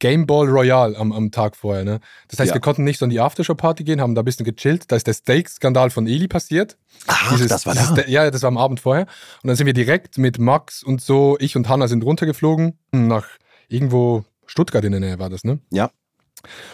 Game 0.00 0.26
Ball 0.26 0.48
Royale 0.48 0.96
am, 0.98 1.12
am 1.12 1.30
Tag 1.30 1.56
vorher. 1.56 1.84
Ne? 1.84 2.00
Das 2.28 2.38
heißt, 2.40 2.48
Ja. 2.50 2.54
wir 2.54 2.60
konnten 2.60 2.84
nicht 2.84 2.98
so 2.98 3.04
in 3.04 3.10
die 3.10 3.20
Aftershow-Party 3.20 3.84
gehen, 3.84 4.00
haben 4.00 4.14
da 4.14 4.22
ein 4.22 4.24
bisschen 4.24 4.44
gechillt. 4.44 4.90
Da 4.90 4.96
ist 4.96 5.06
der 5.06 5.14
Steak-Skandal 5.14 5.90
von 5.90 6.06
Eli 6.06 6.28
passiert. 6.28 6.76
Ach, 7.06 7.32
Dieses- 7.32 7.48
das 7.48 7.64
war 7.66 7.74
da. 7.74 8.04
Ja, 8.06 8.30
das 8.30 8.42
war 8.42 8.48
am 8.48 8.58
Abend 8.58 8.80
vorher. 8.80 9.06
Und 9.42 9.48
dann 9.48 9.56
sind 9.56 9.66
wir 9.66 9.72
direkt 9.74 10.18
mit 10.18 10.38
Max 10.38 10.82
und 10.82 11.00
so, 11.00 11.36
ich 11.40 11.56
und 11.56 11.68
Hanna 11.68 11.88
sind 11.88 12.04
runtergeflogen 12.04 12.78
nach 12.92 13.26
irgendwo 13.68 14.24
Stuttgart 14.46 14.84
in 14.84 14.90
der 14.92 15.00
Nähe 15.00 15.18
war 15.18 15.30
das, 15.30 15.44
ne? 15.44 15.58
Ja. 15.70 15.90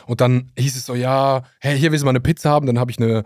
Und 0.06 0.20
dann 0.20 0.50
hieß 0.58 0.74
es 0.76 0.86
so, 0.86 0.94
ja, 0.94 1.44
hey, 1.60 1.78
hier 1.78 1.92
willst 1.92 2.02
du 2.02 2.06
mal 2.06 2.10
eine 2.10 2.20
Pizza 2.20 2.50
haben. 2.50 2.66
Dann 2.66 2.78
habe 2.78 2.90
ich 2.90 2.98
eine 2.98 3.24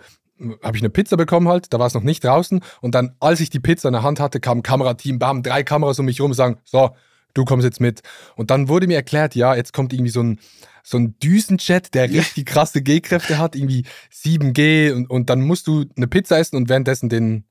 habe 0.64 0.76
ich 0.76 0.82
eine 0.82 0.90
Pizza 0.90 1.16
bekommen 1.16 1.46
halt, 1.48 1.72
da 1.72 1.78
war 1.78 1.86
es 1.86 1.94
noch 1.94 2.02
nicht 2.02 2.24
draußen 2.24 2.60
und 2.80 2.94
dann, 2.96 3.14
als 3.20 3.38
ich 3.38 3.50
die 3.50 3.60
Pizza 3.60 3.88
in 3.88 3.92
der 3.92 4.02
Hand 4.02 4.18
hatte, 4.18 4.40
kam 4.40 4.58
ein 4.58 4.62
Kamerateam, 4.64 5.20
bam, 5.20 5.44
drei 5.44 5.62
Kameras 5.62 6.00
um 6.00 6.06
mich 6.06 6.20
rum 6.20 6.32
und 6.32 6.36
sagen, 6.36 6.58
so, 6.64 6.90
du 7.34 7.44
kommst 7.44 7.64
jetzt 7.64 7.80
mit. 7.80 8.02
Und 8.36 8.50
dann 8.50 8.68
wurde 8.68 8.86
mir 8.86 8.96
erklärt, 8.96 9.34
ja, 9.34 9.54
jetzt 9.54 9.72
kommt 9.72 9.92
irgendwie 9.92 10.10
so 10.10 10.22
ein, 10.22 10.40
so 10.82 10.98
ein 10.98 11.18
Düsenjet, 11.18 11.94
der 11.94 12.10
richtig 12.10 12.46
krasse 12.46 12.82
G-Kräfte 12.82 13.38
hat, 13.38 13.56
irgendwie 13.56 13.84
7G 14.12 14.92
und, 14.92 15.10
und 15.10 15.30
dann 15.30 15.40
musst 15.40 15.66
du 15.66 15.84
eine 15.96 16.06
Pizza 16.06 16.38
essen 16.38 16.56
und 16.56 16.68
währenddessen 16.68 17.08
den 17.08 17.44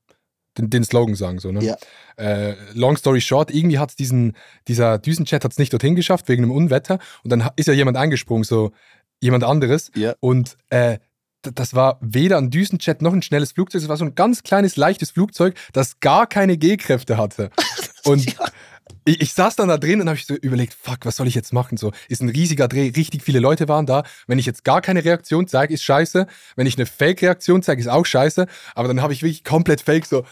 den, 0.58 0.70
den 0.70 0.84
Slogan 0.84 1.14
sagen, 1.14 1.38
so, 1.38 1.52
ne? 1.52 1.64
Ja. 1.64 1.76
Äh, 2.16 2.54
long 2.74 2.96
story 2.96 3.20
short, 3.20 3.52
irgendwie 3.52 3.78
hat 3.78 3.98
diesen, 3.98 4.34
dieser 4.68 4.98
Düsenjet 4.98 5.44
hat's 5.44 5.58
nicht 5.58 5.72
dorthin 5.72 5.96
geschafft, 5.96 6.28
wegen 6.28 6.44
einem 6.44 6.52
Unwetter. 6.52 6.98
Und 7.24 7.30
dann 7.30 7.50
ist 7.56 7.66
ja 7.66 7.74
jemand 7.74 7.96
eingesprungen, 7.96 8.44
so 8.44 8.72
jemand 9.20 9.44
anderes. 9.44 9.90
Ja. 9.96 10.14
Und 10.20 10.56
äh, 10.70 10.98
das 11.42 11.74
war 11.74 11.98
weder 12.00 12.38
ein 12.38 12.50
Düsenjet 12.50 13.02
noch 13.02 13.12
ein 13.12 13.22
schnelles 13.22 13.52
Flugzeug, 13.52 13.82
es 13.82 13.88
war 13.88 13.96
so 13.96 14.04
ein 14.04 14.14
ganz 14.14 14.42
kleines, 14.42 14.76
leichtes 14.76 15.10
Flugzeug, 15.10 15.56
das 15.72 16.00
gar 16.00 16.26
keine 16.26 16.56
G-Kräfte 16.56 17.16
hatte. 17.16 17.50
Und 18.04 18.36
ich, 19.06 19.20
ich 19.20 19.34
saß 19.34 19.56
dann 19.56 19.68
da 19.68 19.76
drin 19.76 20.00
und 20.00 20.08
habe 20.08 20.18
ich 20.18 20.26
so 20.26 20.34
überlegt, 20.34 20.74
fuck, 20.80 20.98
was 21.02 21.16
soll 21.16 21.26
ich 21.26 21.34
jetzt 21.34 21.52
machen? 21.52 21.76
So, 21.76 21.92
ist 22.08 22.22
ein 22.22 22.28
riesiger 22.28 22.68
Dreh, 22.68 22.92
richtig 22.96 23.22
viele 23.22 23.38
Leute 23.38 23.68
waren 23.68 23.86
da. 23.86 24.02
Wenn 24.26 24.38
ich 24.38 24.46
jetzt 24.46 24.64
gar 24.64 24.80
keine 24.80 25.04
Reaktion 25.04 25.46
zeige, 25.46 25.74
ist 25.74 25.82
scheiße. 25.84 26.26
Wenn 26.56 26.66
ich 26.66 26.76
eine 26.76 26.86
Fake-Reaktion 26.86 27.62
zeige, 27.62 27.80
ist 27.80 27.88
auch 27.88 28.06
scheiße. 28.06 28.46
Aber 28.74 28.88
dann 28.88 29.02
habe 29.02 29.12
ich 29.12 29.22
wirklich 29.22 29.44
komplett 29.44 29.82
fake 29.82 30.06
so, 30.06 30.24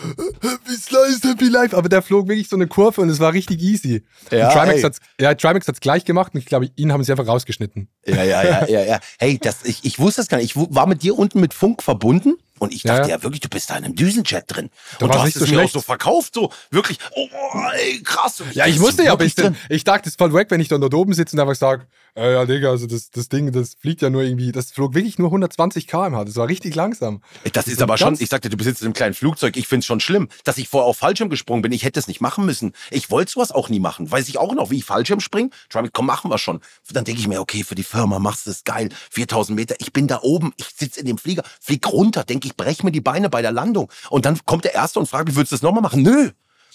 wie 0.66 0.74
slice 0.74 1.28
happy 1.28 1.48
life. 1.48 1.76
Aber 1.76 1.88
der 1.88 2.02
flog 2.02 2.28
wirklich 2.28 2.48
so 2.48 2.56
eine 2.56 2.66
Kurve 2.66 3.00
und 3.00 3.08
es 3.08 3.20
war 3.20 3.32
richtig 3.32 3.60
easy. 3.62 4.04
Ja, 4.30 4.48
und 4.48 4.54
Trimax 4.54 4.78
ey. 4.78 4.82
hat's, 4.82 4.98
ja, 5.20 5.34
Trimax 5.34 5.68
hat's 5.68 5.80
gleich 5.80 6.04
gemacht 6.04 6.34
und 6.34 6.40
ich 6.40 6.46
glaube, 6.46 6.70
ihn 6.76 6.92
haben 6.92 7.04
sie 7.04 7.12
einfach 7.12 7.26
rausgeschnitten. 7.26 7.88
Ja, 8.06 8.24
ja, 8.24 8.42
ja, 8.42 8.66
ja, 8.68 8.84
ja. 8.84 9.00
Hey, 9.18 9.38
das, 9.40 9.64
ich, 9.64 9.84
ich 9.84 9.98
wusste 9.98 10.22
das 10.22 10.28
gar 10.28 10.38
nicht. 10.38 10.56
Ich 10.56 10.56
war 10.56 10.86
mit 10.86 11.02
dir 11.02 11.16
unten 11.16 11.40
mit 11.40 11.54
Funk 11.54 11.82
verbunden 11.82 12.34
und 12.62 12.72
ich 12.72 12.84
Ja, 12.84 12.96
dachte 12.96 13.10
ja. 13.10 13.16
ja, 13.16 13.22
wirklich, 13.24 13.40
du 13.40 13.48
bist 13.48 13.70
da 13.70 13.76
in 13.76 13.84
einem 13.84 13.96
Düsenjet 13.96 14.44
drin. 14.46 14.70
Da 15.00 15.06
und 15.06 15.14
du 15.14 15.18
hast 15.18 15.34
es 15.34 15.48
so 15.48 15.52
mir 15.52 15.64
auch 15.64 15.68
so 15.68 15.80
verkauft, 15.80 16.34
so 16.34 16.52
wirklich, 16.70 16.98
oh, 17.16 17.28
ey, 17.72 18.02
krass. 18.02 18.42
Ja, 18.52 18.66
ich 18.66 18.80
wusste 18.80 19.02
ja 19.02 19.12
ein 19.12 19.18
wirklich 19.18 19.34
bisschen. 19.34 19.56
Ich 19.68 19.84
dachte, 19.84 20.08
es 20.08 20.16
fällt 20.16 20.32
weg, 20.32 20.50
wenn 20.50 20.60
ich 20.60 20.68
dann 20.68 20.80
dort 20.80 20.94
oben 20.94 21.12
sitze 21.14 21.36
und 21.36 21.40
einfach 21.40 21.54
sage, 21.54 21.86
äh, 22.14 22.34
ja, 22.34 22.44
Digga, 22.44 22.70
also 22.70 22.86
das, 22.86 23.10
das 23.10 23.28
Ding, 23.28 23.52
das 23.52 23.74
fliegt 23.74 24.02
ja 24.02 24.10
nur 24.10 24.22
irgendwie, 24.22 24.52
das 24.52 24.70
flog 24.70 24.94
wirklich 24.94 25.18
nur 25.18 25.28
120 25.28 25.86
km/h. 25.86 26.24
Das 26.24 26.36
war 26.36 26.48
richtig 26.48 26.74
langsam. 26.74 27.22
Das 27.52 27.66
ist 27.66 27.78
So 27.78 27.84
aber 27.84 27.96
schon, 27.96 28.16
ich 28.18 28.28
sagte, 28.28 28.50
du 28.50 28.56
besitzt 28.56 28.82
in 28.82 28.86
einem 28.86 28.94
kleinen 28.94 29.14
Flugzeug. 29.14 29.56
Ich 29.56 29.66
find's 29.66 29.86
schon 29.86 30.00
schlimm, 30.00 30.28
dass 30.44 30.58
ich 30.58 30.68
vorher 30.68 30.88
auf 30.88 30.98
Fallschirm 30.98 31.30
gesprungen 31.30 31.62
bin. 31.62 31.72
Ich 31.72 31.84
hätte 31.84 31.98
es 31.98 32.08
nicht 32.08 32.20
machen 32.20 32.44
müssen. 32.44 32.72
Ich 32.90 33.10
wollte 33.10 33.32
sowas 33.32 33.50
auch 33.50 33.70
nie 33.70 33.80
machen. 33.80 34.10
Weiß 34.10 34.28
ich 34.28 34.36
auch 34.36 34.54
noch, 34.54 34.70
wie 34.70 34.76
ich 34.76 34.84
Fallschirm 34.84 35.20
springe. 35.20 35.50
Try 35.70 35.88
komm, 35.90 36.06
machen 36.06 36.30
wir 36.30 36.38
schon. 36.38 36.60
Dann 36.92 37.04
denke 37.04 37.20
ich 37.20 37.28
mir, 37.28 37.40
okay, 37.40 37.64
für 37.64 37.74
die 37.74 37.82
Firma 37.82 38.18
machst 38.18 38.46
du 38.46 38.50
es 38.50 38.64
geil. 38.64 38.90
4000 39.10 39.56
Meter, 39.56 39.74
ich 39.78 39.92
bin 39.92 40.06
da 40.06 40.20
oben, 40.22 40.52
ich 40.56 40.66
sitze 40.76 41.00
in 41.00 41.06
dem 41.06 41.18
Flieger, 41.18 41.44
flieg 41.60 41.90
runter, 41.90 42.24
denke 42.24 42.46
ich, 42.46 42.56
brech 42.56 42.82
mir 42.82 42.92
die 42.92 43.00
Beine 43.00 43.30
bei 43.30 43.40
der 43.40 43.52
Landung. 43.52 43.90
Und 44.10 44.26
dann 44.26 44.38
kommt 44.44 44.64
der 44.64 44.74
Erste 44.74 44.98
und 44.98 45.08
fragt 45.08 45.28
mich, 45.28 45.36
würdest 45.36 45.52
du 45.52 45.56
das 45.56 45.62
nochmal 45.62 45.82
machen? 45.82 46.02
Nö. 46.02 46.30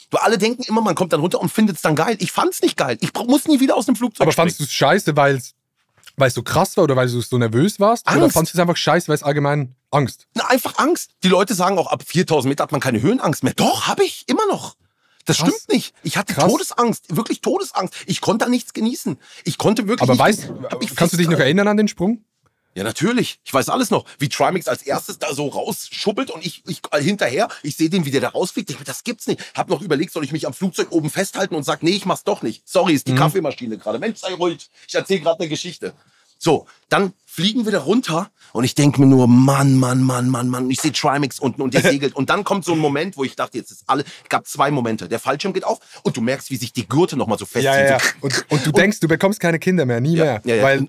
Du 0.09 0.17
alle 0.17 0.37
denken 0.37 0.63
immer, 0.63 0.81
man 0.81 0.95
kommt 0.95 1.11
dann 1.13 1.19
runter 1.19 1.39
und 1.41 1.49
findet 1.49 1.75
es 1.75 1.81
dann 1.81 1.95
geil. 1.95 2.15
Ich 2.19 2.31
fand's 2.31 2.61
nicht 2.61 2.77
geil. 2.77 2.97
Ich 3.01 3.13
muss 3.13 3.47
nie 3.47 3.59
wieder 3.59 3.75
aus 3.75 3.87
dem 3.87 3.95
Flugzeug 3.95 4.25
Aber 4.25 4.31
fandest 4.31 4.59
du 4.59 4.63
es 4.63 4.71
scheiße, 4.71 5.15
weil 5.17 5.35
es 5.35 5.53
es 6.25 6.33
so 6.33 6.41
krass 6.43 6.75
war 6.77 6.85
oder 6.85 6.95
weil 6.95 7.07
du 7.09 7.21
so 7.21 7.37
nervös 7.37 7.79
warst? 7.79 8.09
Oder 8.09 8.23
Angst. 8.23 8.33
fandest 8.33 8.53
du 8.53 8.57
es 8.57 8.61
einfach 8.61 8.77
scheiße, 8.77 9.07
weil 9.07 9.15
es 9.15 9.23
allgemein 9.23 9.75
Angst? 9.91 10.27
Na, 10.33 10.47
einfach 10.47 10.77
Angst. 10.77 11.11
Die 11.23 11.27
Leute 11.29 11.53
sagen 11.53 11.77
auch, 11.77 11.87
ab 11.87 12.03
4000 12.05 12.49
Meter 12.49 12.63
hat 12.63 12.71
man 12.71 12.81
keine 12.81 13.01
Höhenangst 13.01 13.43
mehr. 13.43 13.53
Doch, 13.53 13.87
habe 13.87 14.03
ich, 14.03 14.23
immer 14.27 14.45
noch. 14.47 14.75
Das 15.25 15.37
Krass. 15.37 15.49
stimmt 15.49 15.69
nicht. 15.73 15.93
Ich 16.03 16.17
hatte 16.17 16.33
Krass. 16.33 16.49
Todesangst, 16.49 17.15
wirklich 17.15 17.41
Todesangst. 17.41 17.93
Ich 18.07 18.21
konnte 18.21 18.45
da 18.45 18.49
nichts 18.49 18.73
genießen. 18.73 19.17
Ich 19.43 19.57
konnte 19.57 19.87
wirklich 19.87 20.09
Aber 20.09 20.17
weißt, 20.17 20.51
ich 20.79 20.95
kannst 20.95 21.13
du 21.13 21.17
dich 21.17 21.27
noch 21.27 21.39
erinnern 21.39 21.67
an 21.67 21.77
den 21.77 21.89
Sprung? 21.89 22.23
Ja, 22.77 22.83
natürlich. 22.83 23.39
Ich 23.43 23.51
weiß 23.51 23.69
alles 23.69 23.89
noch. 23.89 24.05
Wie 24.19 24.29
Trimix 24.29 24.67
als 24.67 24.83
erstes 24.83 25.17
da 25.17 25.33
so 25.33 25.47
rausschubbelt 25.47 26.29
und 26.29 26.45
ich, 26.45 26.61
ich 26.67 26.79
hinterher, 26.99 27.47
ich 27.63 27.75
sehe 27.75 27.89
den, 27.89 28.05
wie 28.05 28.11
der 28.11 28.21
da 28.21 28.29
rausfliegt. 28.29 28.69
Ich 28.69 28.77
das 28.85 29.03
gibt's 29.03 29.25
nicht. 29.25 29.41
Hab 29.55 29.67
noch 29.67 29.81
überlegt, 29.81 30.13
soll 30.13 30.23
ich 30.23 30.31
mich 30.31 30.45
am 30.45 30.53
Flugzeug 30.53 30.91
oben 30.91 31.09
festhalten 31.09 31.55
und 31.55 31.63
sag, 31.63 31.81
nee, 31.81 31.89
ich 31.91 32.05
mach's 32.05 32.23
doch 32.23 32.43
nicht. 32.43 32.61
Sorry, 32.69 32.93
ist 32.93 33.07
die 33.07 33.13
Mhm. 33.13 33.17
Kaffeemaschine 33.17 33.79
gerade. 33.79 33.97
Mensch, 33.97 34.19
sei 34.19 34.31
ruhig. 34.35 34.69
Ich 34.87 34.93
erzähle 34.93 35.21
gerade 35.21 35.39
eine 35.39 35.49
Geschichte. 35.49 35.93
So, 36.37 36.67
dann 36.87 37.13
fliegen 37.25 37.65
wir 37.65 37.71
da 37.71 37.79
runter 37.79 38.29
und 38.53 38.63
ich 38.63 38.75
denke 38.75 39.01
mir 39.01 39.07
nur, 39.07 39.27
Mann, 39.27 39.73
Mann, 39.75 40.03
Mann, 40.03 40.29
Mann, 40.29 40.47
Mann. 40.47 40.65
Und 40.65 40.69
ich 40.69 40.79
sehe 40.79 40.91
Trimix 40.91 41.39
unten 41.39 41.63
und 41.63 41.73
der 41.73 41.81
segelt. 41.91 42.15
Und 42.15 42.29
dann 42.29 42.43
kommt 42.43 42.63
so 42.63 42.73
ein 42.73 42.77
Moment, 42.77 43.17
wo 43.17 43.23
ich 43.23 43.35
dachte, 43.35 43.57
jetzt 43.57 43.71
ist 43.71 43.85
alle, 43.87 44.03
es 44.03 44.29
gab 44.29 44.45
zwei 44.45 44.69
Momente. 44.69 45.09
Der 45.09 45.17
Fallschirm 45.19 45.51
geht 45.53 45.63
auf 45.63 45.79
und 46.03 46.15
du 46.15 46.21
merkst, 46.21 46.51
wie 46.51 46.57
sich 46.57 46.73
die 46.73 46.87
Gurte 46.87 47.17
nochmal 47.17 47.39
so 47.39 47.47
festziehen. 47.47 47.87
So, 47.99 48.07
Und, 48.21 48.45
und 48.51 48.65
du 48.67 48.71
denkst, 48.71 48.99
du 48.99 49.07
bekommst 49.07 49.39
keine 49.39 49.57
Kinder 49.57 49.87
mehr, 49.87 49.99
nie 49.99 50.15
mehr. 50.15 50.41
ja, 50.45 50.55
ja. 50.57 50.61
Weil, 50.63 50.87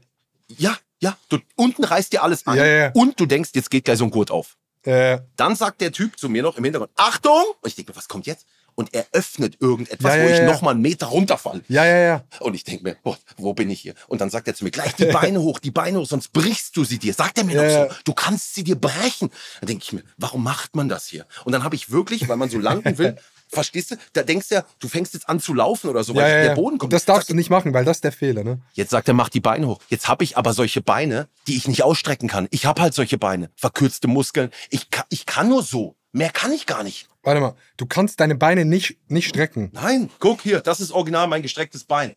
ja, 0.59 0.77
ja. 1.01 1.17
Du, 1.29 1.39
unten 1.57 1.85
reißt 1.85 2.13
dir 2.13 2.23
alles 2.23 2.47
an. 2.47 2.57
Ja, 2.57 2.65
ja, 2.67 2.77
ja. 2.85 2.91
Und 2.95 3.19
du 3.21 3.27
denkst, 3.27 3.51
jetzt 3.55 3.71
geht 3.71 3.85
gleich 3.85 3.99
so 3.99 4.05
ein 4.05 4.11
Gurt 4.11 4.31
auf. 4.31 4.57
äh, 4.85 5.19
Dann 5.37 5.57
sagt 5.57 5.81
der 5.81 5.93
Typ 5.93 6.19
zu 6.19 6.29
mir 6.29 6.43
noch 6.43 6.57
im 6.57 6.65
Hintergrund, 6.65 6.91
Achtung! 6.97 7.43
Und 7.61 7.69
ich 7.69 7.75
denke 7.77 7.93
mir, 7.93 7.97
was 7.97 8.09
kommt 8.09 8.27
jetzt? 8.27 8.47
Und 8.75 8.95
er 8.95 9.07
öffnet 9.11 9.57
irgendetwas, 9.61 10.15
Ja, 10.15 10.19
ja, 10.21 10.25
wo 10.25 10.29
ich 10.33 10.39
ja. 10.39 10.45
noch 10.47 10.63
mal 10.63 10.71
einen 10.71 10.83
Meter 10.83 11.07
runterfalle. 11.07 11.63
ja, 11.69 11.85
ja, 11.85 11.97
ja. 11.99 12.25
Und 12.39 12.55
ich 12.55 12.63
denke 12.63 12.85
mir, 12.85 12.97
oh, 13.03 13.17
wo 13.37 13.53
bin 13.53 13.69
ich 13.71 13.81
hier? 13.81 13.95
Und 14.07 14.21
dann 14.21 14.31
sagt 14.31 14.47
er 14.47 14.55
zu 14.55 14.63
mir, 14.63 14.71
gleich 14.71 14.95
die 14.95 15.07
Beine 15.07 15.41
hoch, 15.43 15.59
die 15.59 15.73
Beine 15.73 15.99
hoch, 15.99 16.07
sonst 16.07 16.33
brichst 16.33 16.77
du 16.77 16.85
sie 16.85 16.99
dir. 16.99 17.13
Sagt 17.13 17.39
er 17.39 17.45
mir 17.45 17.57
Ja, 17.57 17.63
noch 17.65 17.69
ja. 17.71 17.89
so, 17.89 17.95
du 18.05 18.13
kannst 18.15 18.55
sie 18.55 18.63
dir 18.63 18.77
brechen. 18.77 19.31
Dann 19.61 19.67
denke 19.67 19.83
ich 19.85 19.93
mir, 19.93 20.05
warum 20.17 20.45
macht 20.45 20.77
man 20.77 20.89
das 20.89 21.07
hier? 21.09 21.27
Und 21.45 21.51
dann 21.53 21.65
habe 21.65 21.75
ich 21.75 21.91
wirklich, 21.91 22.29
weil 22.29 22.37
man 22.37 22.51
so 22.51 22.59
landen 22.61 22.97
will, 22.99 23.17
verstehst 23.49 23.91
du, 23.91 23.97
da 24.13 24.23
denkst 24.23 24.49
du 24.49 24.57
ja, 24.57 24.65
du 24.79 24.89
fängst 24.89 25.15
jetzt 25.15 25.29
an 25.29 25.41
zu 25.41 25.55
laufen 25.55 25.89
oder 25.89 26.05
so, 26.05 26.15
weil 26.15 26.31
ja, 26.31 26.37
ja, 26.39 26.45
der. 26.49 26.55
Boden 26.55 26.79
kommt. 26.79 26.93
das 26.93 27.05
darfst 27.05 27.29
du 27.31 27.35
nicht 27.35 27.51
machen, 27.51 27.75
weil 27.75 27.85
das 27.85 27.99
ist 27.99 28.05
der 28.05 28.13
Fehler, 28.13 28.45
ne? 28.45 28.61
Jetzt 28.75 28.91
sagt 28.91 29.09
er, 29.09 29.15
mach 29.15 29.29
die 29.29 29.41
Beine 29.41 29.67
hoch. 29.67 29.81
Jetzt 29.89 30.09
habe 30.09 30.25
ich 30.25 30.37
aber 30.37 30.53
solche 30.53 30.81
Beine, 30.81 31.29
die 31.47 31.57
ich 31.57 31.69
nicht 31.69 31.83
ausstrecken 31.83 32.29
kann. 32.29 32.49
Ich 32.51 32.67
habe 32.67 32.83
halt 32.83 32.95
solche 32.95 33.19
Beine, 33.19 33.51
verkürzte 33.57 34.09
Muskeln. 34.09 34.51
Ich 34.71 34.91
kann, 34.91 35.05
ich 35.09 35.27
kann 35.27 35.49
nur 35.49 35.63
so. 35.63 35.97
Mehr 36.13 36.31
kann 36.31 36.53
ich 36.53 36.67
gar 36.67 36.83
nicht. 36.83 37.09
Warte 37.23 37.41
mal, 37.41 37.55
du 37.77 37.87
kannst 37.87 38.21
deine 38.21 38.35
Beine 38.35 38.65
nicht, 38.65 38.97
nicht 39.09 39.29
strecken. 39.29 39.71
Nein, 39.73 40.11
guck 40.19 40.41
hier, 40.41 40.61
das 40.61 40.81
ist 40.81 40.93
original 40.93 41.27
mein 41.27 41.43
gestrecktes 41.43 41.85
Bein. 41.85 42.15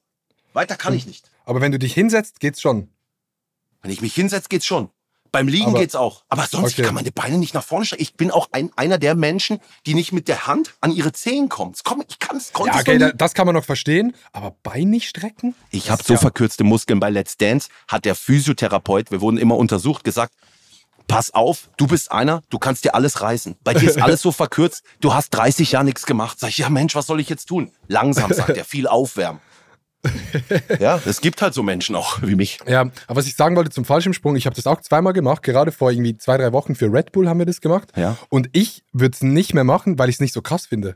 Weiter 0.53 0.75
kann 0.75 0.93
ich 0.93 1.05
nicht. 1.05 1.29
Aber 1.45 1.61
wenn 1.61 1.71
du 1.71 1.79
dich 1.79 1.93
hinsetzt, 1.93 2.39
geht's 2.39 2.61
schon. 2.61 2.89
Wenn 3.81 3.91
ich 3.91 4.01
mich 4.01 4.13
hinsetze, 4.13 4.47
geht's 4.49 4.65
schon. 4.65 4.89
Beim 5.31 5.47
Liegen 5.47 5.67
Aber- 5.69 5.79
geht's 5.79 5.95
auch. 5.95 6.23
Aber 6.27 6.45
sonst, 6.45 6.73
Okay. 6.73 6.81
kann 6.83 6.93
meine 6.93 7.11
Beine 7.11 7.37
nicht 7.37 7.53
nach 7.53 7.63
vorne 7.63 7.85
strecken. 7.85 8.01
Ich 8.03 8.15
bin 8.15 8.31
auch 8.31 8.49
ein, 8.51 8.69
einer 8.75 8.97
der 8.97 9.15
Menschen, 9.15 9.59
die 9.85 9.93
nicht 9.93 10.11
mit 10.11 10.27
der 10.27 10.45
Hand 10.47 10.73
an 10.81 10.91
ihre 10.91 11.13
Zehen 11.13 11.47
kommen. 11.47 11.73
Komm, 11.85 12.03
ich 12.07 12.19
kann's, 12.19 12.51
konnte 12.51 12.71
Ja, 12.71 12.75
es 12.75 12.81
okay, 12.81 12.97
da, 12.97 13.11
das 13.13 13.33
kann 13.33 13.45
man 13.45 13.55
noch 13.55 13.63
verstehen, 13.63 14.13
aber 14.33 14.55
Bein 14.63 14.89
nicht 14.89 15.07
strecken? 15.07 15.55
Ich 15.69 15.89
habe 15.89 16.03
so 16.03 16.13
ja- 16.13 16.19
verkürzte 16.19 16.63
Muskeln 16.65 16.99
bei 16.99 17.09
Let's 17.09 17.37
Dance, 17.37 17.69
hat 17.87 18.03
der 18.05 18.15
Physiotherapeut, 18.15 19.09
wir 19.11 19.21
wurden 19.21 19.37
immer 19.37 19.55
untersucht, 19.55 20.03
gesagt, 20.03 20.33
pass 21.07 21.33
auf, 21.33 21.69
du 21.77 21.87
bist 21.87 22.11
einer, 22.11 22.41
du 22.49 22.59
kannst 22.59 22.83
dir 22.83 22.93
alles 22.95 23.21
reißen. 23.21 23.55
Bei 23.63 23.73
dir 23.73 23.89
ist 23.89 23.97
alles 24.01 24.21
so 24.21 24.31
verkürzt, 24.33 24.83
du 24.99 25.13
hast 25.13 25.29
30 25.31 25.71
Jahre 25.73 25.85
nichts 25.85 26.05
gemacht. 26.05 26.39
Sag 26.39 26.49
ich, 26.49 26.57
ja 26.57 26.69
Mensch, 26.69 26.93
was 26.95 27.07
soll 27.07 27.19
ich 27.21 27.29
jetzt 27.29 27.45
tun? 27.47 27.71
Langsam, 27.87 28.33
sagt 28.33 28.49
er, 28.57 28.65
viel 28.65 28.87
aufwärmen. 28.87 29.39
Ja, 30.79 30.99
es 31.05 31.21
gibt 31.21 31.41
halt 31.41 31.53
so 31.53 31.63
Menschen 31.63 31.95
auch 31.95 32.21
wie 32.21 32.35
mich. 32.35 32.59
Ja, 32.67 32.81
aber 32.81 33.17
was 33.19 33.27
ich 33.27 33.35
sagen 33.35 33.55
wollte 33.55 33.69
zum 33.69 33.85
Fallschirmsprung, 33.85 34.35
ich 34.35 34.45
habe 34.45 34.55
das 34.55 34.67
auch 34.67 34.81
zweimal 34.81 35.13
gemacht, 35.13 35.43
gerade 35.43 35.71
vor 35.71 35.91
irgendwie 35.91 36.17
zwei, 36.17 36.37
drei 36.37 36.51
Wochen 36.53 36.75
für 36.75 36.91
Red 36.91 37.11
Bull 37.11 37.27
haben 37.29 37.39
wir 37.39 37.45
das 37.45 37.61
gemacht. 37.61 37.91
Ja. 37.95 38.17
Und 38.29 38.49
ich 38.53 38.83
würde 38.93 39.13
es 39.15 39.21
nicht 39.21 39.53
mehr 39.53 39.63
machen, 39.63 39.99
weil 39.99 40.09
ich 40.09 40.15
es 40.15 40.19
nicht 40.21 40.33
so 40.33 40.41
krass 40.41 40.65
finde. 40.65 40.95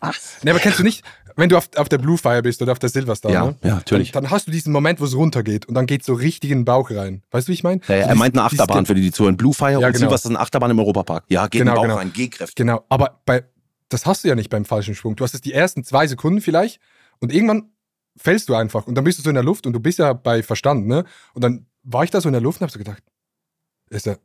Was? 0.00 0.42
Ne, 0.42 0.50
aber 0.50 0.60
kennst 0.60 0.78
du 0.78 0.82
nicht, 0.82 1.04
wenn 1.36 1.48
du 1.48 1.56
auf, 1.56 1.68
auf 1.76 1.88
der 1.88 1.98
Blue 1.98 2.18
Fire 2.18 2.42
bist 2.42 2.62
oder 2.62 2.72
auf 2.72 2.78
der 2.78 2.88
Silverstar, 2.88 3.30
Ja, 3.30 3.44
ne? 3.46 3.56
ja, 3.62 3.74
natürlich. 3.76 4.10
Dann, 4.10 4.24
dann 4.24 4.32
hast 4.32 4.46
du 4.48 4.50
diesen 4.50 4.72
Moment, 4.72 5.00
wo 5.00 5.04
es 5.04 5.14
runtergeht 5.14 5.66
und 5.66 5.74
dann 5.74 5.86
geht 5.86 6.04
so 6.04 6.14
richtig 6.14 6.50
in 6.50 6.60
den 6.60 6.64
Bauch 6.64 6.90
rein. 6.90 7.22
Weißt 7.30 7.46
du, 7.46 7.50
wie 7.50 7.54
ich 7.54 7.62
meine? 7.62 7.80
Ja, 7.88 7.94
ja, 7.96 8.02
So 8.04 8.08
er 8.10 8.14
meint 8.16 8.34
eine 8.34 8.42
Achterbahn 8.44 8.86
für 8.86 8.94
die, 8.94 9.02
die 9.02 9.12
zuhören. 9.12 9.36
Blue 9.36 9.54
Fire 9.54 9.72
Ja, 9.72 9.76
und 9.78 9.84
genau. 9.92 9.98
Silvester 9.98 10.28
ist 10.30 10.34
eine 10.34 10.40
Achterbahn 10.40 10.70
im 10.70 10.78
Europapark. 10.78 11.24
Ja, 11.28 11.46
geht 11.46 11.60
Genau, 11.60 11.72
in 11.72 11.74
den 11.74 11.76
Bauch 11.76 11.82
genau. 11.84 11.96
rein, 11.96 12.12
Gehkräfte. 12.12 12.54
Genau, 12.56 12.84
aber 12.88 13.20
bei, 13.24 13.44
das 13.88 14.04
hast 14.06 14.24
du 14.24 14.28
ja 14.28 14.34
nicht 14.34 14.50
beim 14.50 14.64
Fallschirmsprung. 14.64 15.14
Du 15.14 15.22
hast 15.24 15.34
es 15.34 15.40
die 15.40 15.52
ersten 15.52 15.84
zwei 15.84 16.06
Sekunden 16.06 16.40
vielleicht 16.40 16.80
und 17.20 17.32
irgendwann 17.32 17.70
fällst 18.16 18.48
du 18.48 18.54
einfach 18.54 18.86
und 18.86 18.94
dann 18.94 19.04
bist 19.04 19.18
du 19.18 19.22
so 19.22 19.30
in 19.30 19.34
der 19.34 19.44
Luft 19.44 19.66
und 19.66 19.72
du 19.72 19.80
bist 19.80 19.98
ja 19.98 20.12
bei 20.12 20.42
Verstand, 20.42 20.86
ne? 20.86 21.04
Und 21.34 21.42
dann 21.42 21.66
war 21.82 22.04
ich 22.04 22.10
da 22.10 22.20
so 22.20 22.28
in 22.28 22.32
der 22.32 22.42
Luft 22.42 22.60
und 22.60 22.64
hab 22.64 22.70
so 22.70 22.78
gedacht, 22.78 23.02
ist 23.90 24.06
ja, 24.06 24.16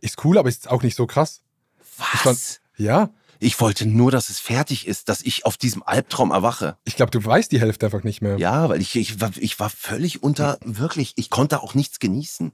ist 0.00 0.24
cool, 0.24 0.38
aber 0.38 0.48
ist 0.48 0.70
auch 0.70 0.82
nicht 0.82 0.96
so 0.96 1.06
krass. 1.06 1.42
Ich 2.14 2.24
Was? 2.24 2.60
Ja, 2.76 3.10
Ich 3.38 3.60
wollte 3.60 3.86
nur, 3.86 4.10
dass 4.10 4.30
es 4.30 4.38
fertig 4.38 4.86
ist, 4.86 5.08
dass 5.08 5.20
ich 5.22 5.44
auf 5.44 5.56
diesem 5.56 5.82
Albtraum 5.82 6.30
erwache. 6.30 6.78
ich 6.84 6.96
glaube, 6.96 7.10
du 7.10 7.24
weißt 7.24 7.50
die 7.50 7.60
Hälfte 7.60 7.86
einfach 7.86 8.04
nicht 8.04 8.22
mehr. 8.22 8.38
Ja, 8.38 8.68
weil 8.68 8.80
ich, 8.80 8.94
ich, 8.96 9.20
war, 9.20 9.30
ich 9.36 9.58
war 9.58 9.68
völlig 9.68 10.22
unter, 10.22 10.58
wirklich, 10.64 11.12
ich 11.16 11.28
konnte 11.28 11.62
auch 11.62 11.74
nichts 11.74 11.98
genießen. 11.98 12.52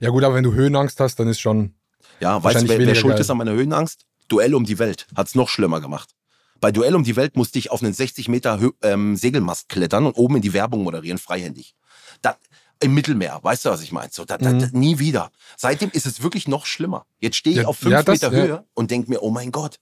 Ja 0.00 0.10
gut, 0.10 0.24
aber 0.24 0.34
wenn 0.34 0.44
du 0.44 0.52
Höhenangst 0.52 1.00
hast, 1.00 1.16
dann 1.16 1.28
ist 1.28 1.40
schon. 1.40 1.74
Ja, 2.20 2.42
weißt 2.42 2.62
du, 2.62 2.68
wer, 2.68 2.78
wer 2.78 2.94
schuld 2.94 3.14
geil. 3.14 3.20
ist 3.20 3.30
an 3.30 3.38
meiner 3.38 3.52
Höhenangst? 3.52 4.06
Duell 4.28 4.54
um 4.54 4.64
die 4.64 4.78
Welt. 4.78 5.06
Hat's 5.14 5.34
noch 5.34 5.48
schlimmer 5.48 5.80
gemacht. 5.80 6.15
Bei 6.60 6.72
Duell 6.72 6.94
um 6.94 7.04
die 7.04 7.16
Welt 7.16 7.36
musste 7.36 7.58
ich 7.58 7.70
auf 7.70 7.82
einen 7.82 7.92
60 7.92 8.28
Meter 8.28 8.60
Hö 8.60 8.70
ähm, 8.82 9.16
Segelmast 9.16 9.68
klettern 9.68 10.06
und 10.06 10.12
oben 10.14 10.36
in 10.36 10.42
die 10.42 10.52
Werbung 10.52 10.82
moderieren, 10.82 11.18
freihändig. 11.18 11.74
Da, 12.22 12.36
Im 12.80 12.92
Mittelmeer, 12.94 13.38
weißt 13.42 13.64
du, 13.64 13.70
was 13.70 13.82
ich 13.82 13.92
meine? 13.92 14.10
So, 14.12 14.24
da, 14.24 14.36
da, 14.38 14.50
Mhm. 14.50 14.68
nie 14.72 14.98
wieder. 14.98 15.30
Seitdem 15.56 15.90
ist 15.92 16.06
es 16.06 16.22
wirklich 16.22 16.46
noch 16.48 16.66
schlimmer. 16.66 17.06
Jetzt 17.20 17.36
stehe 17.36 17.56
ich 17.56 17.62
Ja, 17.62 17.68
auf 17.68 17.78
5 17.78 17.92
ja, 17.92 18.12
Meter 18.12 18.32
ja. 18.32 18.42
Höhe 18.42 18.64
und 18.74 18.90
denke 18.90 19.10
mir, 19.10 19.22
oh 19.22 19.30
mein 19.30 19.50
Gott. 19.52 19.78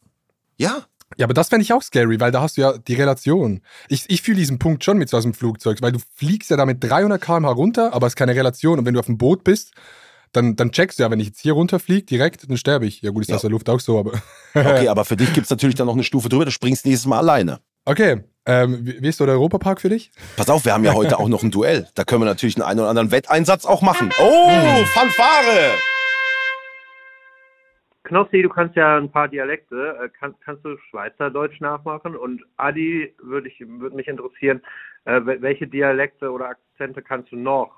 Ja, 0.56 0.86
Ja, 1.16 1.26
aber 1.26 1.34
das 1.34 1.48
fände 1.48 1.62
ich 1.62 1.72
auch 1.72 1.82
scary, 1.82 2.18
weil 2.18 2.32
da 2.32 2.40
hast 2.42 2.56
du 2.56 2.62
ja 2.62 2.76
die 2.78 2.94
Relation. 2.94 3.60
Ich, 3.88 4.04
ich 4.08 4.22
fühle 4.22 4.38
diesen 4.38 4.58
Punkt 4.58 4.82
schon 4.84 4.96
mit 4.98 5.08
so 5.08 5.16
aus 5.16 5.22
dem 5.22 5.34
Flugzeug, 5.34 5.80
weil 5.80 5.92
du 5.92 6.00
fliegst 6.16 6.50
ja 6.50 6.56
damit 6.56 6.82
300 6.82 7.20
km/h 7.20 7.52
runter, 7.52 7.92
aber 7.92 8.06
es 8.08 8.12
ist 8.12 8.16
keine 8.16 8.34
Relation. 8.34 8.78
Und 8.80 8.84
wenn 8.86 8.94
du 8.94 9.00
auf 9.00 9.06
dem 9.06 9.18
Boot 9.18 9.44
bist, 9.44 9.72
dann, 10.36 10.56
dann 10.56 10.70
checkst 10.72 10.98
du 10.98 11.02
ja, 11.04 11.10
wenn 11.10 11.20
ich 11.20 11.28
jetzt 11.28 11.40
hier 11.40 11.52
runterfliege, 11.54 12.04
direkt, 12.06 12.48
dann 12.48 12.56
sterbe 12.56 12.86
ich. 12.86 13.00
Ja 13.02 13.10
gut, 13.10 13.22
ist 13.22 13.28
Ja. 13.30 13.36
aus 13.36 13.40
der 13.42 13.50
Luft 13.50 13.68
auch 13.70 13.80
so, 13.80 13.98
aber. 13.98 14.12
okay, 14.54 14.88
aber 14.88 15.04
für 15.04 15.16
dich 15.16 15.32
gibt's 15.32 15.50
natürlich 15.50 15.74
dann 15.76 15.86
noch 15.86 15.94
eine 15.94 16.04
Stufe 16.04 16.28
drüber. 16.28 16.44
Du 16.44 16.50
springst 16.50 16.84
nächstes 16.86 17.06
Mal 17.06 17.18
alleine. 17.18 17.60
Okay, 17.86 18.24
ähm, 18.46 18.78
wie, 18.82 19.08
ist 19.08 19.18
so 19.18 19.26
der 19.26 19.34
Europapark 19.34 19.80
für 19.80 19.88
dich? 19.90 20.10
Pass 20.36 20.48
auf, 20.50 20.64
wir 20.64 20.72
haben 20.74 20.84
ja 20.84 20.92
heute 20.94 21.18
auch 21.18 21.28
noch 21.28 21.42
ein 21.42 21.50
Duell. 21.50 21.88
Da 21.94 22.04
können 22.04 22.22
wir 22.22 22.26
natürlich 22.26 22.56
einen 22.56 22.64
einen 22.66 22.80
oder 22.80 22.88
anderen 22.90 23.10
Wetteinsatz 23.10 23.64
auch 23.66 23.82
machen. 23.82 24.10
Oh, 24.18 24.84
Fanfare! 24.86 25.72
Knossi, 28.04 28.42
du 28.42 28.50
kannst 28.50 28.76
ja 28.76 28.98
ein 28.98 29.10
paar 29.10 29.28
Dialekte. 29.28 29.96
Äh, 30.02 30.08
Kann, 30.18 30.34
kannst 30.44 30.64
du 30.64 30.76
Schweizerdeutsch 30.90 31.60
nachmachen? 31.60 32.16
Und 32.16 32.42
Adi, 32.58 33.14
würde 33.22 33.48
ich, 33.48 33.58
würde 33.60 33.96
mich 33.96 34.08
interessieren, 34.08 34.60
äh, 35.06 35.12
wel- 35.20 35.40
welche 35.40 35.66
Dialekte 35.66 36.30
oder 36.30 36.48
Akzente 36.50 37.00
kannst 37.00 37.32
du 37.32 37.36
noch? 37.36 37.70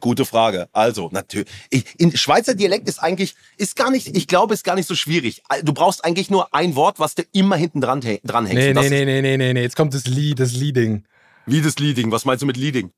Gute 0.00 0.24
Frage. 0.24 0.68
Also, 0.72 1.08
natürlich. 1.12 1.48
Ich- 1.70 1.84
In 1.98 2.16
Schweizer 2.16 2.54
Dialekt 2.54 2.88
ist 2.88 2.98
eigentlich, 2.98 3.34
ist 3.58 3.76
gar 3.76 3.90
nicht, 3.90 4.16
ich 4.16 4.26
glaube, 4.26 4.54
ist 4.54 4.64
gar 4.64 4.74
nicht 4.74 4.88
so 4.88 4.94
schwierig. 4.94 5.42
Du 5.62 5.72
brauchst 5.74 6.04
eigentlich 6.04 6.30
nur 6.30 6.52
ein 6.54 6.74
Wort, 6.76 6.98
was 6.98 7.14
du 7.14 7.22
immer 7.32 7.56
hinten 7.56 7.80
dran, 7.80 8.00
dran 8.00 8.46
hängst. 8.46 8.54
Nee, 8.54 8.72
nee, 8.72 8.88
nee, 8.88 9.04
nee, 9.04 9.22
nee, 9.22 9.36
nee, 9.36 9.52
nee. 9.52 9.62
Jetzt 9.62 9.76
kommt 9.76 9.94
das 9.94 10.06
Lied, 10.06 10.40
das 10.40 10.52
Leading. 10.54 11.04
Wie 11.46 11.60
das 11.60 11.78
Leading? 11.78 12.10
Was 12.10 12.24
meinst 12.24 12.42
du 12.42 12.46
mit 12.46 12.56
Leading? 12.56 12.90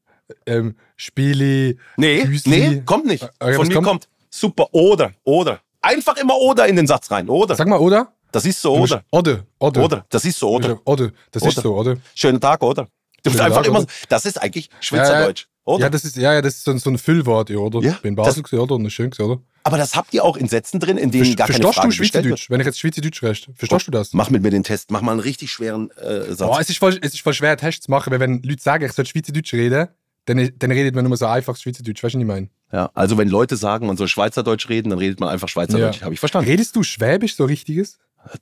Ähm, 0.47 0.77
Spieli. 0.97 1.79
Nee, 1.97 2.25
Müsli. 2.25 2.51
nee, 2.71 2.83
kommt 2.85 3.07
nicht. 3.07 3.25
Okay, 3.25 3.55
Von 3.55 3.63
was 3.63 3.69
mir 3.69 3.75
kommt? 3.75 3.87
kommt? 3.87 4.09
super, 4.31 4.69
oder, 4.73 5.13
oder. 5.25 5.61
Einfach 5.83 6.17
immer 6.17 6.37
oder 6.37 6.67
in 6.67 6.77
den 6.77 6.87
Satz 6.87 7.11
rein, 7.11 7.29
oder. 7.29 7.55
Sag 7.57 7.69
mal, 7.69 7.79
oder? 7.79 8.13
Das 8.33 8.45
ist 8.47 8.61
so, 8.61 8.75
oder. 8.75 9.05
Oder. 9.11 9.45
Oder. 9.59 9.85
Oder, 9.85 10.07
das 10.09 10.25
ist 10.25 10.39
so, 10.39 10.51
oder. 10.51 10.81
Oder. 10.87 11.11
Das 11.31 11.45
ist 11.45 11.61
so, 11.61 11.77
oder? 11.77 11.97
Schönen 12.15 12.41
Tag, 12.41 12.63
oder. 12.63 12.89
Du 13.23 13.31
musst 13.31 13.41
einfach 13.43 13.59
Tag, 13.59 13.67
immer, 13.67 13.79
oder? 13.81 13.89
das 14.09 14.25
ist 14.27 14.41
eigentlich 14.41 14.71
Schweizerdeutsch, 14.81 15.47
oder? 15.65 15.85
Ja, 15.85 15.91
das 15.91 16.05
ist, 16.05 16.17
ja, 16.17 16.33
ja, 16.35 16.43
das 16.43 16.57
ist 16.57 16.65
so, 16.65 16.71
ein- 16.71 16.79
so 16.79 16.91
ein 16.91 16.99
Füllwort, 16.99 17.51
ja, 17.51 17.57
oder? 17.59 17.81
Ja, 17.81 17.93
Ich 17.93 17.99
bin 18.01 18.11
in 18.11 18.17
das- 18.17 18.27
Basel 18.27 18.43
gewesen, 18.43 18.61
oder? 18.61 18.75
Und 18.77 18.91
schön, 18.91 19.11
gewesen, 19.11 19.31
oder? 19.31 19.43
Aber 19.63 19.79
das 19.79 19.95
habt 19.97 20.13
ihr 20.13 20.23
auch 20.25 20.37
in 20.37 20.47
Sätzen 20.49 20.79
drin, 20.79 20.99
in 20.99 21.11
denen 21.11 21.25
Ver- 21.25 21.35
gar 21.37 21.49
keine 21.49 21.73
Frage 21.73 21.89
du. 21.89 21.93
Schweizerdeutsch? 21.95 22.51
Wenn 22.51 22.61
ich 22.61 22.67
jetzt 22.67 22.79
Schweizerdeutsch 22.81 23.23
recht, 23.23 23.49
verstehst 23.55 23.87
du 23.87 23.91
das? 23.91 24.13
Mach 24.13 24.29
mit 24.31 24.43
mir 24.43 24.51
den 24.51 24.63
Test, 24.63 24.91
mach 24.91 25.01
mal 25.01 25.13
einen 25.13 25.21
richtig 25.21 25.51
schweren 25.51 25.91
äh, 25.93 26.25
Satz. 26.35 26.39
Boah, 26.51 26.61
es 26.61 26.69
ist, 26.69 26.79
voll, 26.79 26.99
es 27.01 27.15
ist 27.15 27.21
voll 27.23 27.33
schwer, 27.33 27.57
Tests 27.57 27.87
zu 27.87 27.91
machen, 27.91 28.11
weil 28.13 28.21
wenn 28.21 28.43
Leute 28.43 28.63
sagen, 28.63 28.85
ich 28.85 28.93
soll 28.93 29.07
Schweizerdeutsch 29.07 29.55
reden, 29.55 29.89
dann, 30.27 30.51
dann 30.59 30.71
redet 30.71 30.95
man 30.95 31.05
nur 31.07 31.17
so 31.17 31.27
einfach 31.27 31.57
Schweizerdeutsch, 31.57 32.03
weißt 32.03 32.15
du, 32.15 32.19
was 32.19 32.23
ich 32.23 32.27
meine? 32.29 32.49
Ja, 32.73 32.91
also 32.95 33.17
wenn 33.19 33.29
Leute 33.29 33.57
sagen, 33.57 33.87
man 33.87 33.97
soll 33.97 34.09
Schweizerdeutsch 34.09 34.69
reden, 34.69 34.91
dann 34.91 34.99
redet 34.99 35.21
man 35.21 35.29
einfach 35.31 35.49
Schweizerdeutsch. 35.49 35.99
Ja. 35.99 36.03
Habe 36.05 36.15
ich 36.15 36.21
verstanden. 36.21 36.51
Redest 36.51 36.77
du 36.77 36.83
Schwäbisch 36.83 37.37
so 37.37 37.45
richtiges? 37.45 37.99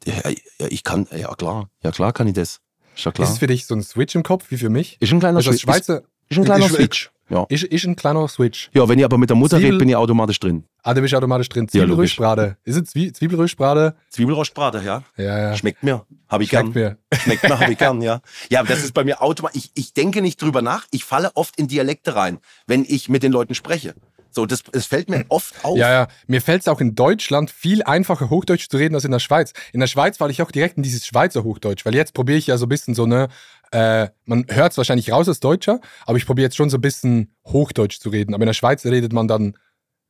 Ja, 0.06 0.30
ja, 0.60 0.66
ich 0.68 0.84
kann, 0.84 1.06
ja 1.16 1.32
klar, 1.34 1.70
ja 1.82 1.90
klar 1.92 2.12
kann 2.12 2.26
ich 2.28 2.34
das. 2.34 2.60
Ist 2.96 3.04
ja 3.04 3.10
klar. 3.12 3.26
Ist 3.26 3.34
es 3.34 3.38
für 3.38 3.46
dich 3.48 3.66
so 3.66 3.74
ein 3.74 3.82
Switch 3.82 4.14
im 4.14 4.22
Kopf, 4.22 4.46
wie 4.50 4.56
für 4.58 4.68
mich? 4.70 4.96
Ist 5.00 5.12
ein 5.12 5.18
kleiner 5.20 5.38
Also 5.38 5.50
als 5.50 5.60
Switch. 5.60 5.72
Schweizer, 5.74 6.02
ist 6.32 6.38
ein 6.38 6.44
kleiner 6.44 6.66
ist- 6.66 6.74
Switch. 6.74 7.10
Ja. 7.30 7.46
ist, 7.48 7.62
ist 7.64 7.84
ein 7.86 7.96
kleiner 7.96 8.28
Switch. 8.28 8.68
ja, 8.74 8.86
wenn 8.86 8.98
ich 8.98 9.04
aber 9.06 9.16
mit 9.16 9.30
der 9.30 9.36
Mutter 9.36 9.56
Zwiebel- 9.56 9.70
rede, 9.70 9.78
bin 9.78 9.88
ich 9.88 9.96
automatisch 9.96 10.38
drin. 10.38 10.64
Ah, 10.82 10.92
da 10.92 11.00
bist 11.00 11.14
du 11.14 11.16
automatisch 11.16 11.48
drin. 11.48 11.66
Ja, 11.72 11.84
logisch. 11.84 12.16
Zwiebelröstbrate. 12.16 12.56
Ist 12.64 12.76
es 12.76 12.90
Zwie 12.90 13.10
Zwiebelröstbrate? 13.12 13.94
Zwiebelrostbrate, 14.10 14.82
ja. 14.84 15.02
Ja, 15.16 15.38
ja. 15.38 15.56
Schmeckt 15.56 15.82
mir. 15.82 16.04
Habe 16.28 16.42
ich 16.44 16.50
Schmeckt 16.50 16.74
gern. 16.74 16.98
mir. 17.10 17.18
Schmeckt 17.18 17.42
mir, 17.48 17.58
habe 17.58 17.72
ich 17.72 17.78
gern, 17.78 18.02
ja. 18.02 18.20
Ja, 18.50 18.60
aber 18.60 18.68
das 18.68 18.84
ist 18.84 18.92
bei 18.92 19.04
mir 19.04 19.22
automatisch. 19.22 19.62
Ich, 19.64 19.70
ich 19.74 19.94
denke 19.94 20.20
nicht 20.20 20.42
drüber 20.42 20.60
nach. 20.60 20.86
Ich 20.90 21.04
falle 21.04 21.30
oft 21.34 21.56
in 21.58 21.68
Dialekte 21.68 22.14
rein, 22.16 22.38
wenn 22.66 22.84
ich 22.86 23.08
mit 23.08 23.22
den 23.22 23.32
Leuten 23.32 23.54
spreche. 23.54 23.94
So, 24.30 24.44
das, 24.44 24.62
das 24.70 24.86
fällt 24.86 25.08
mir 25.08 25.24
oft 25.28 25.54
auf. 25.64 25.78
Ja, 25.78 25.90
ja. 25.90 26.08
Mir 26.26 26.42
fällt 26.42 26.62
es 26.62 26.68
auch 26.68 26.80
in 26.80 26.94
Deutschland 26.94 27.50
viel 27.50 27.82
einfacher, 27.82 28.28
Hochdeutsch 28.28 28.68
zu 28.68 28.76
reden 28.76 28.94
als 28.94 29.04
in 29.04 29.10
der 29.10 29.18
Schweiz. 29.20 29.52
In 29.72 29.80
der 29.80 29.86
Schweiz 29.86 30.18
falle 30.18 30.32
ich 30.32 30.42
auch 30.42 30.50
direkt 30.50 30.76
in 30.78 30.82
dieses 30.82 31.06
Schweizer 31.06 31.44
Hochdeutsch, 31.44 31.84
weil 31.86 31.94
jetzt 31.94 32.12
probiere 32.14 32.38
ich 32.38 32.46
ja 32.46 32.56
so 32.58 32.66
ein 32.66 32.68
bisschen 32.70 32.94
so, 32.94 33.06
ne, 33.06 33.28
äh, 33.72 34.08
man 34.26 34.46
hört 34.48 34.72
es 34.72 34.78
wahrscheinlich 34.78 35.10
raus 35.12 35.28
als 35.28 35.40
Deutscher, 35.40 35.80
aber 36.06 36.16
ich 36.18 36.26
probiere 36.26 36.46
jetzt 36.46 36.56
schon 36.56 36.70
so 36.70 36.78
ein 36.78 36.80
bisschen 36.80 37.34
Hochdeutsch 37.46 37.98
zu 37.98 38.08
reden. 38.10 38.34
Aber 38.34 38.42
in 38.42 38.46
der 38.46 38.54
Schweiz 38.54 38.84
redet 38.84 39.12
man 39.12 39.26
dann, 39.28 39.56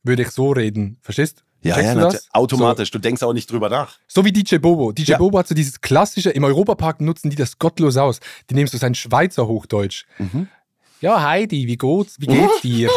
würde 0.03 0.21
ich 0.23 0.29
so 0.31 0.51
reden. 0.51 0.97
Verstehst? 1.01 1.43
ja, 1.63 1.75
Checkst 1.75 1.87
ja 1.87 1.93
du 1.95 1.99
das? 2.01 2.27
automatisch. 2.33 2.91
Du 2.91 2.99
denkst 2.99 3.23
auch 3.23 3.31
nicht 3.33 3.49
drüber 3.49 3.69
nach. 3.69 3.93
So, 4.07 4.21
so 4.21 4.25
wie 4.25 4.31
DJ 4.33 4.57
Bobo. 4.57 4.91
DJ 4.91 5.11
Ja. 5.11 5.17
Bobo 5.17 5.39
hat 5.39 5.47
so 5.47 5.55
dieses 5.55 5.79
klassische, 5.81 6.29
im 6.31 6.43
Europapark 6.43 6.99
nutzen 7.01 7.29
die 7.29 7.37
das 7.37 7.57
gottlos 7.57 7.95
aus. 7.97 8.19
Die 8.49 8.53
nehmen 8.53 8.67
so 8.67 8.77
sein 8.77 8.95
Schweizer 8.95 9.47
Hochdeutsch. 9.47 10.05
Mhm. 10.19 10.47
Ja, 10.99 11.21
Heidi, 11.21 11.67
wie 11.67 11.77
geht's, 11.77 12.19
wie 12.19 12.27
geht's 12.27 12.61
dir? 12.61 12.89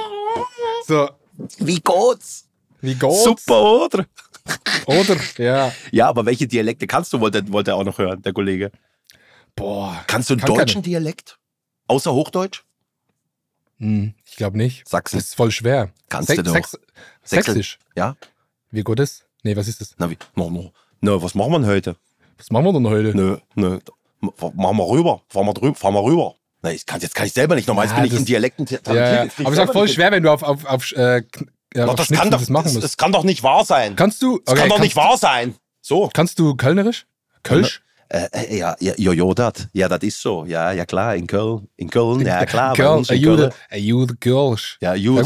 so, 0.86 1.08
Wie 1.58 1.80
geht's? 1.80 2.48
wie 2.80 2.94
geht's? 2.94 3.24
Super, 3.24 3.62
oder? 3.84 4.06
Oder? 4.86 5.16
Ja. 5.38 5.72
Ja, 5.90 6.08
aber 6.08 6.24
welche 6.26 6.46
Dialekte 6.46 6.86
kannst 6.86 7.12
du, 7.12 7.20
wollte, 7.20 7.50
wollte 7.52 7.72
er 7.72 7.76
auch 7.76 7.84
noch 7.84 7.98
hören, 7.98 8.22
der 8.22 8.32
Kollege. 8.32 8.70
Boah. 9.56 10.04
Kannst 10.06 10.30
du 10.30 10.34
einen 10.34 10.42
Kann 10.42 10.54
deutschen 10.54 10.82
Dialekt? 10.82 11.38
Außer 11.88 12.12
Hochdeutsch? 12.12 12.62
Hm, 13.78 14.14
ich 14.24 14.36
glaube 14.36 14.56
nicht. 14.56 14.88
Sachsen. 14.88 15.16
Das 15.18 15.26
ist 15.26 15.34
voll 15.34 15.50
schwer. 15.50 15.90
Kannst 16.08 16.30
du 16.30 16.42
doch. 16.42 16.54
Sex. 16.54 16.78
Sächsisch. 17.22 17.78
Ja? 17.96 18.16
Wie 18.70 18.82
gut 18.82 19.00
ist? 19.00 19.26
Nee, 19.42 19.56
was 19.56 19.68
ist 19.68 19.80
das? 19.80 19.94
Na, 19.98 20.10
wie? 20.10 20.16
No, 20.34 20.50
no. 20.50 20.72
No, 21.00 21.22
was 21.22 21.34
machen 21.34 21.52
wir 21.52 21.58
denn 21.60 21.68
heute? 21.68 21.96
Was 22.38 22.50
machen 22.50 22.64
wir 22.66 22.72
denn 22.72 22.86
heute? 22.86 23.14
Nö, 23.16 23.38
nö. 23.54 23.78
Machen 24.20 24.76
wir 24.76 24.88
rüber. 24.88 25.22
Fahren 25.28 25.46
wir 25.46 25.54
drüber. 25.54 25.74
Fahren 25.74 25.94
wir 25.94 26.02
rüber. 26.04 26.34
Na, 26.62 26.72
ich 26.72 26.84
kann, 26.86 27.00
jetzt 27.00 27.14
kann 27.14 27.26
ich 27.26 27.32
selber 27.32 27.54
nicht. 27.54 27.68
Normalerweise 27.68 27.94
Ja, 27.96 28.00
bin 28.00 28.06
ich 28.06 28.12
das- 28.12 28.20
in 28.20 28.26
Dialekten 28.26 28.66
ja, 28.66 28.94
ja. 28.94 29.24
Ich 29.24 29.38
Aber 29.40 29.50
es 29.52 29.58
ist 29.58 29.68
auch 29.68 29.72
voll 29.72 29.88
schwer, 29.88 30.10
wenn 30.10 30.22
du 30.22 30.30
auf, 30.32 30.42
auf, 30.42 30.64
auf, 30.64 30.90
äh, 30.92 31.22
ja. 31.74 31.84
Doch, 31.84 31.88
auf 31.90 31.96
das 31.96 32.08
kann 32.08 32.30
doch, 32.30 32.40
das 32.40 32.48
machen 32.48 32.64
das, 32.64 32.74
musst. 32.74 32.84
das 32.84 32.96
kann 32.96 33.12
doch 33.12 33.24
nicht 33.24 33.42
wahr 33.42 33.64
sein. 33.64 33.94
kannst 33.94 34.22
du? 34.22 34.38
Das 34.38 34.52
okay, 34.52 34.60
kann 34.60 34.68
doch 34.70 34.76
kannst, 34.76 34.84
nicht 34.84 34.96
wahr 34.96 35.16
sein. 35.18 35.54
So. 35.80 36.10
Kannst 36.12 36.38
du 36.38 36.56
Kölnerisch? 36.56 37.06
Kölsch? 37.42 37.82
Äh, 38.08 38.56
ja, 38.56 38.76
ja, 38.78 38.92
jojo, 38.96 39.34
dat. 39.34 39.68
Ja, 39.72 39.88
das 39.88 40.02
ist 40.02 40.20
so. 40.20 40.44
Ja, 40.46 40.72
ja, 40.72 40.84
klar, 40.84 41.16
in 41.16 41.26
Köln. 41.26 41.68
In 41.76 41.90
Köln, 41.90 42.20
ja, 42.20 42.40
a 42.54 42.74
in 42.98 43.04
Jude, 43.18 43.50
Jude 43.74 44.16
Kölsch. 44.16 44.78
Ja, 44.80 44.94
Jude 44.94 45.22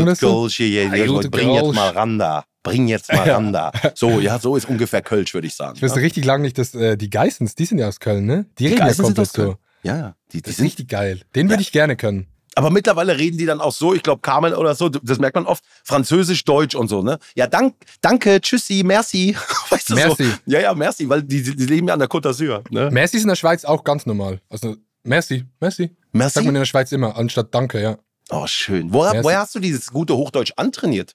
Jude 0.96 1.30
bring 1.30 1.52
jetzt 1.52 1.74
mal 1.74 1.90
ran 1.90 2.18
da. 2.18 2.44
Bring 2.62 2.88
jetzt 2.88 3.12
mal 3.12 3.28
ran 3.30 3.52
da. 3.52 3.72
So, 3.94 4.20
ja, 4.20 4.38
so 4.38 4.56
ist 4.56 4.68
ungefähr 4.68 5.02
Kölsch, 5.02 5.34
würde 5.34 5.46
ich 5.46 5.54
sagen. 5.54 5.76
Ich 5.76 5.82
wusste 5.82 6.00
richtig 6.00 6.24
lange 6.24 6.42
nicht, 6.42 6.58
dass 6.58 6.74
äh, 6.74 6.96
die 6.96 7.10
Geissens, 7.10 7.54
die 7.54 7.64
sind 7.64 7.78
ja 7.78 7.88
aus 7.88 8.00
Köln, 8.00 8.26
ne? 8.26 8.46
Die, 8.58 8.66
reden 8.66 8.86
ja 8.86 8.92
komplett 8.94 9.32
so. 9.32 9.56
Ja. 9.82 10.14
Die, 10.32 10.38
die 10.38 10.42
Das 10.42 10.50
ist 10.50 10.56
sind, 10.58 10.66
richtig 10.66 10.88
geil. 10.88 11.20
Den 11.34 11.48
würde 11.48 11.62
ich 11.62 11.72
gerne 11.72 11.96
können. 11.96 12.26
Aber 12.54 12.70
mittlerweile 12.70 13.18
reden 13.18 13.38
die 13.38 13.46
dann 13.46 13.60
auch 13.60 13.72
so, 13.72 13.94
ich 13.94 14.02
glaube 14.02 14.20
Carmen 14.22 14.54
oder 14.54 14.74
so, 14.74 14.88
das 14.88 15.18
merkt 15.18 15.36
man 15.36 15.46
oft, 15.46 15.64
Französisch, 15.84 16.44
Deutsch 16.44 16.74
und 16.74 16.88
so, 16.88 17.02
ne? 17.02 17.18
Ja, 17.34 17.46
dank, 17.46 17.74
danke, 18.00 18.40
tschüssi, 18.40 18.82
merci. 18.84 19.36
Weißt 19.70 19.90
du 19.90 19.94
Merci. 19.94 20.24
so? 20.24 20.30
Ja, 20.46 20.60
ja, 20.60 20.74
merci, 20.74 21.08
weil 21.08 21.22
die, 21.22 21.42
die 21.42 21.66
leben 21.66 21.88
ja 21.88 21.94
an 21.94 22.00
der 22.00 22.08
Côte 22.08 22.28
d'Azur, 22.28 22.62
ne? 22.70 22.90
Merci 22.90 23.18
ist 23.18 23.22
in 23.22 23.28
der 23.28 23.36
Schweiz 23.36 23.64
auch 23.64 23.84
ganz 23.84 24.06
normal. 24.06 24.40
Also, 24.48 24.76
merci, 25.04 25.44
merci. 25.60 25.90
Merci. 26.12 26.34
Sagt 26.34 26.46
man 26.46 26.54
in 26.54 26.60
der 26.60 26.66
Schweiz 26.66 26.90
immer, 26.92 27.16
anstatt 27.16 27.54
danke, 27.54 27.80
ja. 27.80 27.98
Oh, 28.30 28.46
schön. 28.46 28.92
Woher, 28.92 29.22
woher 29.24 29.40
hast 29.40 29.54
du 29.54 29.58
dieses 29.58 29.90
gute 29.90 30.16
Hochdeutsch 30.16 30.52
antrainiert? 30.56 31.14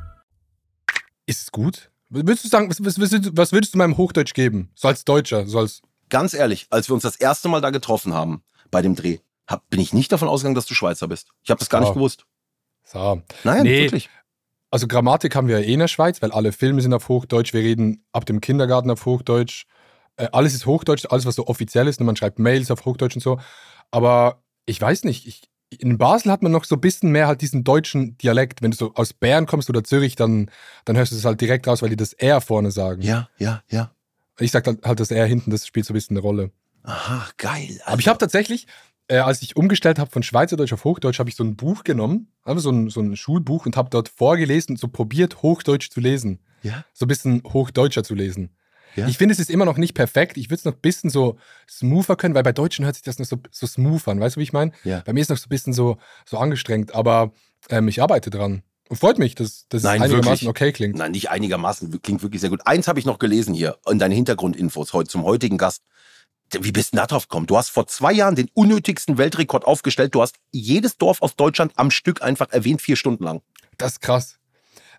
Ist 1.31 1.43
es 1.43 1.51
gut? 1.51 1.89
Würdest 2.09 2.43
du 2.43 2.49
sagen, 2.49 2.69
was, 2.69 2.83
was, 2.83 2.99
was, 2.99 3.53
würdest 3.53 3.73
du 3.73 3.77
meinem 3.77 3.95
Hochdeutsch 3.95 4.33
geben? 4.33 4.69
So 4.75 4.89
als 4.89 5.05
Deutscher, 5.05 5.47
so 5.47 5.59
als. 5.59 5.81
Ganz 6.09 6.33
ehrlich, 6.33 6.67
als 6.69 6.89
wir 6.89 6.93
uns 6.93 7.03
das 7.03 7.15
erste 7.15 7.47
Mal 7.47 7.61
da 7.61 7.69
getroffen 7.69 8.13
haben 8.13 8.43
bei 8.69 8.81
dem 8.81 8.95
Dreh, 8.95 9.19
hab, 9.47 9.69
bin 9.69 9.79
ich 9.79 9.93
nicht 9.93 10.11
davon 10.11 10.27
ausgegangen, 10.27 10.55
dass 10.55 10.65
du 10.65 10.73
Schweizer 10.73 11.07
bist. 11.07 11.29
Ich 11.41 11.49
habe 11.49 11.59
das 11.59 11.69
gar 11.69 11.79
Ja. 11.79 11.85
nicht 11.87 11.93
gewusst. 11.93 12.25
So. 12.83 13.21
Nein, 13.45 13.63
Nee. 13.63 13.83
wirklich. 13.83 14.09
Also 14.71 14.87
Grammatik 14.87 15.35
haben 15.37 15.47
wir 15.47 15.59
ja 15.61 15.65
eh 15.65 15.73
in 15.73 15.79
der 15.79 15.87
Schweiz, 15.87 16.21
weil 16.21 16.33
alle 16.33 16.51
Filme 16.51 16.81
sind 16.81 16.93
auf 16.93 17.07
Hochdeutsch. 17.07 17.53
Wir 17.53 17.61
reden 17.61 18.03
ab 18.11 18.25
dem 18.25 18.41
Kindergarten 18.41 18.91
auf 18.91 19.05
Hochdeutsch. 19.05 19.65
Äh, 20.17 20.27
alles 20.33 20.53
ist 20.53 20.65
Hochdeutsch, 20.65 21.05
alles 21.09 21.25
was 21.25 21.35
so 21.35 21.47
offiziell 21.47 21.87
ist. 21.87 22.01
Und 22.01 22.07
man 22.07 22.17
schreibt 22.17 22.39
Mails 22.39 22.71
auf 22.71 22.83
Hochdeutsch 22.83 23.15
und 23.15 23.21
so. 23.21 23.39
Aber 23.89 24.43
ich 24.65 24.81
weiß 24.81 25.05
nicht. 25.05 25.27
Ich, 25.27 25.43
in 25.79 25.97
Basel 25.97 26.31
hat 26.31 26.43
man 26.43 26.51
noch 26.51 26.65
so 26.65 26.75
ein 26.75 26.81
bisschen 26.81 27.11
mehr 27.11 27.27
halt 27.27 27.41
diesen 27.41 27.63
deutschen 27.63 28.17
Dialekt. 28.17 28.61
Wenn 28.61 28.71
du 28.71 28.77
so 28.77 28.93
aus 28.95 29.13
Bern 29.13 29.45
kommst 29.45 29.69
oder 29.69 29.83
Zürich, 29.83 30.15
dann, 30.15 30.49
dann 30.85 30.97
hörst 30.97 31.11
du 31.11 31.15
es 31.15 31.25
halt 31.25 31.39
direkt 31.39 31.67
raus, 31.67 31.81
weil 31.81 31.89
die 31.89 31.95
das 31.95 32.13
R 32.13 32.41
vorne 32.41 32.71
sagen. 32.71 33.01
Ja, 33.01 33.29
ja, 33.37 33.63
ja. 33.69 33.91
Ich 34.39 34.51
sag 34.51 34.65
halt, 34.67 34.85
halt 34.85 34.99
das 34.99 35.11
R 35.11 35.25
hinten, 35.25 35.51
das 35.51 35.65
spielt 35.65 35.85
so 35.85 35.93
ein 35.93 35.95
bisschen 35.95 36.17
eine 36.17 36.21
Rolle. 36.21 36.51
Aha, 36.83 37.27
geil. 37.37 37.79
Aber 37.85 37.99
ich 37.99 38.07
habe 38.07 38.17
tatsächlich, 38.17 38.67
äh, 39.07 39.17
als 39.17 39.41
ich 39.41 39.55
umgestellt 39.55 39.99
habe 39.99 40.11
von 40.11 40.23
Schweizerdeutsch 40.23 40.73
auf 40.73 40.83
Hochdeutsch, 40.83 41.19
habe 41.19 41.29
ich 41.29 41.35
so 41.35 41.43
ein 41.43 41.55
Buch 41.55 41.83
genommen, 41.83 42.31
also 42.43 42.59
so 42.59 42.71
ein, 42.71 42.89
so 42.89 43.01
ein 43.01 43.15
Schulbuch 43.15 43.65
und 43.65 43.77
habe 43.77 43.89
dort 43.89 44.09
vorgelesen, 44.09 44.75
so 44.75 44.87
probiert, 44.87 45.41
Hochdeutsch 45.41 45.89
zu 45.89 45.99
lesen. 45.99 46.39
Ja? 46.63 46.83
So 46.93 47.05
ein 47.05 47.07
bisschen 47.07 47.43
Hochdeutscher 47.45 48.03
zu 48.03 48.15
lesen. 48.15 48.49
Ja. 48.95 49.07
Ich 49.07 49.17
finde, 49.17 49.33
es 49.33 49.39
ist 49.39 49.49
immer 49.49 49.65
noch 49.65 49.77
nicht 49.77 49.93
perfekt. 49.93 50.37
Ich 50.37 50.49
würde 50.49 50.55
es 50.55 50.65
noch 50.65 50.73
ein 50.73 50.81
bisschen 50.81 51.09
so 51.09 51.37
smoother 51.69 52.15
können, 52.15 52.35
weil 52.35 52.43
bei 52.43 52.51
Deutschen 52.51 52.85
hört 52.85 52.95
sich 52.95 53.03
das 53.03 53.19
noch 53.19 53.25
so, 53.25 53.37
so 53.51 53.67
smooth 53.67 54.07
an. 54.07 54.19
Weißt 54.19 54.35
du, 54.35 54.39
wie 54.39 54.43
ich 54.43 54.53
meine? 54.53 54.71
Ja. 54.83 55.01
Bei 55.05 55.13
mir 55.13 55.21
ist 55.21 55.29
noch 55.29 55.37
so 55.37 55.45
ein 55.45 55.49
bisschen 55.49 55.73
so, 55.73 55.97
so 56.25 56.37
angestrengt, 56.37 56.93
aber 56.93 57.31
ähm, 57.69 57.87
ich 57.87 58.01
arbeite 58.01 58.29
dran. 58.29 58.63
Und 58.89 58.97
freut 58.97 59.19
mich, 59.19 59.35
dass, 59.35 59.67
dass 59.69 59.83
Nein, 59.83 60.01
es 60.01 60.05
einigermaßen 60.05 60.47
wirklich. 60.47 60.49
okay 60.49 60.71
klingt. 60.73 60.97
Nein, 60.97 61.11
nicht 61.11 61.29
einigermaßen, 61.29 62.01
klingt 62.01 62.21
wirklich 62.23 62.41
sehr 62.41 62.49
gut. 62.49 62.67
Eins 62.67 62.89
habe 62.89 62.99
ich 62.99 63.05
noch 63.05 63.19
gelesen 63.19 63.53
hier 63.53 63.77
in 63.89 63.99
deinen 63.99 64.11
Hintergrundinfos 64.11 64.91
heute 64.91 65.09
zum 65.09 65.23
heutigen 65.23 65.57
Gast. 65.57 65.83
Wie 66.59 66.73
bist 66.73 66.91
du 66.91 66.97
da 66.97 67.07
drauf 67.07 67.29
gekommen? 67.29 67.47
Du 67.47 67.55
hast 67.55 67.69
vor 67.69 67.87
zwei 67.87 68.11
Jahren 68.11 68.35
den 68.35 68.49
unnötigsten 68.53 69.17
Weltrekord 69.17 69.63
aufgestellt. 69.63 70.13
Du 70.13 70.21
hast 70.21 70.35
jedes 70.51 70.97
Dorf 70.97 71.21
aus 71.21 71.37
Deutschland 71.37 71.71
am 71.77 71.89
Stück 71.89 72.21
einfach 72.21 72.49
erwähnt, 72.51 72.81
vier 72.81 72.97
Stunden 72.97 73.23
lang. 73.23 73.41
Das 73.77 73.93
ist 73.93 74.01
krass. 74.01 74.39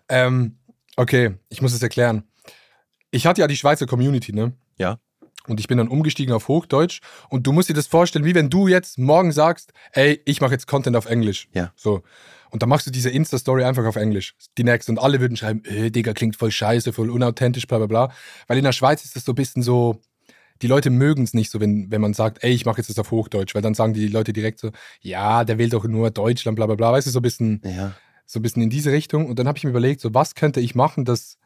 Ähm, 0.09 0.57
okay, 0.95 1.35
ich 1.49 1.61
muss 1.61 1.73
es 1.73 1.83
erklären. 1.83 2.23
Ich 3.13 3.25
hatte 3.27 3.41
ja 3.41 3.47
die 3.47 3.55
Schweizer 3.55 3.85
Community, 3.85 4.33
ne? 4.33 4.53
Ja. 4.77 4.97
Und 5.47 5.59
ich 5.59 5.67
bin 5.67 5.77
dann 5.77 5.87
umgestiegen 5.87 6.33
auf 6.33 6.47
Hochdeutsch. 6.47 7.01
Und 7.29 7.45
du 7.45 7.51
musst 7.51 7.69
dir 7.69 7.73
das 7.73 7.85
vorstellen, 7.85 8.25
wie 8.25 8.33
wenn 8.33 8.49
du 8.49 8.67
jetzt 8.67 8.97
morgen 8.97 9.31
sagst, 9.31 9.71
ey, 9.91 10.19
ich 10.25 10.41
mache 10.41 10.53
jetzt 10.53 10.67
Content 10.67 10.95
auf 10.95 11.05
Englisch. 11.05 11.47
Ja. 11.53 11.71
So. 11.75 12.01
Und 12.49 12.61
dann 12.61 12.69
machst 12.69 12.87
du 12.87 12.91
diese 12.91 13.09
Insta-Story 13.09 13.63
einfach 13.63 13.85
auf 13.85 13.95
Englisch. 13.97 14.35
Die 14.57 14.63
nächste. 14.63 14.91
Und 14.91 14.99
alle 14.99 15.19
würden 15.19 15.37
schreiben, 15.37 15.63
äh, 15.65 15.91
Digga, 15.91 16.13
klingt 16.13 16.37
voll 16.37 16.49
scheiße, 16.51 16.91
voll 16.93 17.09
unauthentisch, 17.11 17.67
bla 17.67 17.77
bla 17.77 17.87
bla. 17.87 18.11
Weil 18.47 18.57
in 18.57 18.63
der 18.63 18.71
Schweiz 18.71 19.03
ist 19.05 19.15
das 19.15 19.25
so 19.25 19.33
ein 19.33 19.35
bisschen 19.35 19.61
so, 19.63 20.01
die 20.61 20.67
Leute 20.67 20.89
mögen 20.89 21.23
es 21.23 21.33
nicht 21.33 21.51
so, 21.51 21.59
wenn, 21.59 21.91
wenn 21.91 22.01
man 22.01 22.13
sagt, 22.13 22.43
ey, 22.43 22.51
ich 22.51 22.65
mache 22.65 22.77
jetzt 22.77 22.89
das 22.89 22.97
auf 22.97 23.11
Hochdeutsch. 23.11 23.53
Weil 23.53 23.61
dann 23.61 23.73
sagen 23.75 23.93
die 23.93 24.07
Leute 24.07 24.33
direkt 24.33 24.59
so, 24.59 24.71
ja, 25.01 25.43
der 25.43 25.57
will 25.59 25.69
doch 25.69 25.83
nur 25.85 26.09
Deutschland, 26.09 26.55
bla 26.55 26.65
bla 26.65 26.75
bla. 26.75 26.91
Weißt 26.93 27.05
du, 27.05 27.11
so 27.11 27.19
ein 27.19 27.23
bisschen 27.23 27.61
Ja. 27.65 27.93
so 28.25 28.39
ein 28.39 28.43
bisschen 28.43 28.63
in 28.63 28.69
diese 28.69 28.91
Richtung. 28.91 29.27
Und 29.27 29.39
dann 29.39 29.47
habe 29.47 29.57
ich 29.57 29.63
mir 29.65 29.71
überlegt, 29.71 29.99
so 29.99 30.13
was 30.13 30.35
könnte 30.35 30.61
ich 30.61 30.73
machen, 30.73 31.05
dass, 31.05 31.37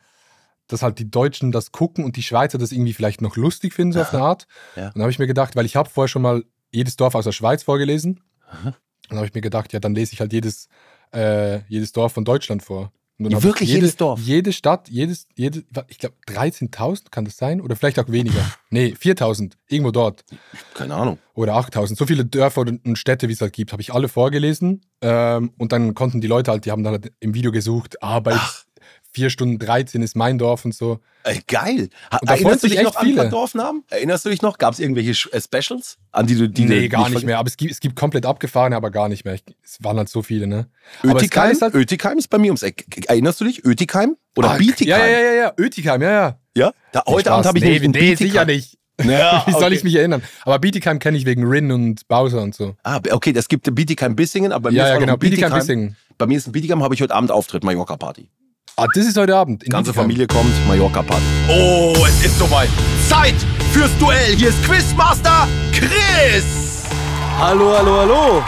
dass 0.67 0.81
halt 0.81 0.99
die 0.99 1.09
Deutschen 1.09 1.51
das 1.51 1.71
gucken 1.71 2.03
und 2.03 2.15
die 2.15 2.23
Schweizer 2.23 2.57
das 2.57 2.71
irgendwie 2.71 2.93
vielleicht 2.93 3.21
noch 3.21 3.35
lustig 3.35 3.73
finden, 3.73 3.93
so 3.93 4.01
auf 4.01 4.13
eine 4.13 4.23
Art. 4.23 4.47
Ja. 4.75 4.87
Und 4.87 4.95
dann 4.95 5.03
habe 5.03 5.11
ich 5.11 5.19
mir 5.19 5.27
gedacht, 5.27 5.55
weil 5.55 5.65
ich 5.65 5.75
habe 5.75 5.89
vorher 5.89 6.07
schon 6.09 6.21
mal 6.21 6.43
jedes 6.71 6.97
Dorf 6.97 7.15
aus 7.15 7.23
der 7.23 7.31
Schweiz 7.31 7.63
vorgelesen. 7.63 8.21
Und 8.63 8.75
dann 9.09 9.17
habe 9.17 9.27
ich 9.27 9.33
mir 9.33 9.41
gedacht, 9.41 9.73
ja, 9.73 9.79
dann 9.79 9.95
lese 9.95 10.13
ich 10.13 10.19
halt 10.19 10.33
jedes, 10.33 10.67
äh, 11.13 11.61
jedes 11.69 11.91
Dorf 11.93 12.13
von 12.13 12.25
Deutschland 12.25 12.61
vor. 12.63 12.91
Und 13.19 13.23
dann 13.23 13.31
Ja, 13.31 13.43
wirklich 13.43 13.69
jede, 13.69 13.81
jedes 13.81 13.95
Dorf? 13.95 14.19
Jede 14.19 14.53
Stadt, 14.53 14.89
jedes, 14.89 15.27
jede, 15.35 15.63
ich 15.87 15.97
glaube 15.97 16.15
13.000 16.27 17.09
kann 17.09 17.25
das 17.25 17.37
sein? 17.37 17.61
Oder 17.61 17.75
vielleicht 17.75 17.97
auch 17.97 18.09
weniger. 18.09 18.39
nee, 18.69 18.93
4.000, 18.99 19.53
irgendwo 19.67 19.91
dort. 19.91 20.23
Keine 20.75 20.93
Ahnung. 20.93 21.17
Oder 21.33 21.55
8000. 21.55 21.97
So 21.97 22.05
viele 22.05 22.25
Dörfer 22.25 22.61
und 22.61 22.97
Städte, 22.97 23.27
wie 23.27 23.33
es 23.33 23.41
halt 23.41 23.53
gibt, 23.53 23.71
habe 23.71 23.81
ich 23.81 23.91
alle 23.93 24.07
vorgelesen. 24.07 24.81
Ähm, 25.01 25.51
und 25.57 25.71
dann 25.71 25.95
konnten 25.95 26.21
die 26.21 26.27
Leute 26.27 26.51
halt, 26.51 26.65
die 26.65 26.71
haben 26.71 26.83
dann 26.83 26.93
halt 26.93 27.11
im 27.19 27.33
Video 27.33 27.51
gesucht, 27.51 28.03
Arbeit, 28.03 28.66
4 29.13 29.29
Stunden 29.29 29.57
13 29.57 30.01
ist 30.03 30.15
mein 30.15 30.37
Dorf 30.37 30.63
und 30.65 30.75
so. 30.75 30.99
Ey, 31.23 31.41
geil. 31.47 31.89
Ha, 32.11 32.17
Und 32.19 32.29
da 32.29 32.35
freuen 32.35 32.45
erinnerst 32.45 32.63
du 32.63 32.67
sich 32.67 32.77
dich 32.77 32.79
echt 32.79 32.93
noch 32.93 32.95
an 33.01 33.05
viele. 33.07 33.29
Dorfnamen? 33.29 33.83
Erinnerst 33.89 34.25
du 34.25 34.29
dich 34.29 34.41
noch? 34.41 34.57
Gab 34.57 34.73
es 34.73 34.79
irgendwelche 34.79 35.11
äh, 35.31 35.41
Specials, 35.41 35.97
an 36.11 36.27
die 36.27 36.35
du 36.35 36.47
die 36.47 36.65
nee, 36.65 36.87
gar 36.87 37.09
nicht 37.09 37.17
verg- 37.19 37.25
mehr. 37.25 37.39
Aber 37.39 37.47
es 37.47 37.57
gibt, 37.57 37.71
es 37.71 37.79
gibt 37.79 37.95
komplett 37.95 38.25
abgefahrene, 38.25 38.75
aber 38.75 38.91
gar 38.91 39.09
nicht 39.09 39.25
mehr. 39.25 39.33
Ich, 39.33 39.43
es 39.63 39.83
waren 39.83 39.97
halt 39.97 40.09
so 40.09 40.21
viele, 40.21 40.45
ne? 40.47 40.67
Ötikheim? 41.03 41.51
ist 41.51 41.61
halt, 41.61 41.73
Ötikheim 41.73 42.17
ist 42.17 42.29
bei 42.29 42.37
mir 42.37 42.47
ums 42.51 42.63
Eck. 42.63 42.85
Erinnerst 43.07 43.41
du 43.41 43.45
dich? 43.45 43.65
Ötikheim? 43.65 44.15
Oder 44.35 44.51
Ah, 44.51 44.57
Bietigheim? 44.57 44.99
Ja, 45.01 45.07
ja, 45.07 45.19
ja, 45.19 45.33
ja, 45.33 45.53
Ötigheim, 45.57 46.01
ja, 46.01 46.11
ja. 46.11 46.39
Ja? 46.55 46.73
Da, 46.91 47.03
heute. 47.07 47.31
Abend 47.31 47.45
habe 47.47 47.57
ich 47.57 47.63
nee, 47.63 47.79
nee, 47.87 48.15
sicher 48.15 48.45
nicht. 48.45 48.77
Ja, 49.03 49.43
Wie 49.47 49.51
soll 49.51 49.63
okay. 49.65 49.75
ich 49.75 49.83
mich 49.83 49.95
erinnern? 49.95 50.23
Aber 50.43 50.57
Bietigheim 50.59 50.97
kenne 50.99 51.17
ich 51.17 51.25
wegen 51.25 51.43
Rin 51.47 51.71
und 51.71 52.07
Bowser 52.07 52.41
und 52.41 52.55
so. 52.55 52.75
Ah, 52.83 52.99
okay, 53.11 53.31
das 53.33 53.47
gibt 53.47 53.73
Bietigheim-Bissingen, 53.73 54.51
aber 54.51 54.69
bei 54.69 54.71
mir 54.71 54.77
Ja, 54.77 54.83
ist 54.85 54.89
ja, 54.93 54.97
genau. 54.99 55.17
Bietigheim. 55.17 55.49
Bietigheim-Bissingen. 55.51 55.95
Bei 56.17 56.25
mir 56.25 56.37
ist 56.37 56.47
ein 56.47 56.51
Bietigheim, 56.51 56.81
habe 56.83 56.95
ich 56.95 57.01
heute 57.01 57.13
Abend 57.13 57.29
Auftritt, 57.31 57.63
Mallorca-Party. 57.63 58.29
Ah, 58.79 58.85
das 58.93 59.07
ist 59.07 59.17
heute 59.17 59.35
Abend. 59.35 59.63
in 59.63 59.71
Ganze. 59.71 59.91
Familie 59.91 60.27
kommt, 60.27 60.53
Mallorca-Party. 60.67 61.23
Oh, 61.49 61.95
es 62.07 62.23
ist 62.23 62.37
soweit. 62.37 62.69
Zeit 63.09 63.33
fürs 63.73 63.89
Duell. 63.97 64.35
Hier 64.35 64.49
ist 64.49 64.63
Quizmaster 64.63 65.47
Chris. 65.73 66.83
Hallo, 67.39 67.75
hallo, 67.75 67.97
hallo. 68.01 68.43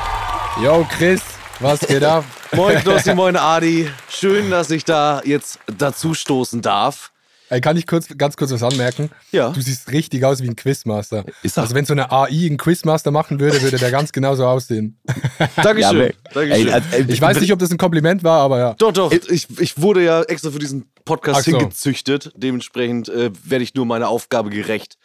Yo, 0.64 0.86
Chris, 0.88 1.22
was 1.60 1.80
geht 1.80 2.04
ab? 2.04 2.24
Moin 2.56 2.78
Knossi, 2.78 3.14
moin 3.16 3.36
Adi. 3.38 3.90
Schön, 4.08 4.52
dass 4.52 4.70
ich 4.70 4.86
da 4.86 5.20
jetzt 5.26 5.58
dazu 5.66 6.14
stoßen 6.14 6.62
darf. 6.62 7.09
Ey, 7.50 7.62
kann 7.62 7.76
ich 7.78 7.88
kurz, 7.88 8.08
ganz 8.18 8.38
kurz 8.38 8.52
was 8.52 8.62
anmerken? 8.62 9.10
Ja. 9.32 9.50
Du 9.50 9.60
siehst 9.62 9.92
richtig 9.92 10.24
aus 10.24 10.42
wie 10.44 10.48
ein 10.48 10.56
Quizmaster. 10.56 11.26
Ist 11.42 11.58
er? 11.58 11.64
also 11.64 11.74
wenn 11.74 11.84
so 11.86 11.94
eine 11.94 12.12
AI 12.12 12.46
einen 12.48 12.58
Quizmaster 12.58 13.10
machen 13.10 13.40
würde, 13.40 13.62
würde 13.64 13.78
der 13.78 13.90
ganz 13.92 14.12
genauso 14.12 14.46
aussehen. 14.46 15.00
Dankeschön. 15.56 16.02
ey, 16.02 16.14
Dankeschön. 16.34 16.68
äh, 16.68 16.82
äh, 17.00 17.06
Ich 17.08 17.20
weiß 17.20 17.40
nicht, 17.40 17.52
ob 17.52 17.58
das 17.60 17.72
ein 17.72 17.78
Kompliment 17.78 18.24
war, 18.24 18.42
aber 18.42 18.60
ja. 18.60 18.74
doch, 18.76 18.92
doch. 18.92 19.12
Ich, 19.12 19.48
ich 19.60 19.82
wurde 19.82 20.04
ja 20.04 20.22
extra 20.24 20.52
für 20.52 20.60
diesen 20.60 20.92
Podcast 21.06 21.40
Ach 21.42 21.52
so. 21.52 21.58
hingezüchtet. 21.58 22.32
Dementsprechend 22.36 23.10
äh, 23.10 23.32
werde 23.44 23.64
ich 23.64 23.74
nur 23.74 23.86
meiner 23.88 24.10
Aufgabe 24.10 24.52
gerecht. 24.52 24.98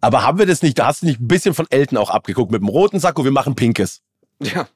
Aber 0.00 0.22
haben 0.22 0.38
wir 0.38 0.46
das 0.46 0.62
nicht? 0.62 0.78
Da 0.78 0.86
hast 0.86 1.02
du 1.02 1.06
nicht 1.06 1.20
ein 1.20 1.28
bisschen 1.28 1.52
von 1.52 1.66
Elton 1.68 1.98
auch 1.98 2.08
abgeguckt 2.08 2.50
mit 2.50 2.62
dem 2.62 2.68
roten 2.68 2.98
Sakko. 2.98 3.24
Wir 3.24 3.30
machen 3.32 3.54
pinkes. 3.54 4.00
Ja. 4.42 4.68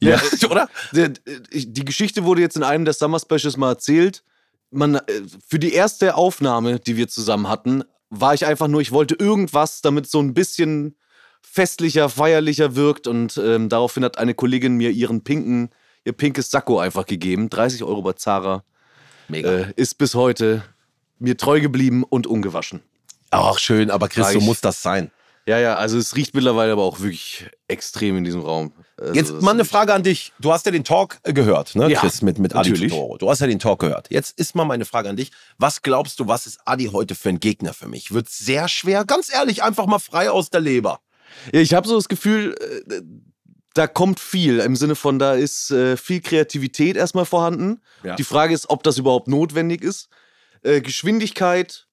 Ja, 0.00 0.20
oder? 0.50 0.68
Der- 0.90 1.12
ich- 1.50 1.72
Die 1.72 1.84
Geschichte 1.84 2.24
wurde 2.24 2.40
jetzt 2.40 2.56
in 2.56 2.64
einem 2.64 2.84
der 2.84 2.92
Summer 2.94 3.20
Specials 3.20 3.56
mal 3.56 3.68
erzählt. 3.68 4.24
Man, 4.72 4.96
äh, 4.96 5.02
für 5.46 5.58
die 5.58 5.72
erste 5.72 6.16
Aufnahme, 6.16 6.80
die 6.80 6.96
wir 6.96 7.08
zusammen 7.08 7.48
hatten, 7.48 7.84
war 8.10 8.34
ich 8.34 8.44
einfach 8.44 8.68
nur, 8.68 8.80
ich 8.80 8.92
wollte 8.92 9.14
irgendwas, 9.14 9.80
damit 9.80 10.08
so 10.08 10.20
ein 10.20 10.34
bisschen 10.34 10.96
festlicher, 11.40 12.08
feierlicher 12.08 12.74
wirkt. 12.74 13.06
Und 13.06 13.38
ähm, 13.38 13.68
daraufhin 13.68 14.04
hat 14.04 14.18
eine 14.18 14.34
Kollegin 14.34 14.76
mir 14.76 14.90
ihren 14.90 15.22
pinken, 15.22 15.70
ihr 16.04 16.12
pinkes 16.12 16.50
Sakko 16.50 16.78
einfach 16.78 17.06
gegeben. 17.06 17.50
30 17.50 17.84
Euro 17.84 18.02
bei 18.02 18.14
Zara. 18.14 18.64
Mega. 19.28 19.50
Äh, 19.50 19.72
ist 19.76 19.98
bis 19.98 20.14
heute 20.14 20.64
mir 21.18 21.36
treu 21.36 21.60
geblieben 21.60 22.04
und 22.04 22.26
ungewaschen. 22.26 22.82
Ach, 23.30 23.58
schön, 23.58 23.90
aber 23.90 24.08
Chris, 24.08 24.32
so 24.32 24.40
muss 24.40 24.60
das 24.60 24.82
sein. 24.82 25.10
Ja, 25.46 25.58
ja, 25.58 25.74
also 25.74 25.98
es 25.98 26.14
riecht 26.16 26.34
mittlerweile 26.34 26.72
aber 26.72 26.82
auch 26.82 27.00
wirklich 27.00 27.46
extrem 27.66 28.16
in 28.16 28.24
diesem 28.24 28.42
Raum. 28.42 28.72
Also 29.02 29.14
Jetzt 29.14 29.42
mal 29.42 29.52
eine 29.52 29.64
Frage 29.64 29.92
an 29.92 30.02
dich. 30.02 30.32
Du 30.38 30.52
hast 30.52 30.66
ja 30.66 30.72
den 30.72 30.84
Talk 30.84 31.18
äh, 31.22 31.32
gehört, 31.32 31.74
ne, 31.74 31.90
Ja, 31.90 32.00
Chris, 32.00 32.22
mit, 32.22 32.38
mit 32.38 32.54
Adi. 32.54 32.72
Totoro. 32.72 33.18
Du 33.18 33.28
hast 33.30 33.40
ja 33.40 33.46
den 33.46 33.58
Talk 33.58 33.80
gehört. 33.80 34.08
Jetzt 34.10 34.38
ist 34.38 34.54
mal 34.54 34.64
meine 34.64 34.84
Frage 34.84 35.08
an 35.08 35.16
dich. 35.16 35.30
Was 35.58 35.82
glaubst 35.82 36.20
du, 36.20 36.28
was 36.28 36.46
ist 36.46 36.60
Adi 36.64 36.86
heute 36.86 37.14
für 37.14 37.28
ein 37.28 37.40
Gegner 37.40 37.74
für 37.74 37.88
mich? 37.88 38.12
Wird 38.12 38.28
sehr 38.28 38.68
schwer, 38.68 39.04
ganz 39.04 39.32
ehrlich, 39.32 39.62
einfach 39.62 39.86
mal 39.86 39.98
frei 39.98 40.30
aus 40.30 40.50
der 40.50 40.60
Leber. 40.60 41.00
Ich 41.50 41.74
habe 41.74 41.88
so 41.88 41.96
das 41.96 42.08
Gefühl, 42.08 42.54
äh, 42.88 43.00
da 43.74 43.86
kommt 43.86 44.20
viel. 44.20 44.58
Im 44.60 44.76
Sinne 44.76 44.94
von, 44.94 45.18
da 45.18 45.34
ist 45.34 45.70
äh, 45.70 45.96
viel 45.96 46.20
Kreativität 46.20 46.96
erstmal 46.96 47.24
vorhanden. 47.24 47.80
Ja. 48.02 48.16
Die 48.16 48.24
Frage 48.24 48.54
ist, 48.54 48.68
ob 48.70 48.82
das 48.82 48.98
überhaupt 48.98 49.28
notwendig 49.28 49.82
ist. 49.82 50.08
Geschwindigkeit 50.64 51.88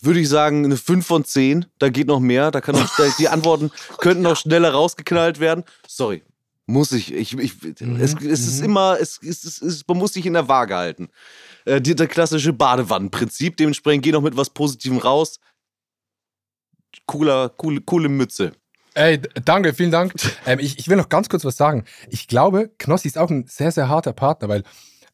würde 0.00 0.20
ich 0.20 0.28
sagen, 0.28 0.64
eine 0.64 0.76
5 0.76 1.06
von 1.06 1.24
10. 1.24 1.66
Da 1.78 1.88
geht 1.88 2.06
noch 2.06 2.20
mehr. 2.20 2.50
Da 2.50 2.60
kann 2.60 2.74
noch, 2.74 2.88
die 3.18 3.28
Antworten 3.28 3.70
könnten 3.98 4.22
noch 4.22 4.36
schneller 4.36 4.72
rausgeknallt 4.72 5.40
werden. 5.40 5.64
Sorry. 5.86 6.22
Muss 6.66 6.92
ich. 6.92 7.12
ich, 7.12 7.36
ich 7.36 7.54
es, 7.80 8.14
es 8.14 8.46
ist 8.46 8.60
immer, 8.62 8.96
es, 9.00 9.20
es, 9.22 9.60
es, 9.60 9.84
man 9.88 9.98
muss 9.98 10.12
sich 10.12 10.24
in 10.24 10.34
der 10.34 10.46
Waage 10.46 10.76
halten. 10.76 11.08
Äh, 11.64 11.80
der 11.80 12.06
klassische 12.06 12.52
Badewannenprinzip. 12.52 13.56
Dementsprechend 13.56 14.04
geh 14.04 14.12
noch 14.12 14.22
mit 14.22 14.36
was 14.36 14.50
Positivem 14.50 14.98
raus. 14.98 15.40
Cooler, 17.06 17.48
coole, 17.48 17.80
coole 17.80 18.08
Mütze. 18.08 18.52
Ey, 18.94 19.20
danke, 19.44 19.72
vielen 19.72 19.90
Dank. 19.90 20.14
Ähm, 20.46 20.58
ich, 20.58 20.78
ich 20.78 20.88
will 20.88 20.96
noch 20.96 21.08
ganz 21.08 21.28
kurz 21.28 21.44
was 21.44 21.56
sagen. 21.56 21.84
Ich 22.08 22.28
glaube, 22.28 22.70
Knossi 22.78 23.08
ist 23.08 23.18
auch 23.18 23.30
ein 23.30 23.46
sehr, 23.46 23.72
sehr 23.72 23.88
harter 23.88 24.12
Partner, 24.12 24.48
weil 24.48 24.64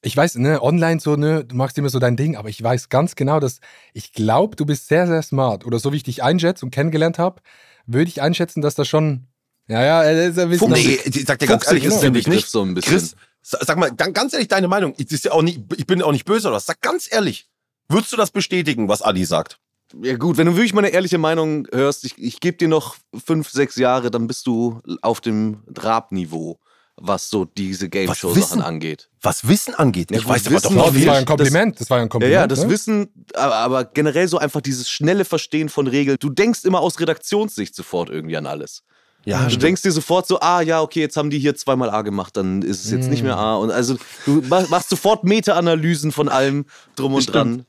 ich 0.03 0.17
weiß, 0.17 0.37
ne, 0.37 0.63
online 0.63 1.01
so, 1.01 1.17
ne, 1.17 1.45
du 1.45 1.57
machst 1.57 1.77
immer 1.79 1.89
so 1.89 1.99
dein 1.99 2.17
Ding, 2.17 2.37
aber 2.37 2.49
ich 2.49 2.63
weiß 2.63 2.89
ganz 2.89 3.17
genau, 3.17 3.41
dass 3.41 3.61
ich 3.93 4.13
glaube, 4.13 4.57
du 4.57 4.65
bist 4.67 4.89
sehr, 4.89 5.07
sehr 5.07 5.23
smart. 5.23 5.67
Oder 5.67 5.79
so 5.79 5.93
wie 5.93 5.97
ich 5.97 6.03
dich 6.03 6.23
einschätze 6.23 6.65
und 6.65 6.71
kennengelernt 6.71 7.19
habe, 7.19 7.41
würde 7.87 8.09
ich 8.09 8.21
einschätzen, 8.23 8.61
dass 8.61 8.75
das 8.75 8.89
schon, 8.89 9.27
ja, 9.69 9.85
ja, 9.85 10.03
er 10.03 10.29
ist 10.29 10.39
ein 10.39 10.49
bisschen. 10.49 10.71
Nee, 10.73 10.99
ich 11.05 11.25
sag 11.25 11.39
dir 11.39 11.47
ganz 11.47 11.65
Fuchsig 11.65 11.79
ehrlich, 11.83 11.85
ist 11.89 11.95
ist 11.97 12.03
nämlich 12.03 12.27
nicht. 12.29 12.49
so 12.49 12.63
ein 12.63 12.75
bisschen. 12.75 12.93
Chris, 12.93 13.17
sa- 13.43 13.59
sag 13.63 13.79
mal, 13.79 13.91
ganz 13.95 14.33
ehrlich 14.33 14.49
deine 14.49 14.69
Meinung. 14.69 14.95
Ich, 14.97 15.11
ist 15.11 15.25
ja 15.25 15.33
auch 15.33 15.43
nicht, 15.43 15.61
ich 15.77 15.87
bin 15.87 16.03
auch 16.03 16.13
nicht 16.13 16.25
böse 16.25 16.49
oder 16.49 16.57
was. 16.57 16.67
Sag 16.67 16.81
ganz 16.81 17.09
ehrlich, 17.11 17.49
würdest 17.89 18.13
du 18.13 18.17
das 18.17 18.31
bestätigen, 18.31 18.89
was 18.89 19.03
Adi 19.03 19.25
sagt? 19.25 19.59
Ja 20.03 20.17
gut, 20.17 20.37
wenn 20.37 20.47
du 20.47 20.57
wirklich 20.57 20.75
meine 20.75 20.89
ehrliche 20.89 21.19
Meinung 21.19 21.69
hörst, 21.73 22.05
ich, 22.05 22.19
ich 22.19 22.41
gebe 22.41 22.57
dir 22.59 22.67
noch 22.69 22.97
fünf, 23.25 23.49
sechs 23.51 23.77
Jahre, 23.77 24.11
dann 24.11 24.27
bist 24.27 24.47
du 24.49 24.81
auf 25.01 25.21
dem 25.21 25.63
Drab-Niveau, 25.71 26.59
was 26.97 27.29
so 27.29 27.45
diese 27.45 27.89
Game-Show-Sachen 27.89 28.43
Wissen? 28.43 28.63
angeht. 28.63 29.09
Was 29.21 29.47
Wissen 29.47 29.75
angeht. 29.75 30.11
Ja, 30.11 30.19
ich 30.19 30.27
weiß 30.29 30.47
aber 30.47 30.61
doch 30.61 30.71
noch 30.71 30.93
das 30.93 30.95
war 31.07 31.13
ja 31.15 31.19
ein 31.21 31.25
Kompliment. 31.27 31.81
Das 31.81 31.91
war 31.91 31.99
ja 31.99 32.03
ein 32.03 32.07
Ja, 32.07 32.09
Kompliment. 32.11 32.35
ja, 32.41 32.47
das 32.47 32.61
ne? 32.65 32.71
Wissen, 32.71 33.09
aber, 33.35 33.55
aber 33.57 33.85
generell 33.85 34.27
so 34.29 34.39
einfach 34.39 34.61
dieses 34.63 34.89
schnelle 34.89 35.25
Verstehen 35.25 35.69
von 35.69 35.87
Regeln. 35.87 36.17
Du 36.21 36.31
denkst 36.31 36.65
immer 36.65 36.81
aus 36.81 36.99
Redaktionssicht 36.99 37.75
sofort 37.75 38.09
irgendwie 38.11 38.37
an 38.37 38.47
alles. 38.47 38.83
Ja, 39.27 39.47
Du 39.49 39.57
denkst 39.57 39.83
dir 39.83 39.91
sofort 39.93 40.27
so, 40.29 40.39
ah 40.41 40.61
ja, 40.61 40.81
okay, 40.81 41.01
jetzt 41.01 41.17
haben 41.17 41.31
die 41.31 41.39
hier 41.41 41.57
zweimal 41.57 41.91
A 41.91 42.03
gemacht, 42.03 42.37
dann 42.37 42.63
ist 42.63 42.85
es 42.85 42.93
jetzt 42.93 43.09
nicht 43.11 43.23
mehr 43.25 43.37
A. 43.37 43.57
Und 43.57 43.73
also 43.73 43.97
du 44.25 44.41
ma- 44.49 44.65
machst 44.71 44.89
sofort 44.89 45.25
Meta-Analysen 45.25 46.13
von 46.13 46.29
allem 46.29 46.65
drum 46.95 47.15
und 47.15 47.27
dran. 47.33 47.67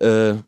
Äh, 0.00 0.34
Ja, 0.34 0.42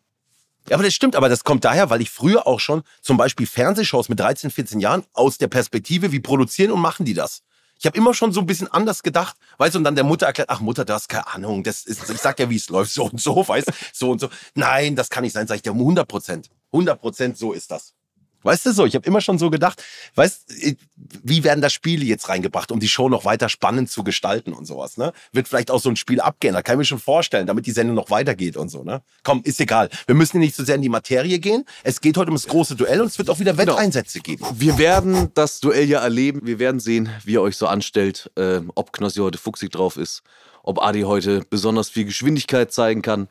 aber 0.77 0.83
das 0.85 0.93
stimmt, 0.95 1.17
aber 1.17 1.29
das 1.31 1.43
kommt 1.45 1.65
daher, 1.65 1.89
weil 1.91 2.03
ich 2.03 2.11
früher 2.11 2.47
auch 2.47 2.61
schon 2.61 2.83
zum 3.01 3.17
Beispiel 3.17 3.47
Fernsehshows 3.47 4.09
mit 4.11 4.21
13, 4.21 4.51
14 4.51 4.79
Jahren 4.81 5.03
aus 5.15 5.39
der 5.39 5.49
Perspektive, 5.49 6.13
wie 6.13 6.21
produzieren 6.21 6.71
und 6.71 6.81
machen 6.81 7.07
die 7.07 7.15
das? 7.15 7.41
Ich 7.81 7.87
habe 7.87 7.97
immer 7.97 8.13
schon 8.13 8.31
so 8.31 8.41
ein 8.41 8.47
bisschen 8.47 8.69
anders 8.69 9.03
gedacht, 9.03 9.39
weißt 9.57 9.75
du, 9.75 9.79
und 9.79 9.85
dann 9.85 9.95
der 9.95 10.05
Mutter 10.05 10.27
erklärt, 10.27 10.51
ach 10.51 10.61
Mutter, 10.61 10.85
du 10.85 10.93
hast 10.93 11.09
keine 11.09 11.27
Ahnung, 11.29 11.63
das 11.63 11.87
ist, 11.87 12.11
ich 12.11 12.19
sag 12.19 12.39
ja, 12.39 12.51
wie 12.51 12.57
es 12.57 12.69
läuft, 12.69 12.93
so 12.93 13.05
und 13.07 13.19
so, 13.19 13.49
weißt 13.49 13.73
so 13.95 14.11
und 14.11 14.21
so. 14.21 14.29
Nein, 14.55 14.97
das 14.97 15.09
kann 15.09 15.23
nicht 15.25 15.33
sein, 15.33 15.47
sag 15.47 15.57
ich 15.57 15.63
dir, 15.63 15.73
um 15.73 15.79
100 15.79 16.07
Prozent. 16.07 16.51
100 16.73 17.01
Prozent, 17.01 17.39
so 17.39 17.55
ist 17.55 17.71
das. 17.71 17.95
Weißt 18.43 18.65
du 18.67 18.73
so, 18.73 18.87
ich 18.87 18.95
habe 18.95 19.07
immer 19.07 19.21
schon 19.21 19.39
so 19.39 19.51
gedacht, 19.51 19.83
weißt 20.15 20.51
äh, 20.63 20.77
wie 21.23 21.45
werden 21.45 21.61
da 21.61 21.69
Spiele 21.71 22.05
jetzt 22.05 22.29
reingebracht, 22.29 22.73
um 22.73 22.81
die 22.81 22.89
Show 22.89 23.09
noch 23.09 23.25
weiter 23.25 23.49
spannend 23.49 23.91
zu 23.91 24.03
gestalten 24.03 24.53
und 24.53 24.65
sowas, 24.67 24.97
ne? 24.97 25.13
Wird 25.33 25.49
vielleicht 25.49 25.71
auch 25.71 25.81
so 25.81 25.89
ein 25.91 25.97
Spiel 25.97 26.21
abgehen, 26.21 26.55
da 26.55 26.63
kann 26.63 26.75
ich 26.75 26.79
mir 26.79 26.85
schon 26.85 26.99
vorstellen, 26.99 27.47
damit 27.47 27.67
die 27.67 27.73
Sendung 27.73 27.97
noch 27.97 28.11
weitergeht 28.11 28.57
und 28.57 28.69
so, 28.71 28.83
ne? 28.83 29.03
Komm, 29.23 29.43
ist 29.45 29.61
egal. 29.61 29.91
Wir 30.07 30.15
müssen 30.15 30.33
hier 30.33 30.41
nicht 30.41 30.57
so 30.57 30.65
sehr 30.65 30.77
in 30.77 30.83
die 30.83 30.89
Materie 30.89 31.39
gehen. 31.39 31.65
Es 31.83 32.01
geht 32.01 32.17
heute 32.17 32.31
um 32.31 32.37
das 32.37 32.47
große 32.47 32.77
Duell 32.77 33.01
und 33.01 33.09
es 33.09 33.19
wird 33.19 33.29
auch 33.31 33.39
wieder 33.39 33.53
Genau. 33.55 33.73
Wetteinsätze 33.75 34.21
geben. 34.21 34.45
Wir 34.55 34.79
werden 34.79 35.31
das 35.35 35.61
Duell 35.61 35.89
ja 35.89 36.01
erleben. 36.01 36.41
Wir 36.45 36.59
werden 36.59 36.81
sehen, 36.81 37.11
wie 37.25 37.33
ihr 37.33 37.43
euch 37.43 37.57
so 37.57 37.67
anstellt, 37.67 38.31
ähm, 38.37 38.73
ob 38.75 38.93
Knossi 38.93 39.21
heute 39.21 39.39
fuchsig 39.39 39.71
drauf 39.71 39.97
ist, 39.97 40.23
ob 40.63 40.81
Adi 40.83 41.03
heute 41.03 41.45
besonders 41.51 41.89
viel 41.91 42.05
Geschwindigkeit 42.05 42.73
zeigen 42.73 43.03
kann. 43.03 43.29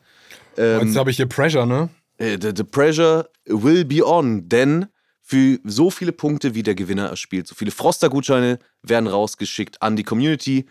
Ähm, 0.56 0.86
Jetzt 0.86 0.96
habe 0.96 1.10
ich 1.10 1.16
hier 1.16 1.26
Pressure, 1.26 1.66
ne? 1.66 1.88
äh, 2.18 2.38
the, 2.40 2.52
the 2.54 2.64
pressure 2.64 3.28
will 3.46 3.84
be 3.84 4.04
on, 4.06 4.48
denn 4.48 4.86
für 5.30 5.60
so 5.62 5.90
viele 5.90 6.10
Punkte, 6.10 6.56
wie 6.56 6.64
der 6.64 6.74
Gewinner 6.74 7.06
erspielt, 7.06 7.46
so 7.46 7.54
viele 7.54 7.70
Froster-Gutscheine 7.70 8.58
werden 8.82 9.06
rausgeschickt 9.06 9.80
an 9.80 9.94
die 9.94 10.02
Community 10.02 10.66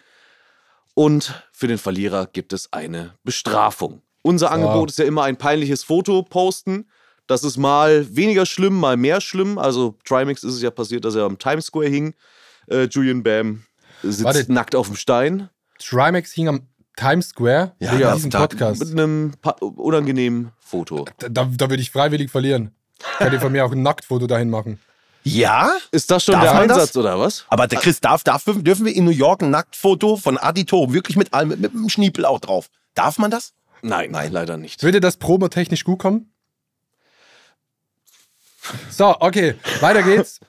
und 0.95 1.41
für 1.53 1.67
den 1.67 1.77
Verlierer 1.77 2.25
gibt 2.25 2.51
es 2.51 2.73
eine 2.73 3.13
Bestrafung. 3.23 4.01
Unser 4.21 4.51
Angebot 4.51 4.89
ist 4.89 4.99
ja 4.99 5.05
immer 5.05 5.23
ein 5.23 5.37
peinliches 5.37 5.85
Foto 5.85 6.23
posten. 6.23 6.89
Das 7.25 7.45
ist 7.45 7.55
mal 7.55 8.13
weniger 8.13 8.45
schlimm, 8.45 8.77
mal 8.77 8.97
mehr 8.97 9.21
schlimm. 9.21 9.57
Also 9.57 9.97
Trimax 10.03 10.43
ist 10.43 10.55
es 10.55 10.61
ja 10.61 10.71
passiert, 10.71 11.05
dass 11.05 11.15
er 11.15 11.23
am 11.23 11.37
Times 11.37 11.67
Square 11.67 11.87
hing. 11.87 12.13
Äh, 12.67 12.89
Julian 12.91 13.23
Bam 13.23 13.63
sitzt 14.03 14.25
Warte. 14.25 14.51
nackt 14.51 14.75
auf 14.75 14.87
dem 14.87 14.97
Stein. 14.97 15.47
Trimax 15.77 16.33
hing 16.33 16.49
am 16.49 16.67
Times 16.97 17.29
Square 17.29 17.75
Ja, 17.79 17.95
ja, 17.95 18.13
diesem 18.13 18.31
Podcast. 18.31 18.81
Mit 18.81 18.91
einem 18.91 19.31
unangenehmen 19.59 20.51
Foto. 20.59 21.05
Da, 21.19 21.29
da, 21.29 21.45
da 21.45 21.69
würde 21.69 21.81
ich 21.81 21.91
freiwillig 21.91 22.29
verlieren. 22.29 22.75
Könnt 23.17 23.33
ihr 23.33 23.39
von 23.41 23.51
mir 23.51 23.65
auch 23.65 23.71
ein 23.71 23.81
Nacktfoto 23.83 24.27
dahin 24.27 24.49
machen. 24.49 24.79
Ja? 25.23 25.71
Ist 25.91 26.09
das 26.11 26.23
schon 26.23 26.33
Darf 26.33 26.43
der 26.43 26.53
das? 26.67 26.77
Einsatz 26.77 26.97
oder 26.97 27.19
was? 27.19 27.45
Aber 27.49 27.67
der 27.67 27.79
Chris, 27.79 27.99
darf, 27.99 28.23
darf, 28.23 28.43
dürfen 28.45 28.85
wir 28.85 28.95
in 28.95 29.05
New 29.05 29.11
York 29.11 29.41
ein 29.43 29.49
Nacktfoto 29.49 30.17
von 30.17 30.37
Adi 30.37 30.65
Tob, 30.65 30.93
wirklich 30.93 31.17
mit 31.17 31.33
allem, 31.33 31.49
mit, 31.49 31.59
mit 31.59 31.73
einem 31.73 31.89
Schniepel 31.89 32.25
auch 32.25 32.39
drauf? 32.39 32.69
Darf 32.95 33.17
man 33.17 33.29
das? 33.31 33.53
Nein, 33.81 34.11
nein, 34.11 34.31
leider 34.31 34.57
nicht. 34.57 34.81
Würde 34.83 34.99
das 34.99 35.17
promotechnisch 35.17 35.83
gut 35.83 35.99
kommen? 35.99 36.31
So, 38.89 39.15
okay, 39.19 39.55
weiter 39.81 40.03
geht's. 40.03 40.39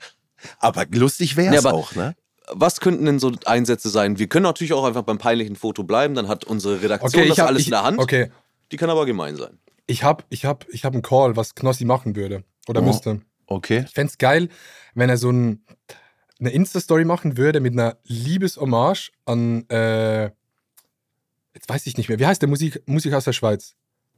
Aber 0.58 0.86
lustig 0.90 1.36
wäre 1.36 1.52
Ja, 1.54 1.60
es 1.60 1.66
aber- 1.66 1.76
auch, 1.76 1.94
ne? 1.94 2.14
Was 2.52 2.80
könnten 2.80 3.04
denn 3.04 3.20
so 3.20 3.30
Einsätze 3.44 3.90
sein? 3.90 4.18
Wir 4.18 4.26
können 4.26 4.42
natürlich 4.42 4.72
auch 4.72 4.84
einfach 4.84 5.02
beim 5.02 5.18
peinlichen 5.18 5.54
Foto 5.54 5.84
bleiben, 5.84 6.16
dann 6.16 6.26
hat 6.26 6.44
unsere 6.44 6.82
Redaktion 6.82 7.20
Okay, 7.22 7.28
das 7.28 7.38
habe 7.38 7.48
alles 7.50 7.60
ich, 7.62 7.66
in 7.68 7.70
der 7.72 7.84
Hand. 7.84 7.98
Okay, 8.00 8.32
Die 8.72 8.76
kann 8.76 8.90
aber 8.90 9.06
gemein 9.06 9.36
sein. 9.36 9.58
Ich 9.90 10.04
habe 10.04 10.24
ich 10.30 10.44
hab, 10.44 10.66
ich 10.70 10.84
hab 10.84 10.92
einen 10.94 11.02
Call, 11.02 11.36
was 11.36 11.54
Knossi 11.54 11.84
machen 11.84 12.14
würde 12.16 12.44
oder 12.68 12.80
Oh. 12.80 12.84
müsste. 12.84 13.20
Okay. 13.46 13.84
Ich 13.86 13.92
fände 13.92 14.10
es 14.12 14.18
geil, 14.18 14.48
wenn 14.94 15.10
er 15.10 15.16
so 15.16 15.30
ein, 15.30 15.64
eine 16.38 16.50
Insta-Story 16.50 17.04
machen 17.04 17.36
würde 17.36 17.58
mit 17.60 17.72
einer 17.72 17.98
Liebeshommage 18.04 19.10
an, 19.24 19.68
äh, 19.68 20.30
jetzt 21.54 21.68
weiß 21.68 21.86
ich 21.88 21.96
nicht 21.96 22.08
mehr, 22.08 22.20
wie 22.20 22.26
heißt 22.26 22.40
der 22.40 22.48
Musik, 22.48 22.80
Musiker 22.86 23.18
aus 23.18 23.24
der 23.24 23.32
Schweiz? 23.32 23.74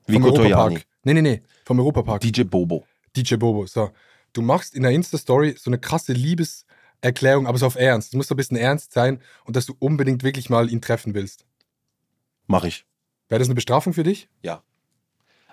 Vico 0.06 0.30
Tojani. 0.32 0.80
Nee, 1.04 1.14
nee, 1.14 1.22
nee, 1.22 1.42
vom 1.64 1.78
Europapark. 1.80 2.20
DJ 2.20 2.42
Bobo. 2.42 2.84
DJ 3.16 3.36
Bobo. 3.36 3.66
So, 3.66 3.90
du 4.34 4.42
machst 4.42 4.74
in 4.74 4.82
der 4.82 4.92
Insta-Story 4.92 5.56
so 5.58 5.70
eine 5.70 5.78
krasse 5.78 6.12
Liebeserklärung, 6.12 7.46
aber 7.46 7.56
so 7.56 7.66
auf 7.66 7.76
Ernst. 7.76 8.12
Du 8.12 8.18
musst 8.18 8.28
so 8.28 8.34
ein 8.34 8.36
bisschen 8.36 8.58
ernst 8.58 8.92
sein 8.92 9.20
und 9.44 9.56
dass 9.56 9.64
du 9.64 9.74
unbedingt 9.78 10.22
wirklich 10.22 10.50
mal 10.50 10.70
ihn 10.70 10.82
treffen 10.82 11.14
willst. 11.14 11.46
Mach 12.46 12.64
ich. 12.64 12.84
Wäre 13.28 13.38
das 13.38 13.48
eine 13.48 13.54
Bestrafung 13.54 13.94
für 13.94 14.02
dich? 14.02 14.28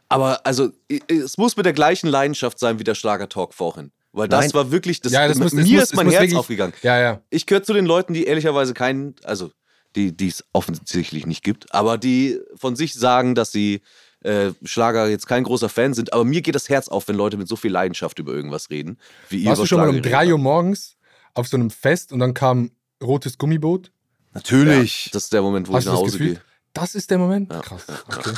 Aber 0.10 0.46
also, 0.46 0.70
es 1.08 1.38
muss 1.38 1.56
mit 1.56 1.66
der 1.66 1.74
gleichen 1.74 2.08
Leidenschaft 2.08 2.60
sein 2.60 2.80
wie 2.80 2.84
der 2.84 2.96
Schlager-Talk 2.96 3.54
vorhin. 3.54 3.92
Weil 4.12 4.28
das 4.28 4.46
Nein. 4.46 4.54
war 4.56 4.72
wirklich, 4.72 5.02
das, 5.02 5.12
Ja, 5.12 5.28
das 5.28 5.38
muss- 5.38 5.54
mir 5.54 5.62
es 5.62 5.70
muss- 5.70 5.84
ist 5.84 5.96
mein 5.96 6.06
muss 6.08 6.16
Herz 6.16 6.22
wirklich- 6.24 6.38
aufgegangen. 6.40 6.74
Ja, 6.82 7.00
ja. 7.00 7.22
Ich 7.30 7.46
gehöre 7.46 7.62
zu 7.64 7.74
den 7.74 7.86
Leuten, 7.86 8.14
die 8.14 8.26
ehrlicherweise 8.26 8.74
keinen, 8.74 9.16
also 9.24 9.52
die 9.96 10.16
es 10.28 10.44
offensichtlich 10.54 11.26
nicht 11.28 11.44
gibt, 11.44 11.74
aber 11.74 11.98
die 11.98 12.40
von 12.56 12.76
sich 12.76 12.94
sagen, 12.94 13.36
dass 13.36 13.52
sie 13.52 13.82
äh, 14.22 14.52
Schlager 14.66 15.08
jetzt 15.08 15.28
kein 15.28 15.46
großer 15.46 15.70
Fan 15.70 15.94
sind. 15.94 16.12
Aber 16.12 16.26
mir 16.26 16.42
geht 16.42 16.54
das 16.54 16.68
Herz 16.68 16.90
auf, 16.90 17.08
wenn 17.08 17.16
Leute 17.16 17.38
mit 17.38 17.48
so 17.48 17.56
viel 17.56 17.72
Leidenschaft 17.72 18.20
über 18.20 18.34
irgendwas 18.34 18.70
reden, 18.70 18.98
wie 19.30 19.38
ihr 19.44 19.46
Warst 19.50 19.62
du 19.62 19.66
schon 19.66 19.78
mal 19.80 19.88
um 19.88 19.96
Schlager 19.96 20.10
3 20.10 20.18
geredet 20.26 20.34
Uhr 20.34 20.40
morgens 20.40 20.98
auf 21.36 21.48
so 21.48 21.56
einem 21.56 21.70
Fest 21.70 22.12
und 22.12 22.20
dann 22.20 22.34
kam 22.34 22.72
rotes 23.02 23.38
Gummiboot? 23.38 23.92
Natürlich. 24.34 25.04
habt. 25.06 25.16
Das 25.16 25.24
ist 25.24 25.34
der 25.34 25.42
Moment, 25.42 25.70
wo 25.70 25.74
Hast 25.74 25.86
ich 25.86 25.92
nach 25.92 25.98
Hause 25.98 26.18
gehe. 26.18 26.42
Das 26.74 26.96
ist 26.96 27.10
der 27.10 27.18
Moment? 27.18 27.50
Krass. 27.50 27.86
Okay. 28.08 28.32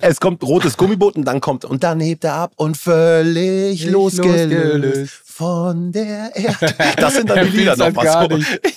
Es 0.00 0.20
kommt 0.20 0.42
rotes 0.42 0.76
Gummiboot 0.76 1.16
und 1.16 1.24
dann 1.24 1.40
kommt, 1.40 1.64
und 1.64 1.82
dann 1.82 2.00
hebt 2.00 2.24
er 2.24 2.34
ab 2.34 2.52
und 2.56 2.76
völlig 2.76 3.84
losgelöst, 3.86 4.50
losgelöst. 4.50 5.12
von 5.24 5.92
der 5.92 6.34
Erde. 6.34 6.74
Das 6.96 7.14
sind 7.14 7.30
dann 7.30 7.50
die 7.50 7.56
Lieder 7.56 7.76
noch 7.76 7.94
was. 7.94 8.28
nicht. 8.28 8.60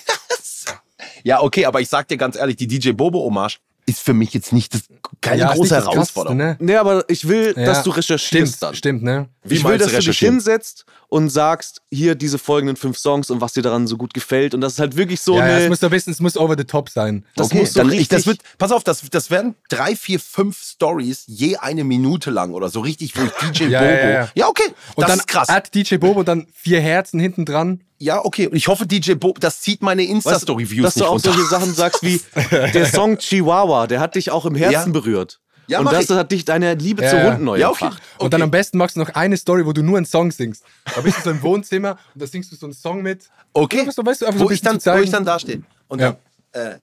Ja, 1.24 1.40
okay, 1.40 1.66
aber 1.66 1.80
ich 1.80 1.88
sag 1.88 2.08
dir 2.08 2.16
ganz 2.16 2.36
ehrlich, 2.36 2.56
die 2.56 2.66
DJ 2.66 2.90
Bobo-Hommage 2.90 3.58
ist 3.86 4.00
für 4.00 4.14
mich 4.14 4.32
jetzt 4.32 4.52
nicht 4.52 4.74
das, 4.74 4.82
keine 5.20 5.38
Ja, 5.40 5.46
große 5.48 5.60
nicht 5.62 5.72
das 5.72 5.84
Herausforderung. 5.84 6.36
Ne? 6.38 6.56
Nee, 6.60 6.76
aber 6.76 7.04
ich 7.08 7.26
will, 7.26 7.52
Ja, 7.56 7.64
dass 7.64 7.82
du 7.82 7.90
recherchierst 7.90 8.26
Stimmt, 8.54 8.62
dann. 8.62 8.74
stimmt, 8.74 9.02
ne? 9.02 9.28
Wie 9.42 9.56
ich 9.56 9.64
will, 9.64 9.76
dass 9.78 9.90
du 9.92 9.98
dich 10.00 10.18
hinsetzt 10.20 10.84
und 11.08 11.28
sagst, 11.30 11.82
hier 11.90 12.14
diese 12.14 12.38
folgenden 12.38 12.76
fünf 12.76 12.96
Songs 12.96 13.28
und 13.30 13.40
was 13.40 13.52
dir 13.54 13.62
daran 13.62 13.86
so 13.88 13.96
gut 13.96 14.14
gefällt. 14.14 14.54
Und 14.54 14.60
das 14.60 14.74
ist 14.74 14.78
halt 14.78 14.96
wirklich 14.96 15.20
so 15.20 15.36
ja, 15.36 15.46
ja, 15.46 15.52
es 15.54 15.60
eine. 15.62 15.68
muss 15.70 15.80
doch 15.80 15.90
wissen, 15.90 16.10
es 16.10 16.20
muss 16.20 16.36
over 16.36 16.54
the 16.56 16.64
top 16.64 16.88
sein. 16.90 17.26
das 17.34 17.48
okay, 17.48 17.58
muss 17.60 17.72
so 17.72 17.80
dann 17.80 17.88
richtig, 17.88 18.02
ich, 18.02 18.08
das 18.08 18.26
wird, 18.26 18.40
pass 18.56 18.70
auf, 18.72 18.84
das, 18.84 19.02
das 19.10 19.30
werden 19.30 19.56
drei, 19.68 19.96
vier, 19.96 20.20
fünf 20.20 20.62
Stories 20.62 21.24
je 21.26 21.56
eine 21.56 21.82
Minute 21.84 22.30
lang 22.30 22.52
oder 22.54 22.68
so 22.68 22.80
richtig, 22.80 23.14
wo 23.16 23.24
ich 23.24 23.32
DJ 23.50 23.64
Ja, 23.64 23.80
Bobo. 23.80 23.92
ja, 23.92 24.28
ja. 24.34 24.46
okay, 24.48 24.62
Und 24.94 25.02
das 25.02 25.08
dann 25.10 25.18
ist 25.18 25.26
krass. 25.28 25.48
hat 25.48 25.74
DJ 25.74 25.96
Bobo 25.96 26.22
dann 26.22 26.46
vier 26.54 26.80
Herzen 26.80 27.18
hinten 27.18 27.44
dran. 27.44 27.82
Ja, 28.02 28.24
okay. 28.24 28.48
Und 28.48 28.56
ich 28.56 28.66
hoffe, 28.66 28.84
DJ 28.86 29.12
Bobo, 29.14 29.38
das 29.38 29.60
zieht 29.60 29.80
meine 29.80 30.02
Weißt 30.02 30.10
du, 30.10 30.14
Insta-Story-Views 30.14 30.84
dass 30.84 30.94
du 30.94 31.04
auch 31.04 31.12
runter. 31.12 31.32
solche 31.32 31.48
Sachen 31.48 31.72
sagst 31.72 32.02
wie 32.02 32.20
der 32.50 32.86
Song 32.86 33.16
Chihuahua, 33.18 33.86
der 33.86 34.00
hat 34.00 34.16
dich 34.16 34.30
auch 34.32 34.44
im 34.44 34.56
Herzen 34.56 34.72
Ja. 34.72 34.92
berührt. 34.92 35.38
Ja, 35.68 35.78
und 35.78 35.92
das 35.92 36.10
ich. 36.10 36.10
hat 36.10 36.32
dich 36.32 36.44
deine 36.44 36.74
Liebe 36.74 37.04
Ja, 37.04 37.10
zu. 37.10 37.22
Hunden 37.22 37.44
neu 37.44 37.56
Ja, 37.58 37.70
okay. 37.70 37.84
entfacht. 37.84 38.02
Und 38.18 38.34
dann 38.34 38.42
am 38.42 38.50
besten 38.50 38.76
machst 38.78 38.96
du 38.96 39.00
noch 39.00 39.10
eine 39.10 39.36
Story, 39.36 39.64
wo 39.64 39.72
du 39.72 39.82
nur 39.84 39.96
einen 39.98 40.06
Song 40.06 40.32
singst. 40.32 40.64
Da 40.92 41.00
bist 41.00 41.18
du 41.18 41.22
so 41.22 41.30
im 41.30 41.40
Wohnzimmer 41.42 41.92
und 42.12 42.20
da 42.22 42.26
singst 42.26 42.50
du 42.50 42.56
so 42.56 42.66
einen 42.66 42.72
Song 42.74 43.02
mit. 43.02 43.28
Okay. 43.52 43.88
So, 43.90 44.04
weißt 44.04 44.22
du, 44.22 44.26
so 44.32 44.38
wo, 44.40 44.48
ein 44.48 44.54
ich 44.54 44.60
dann, 44.62 44.84
wo 44.84 44.98
ich 45.00 45.10
dann 45.10 45.24
da 45.24 45.38
stehe. 45.38 45.62
Und 45.86 46.00
Ja. 46.00 46.16
dann, 46.50 46.80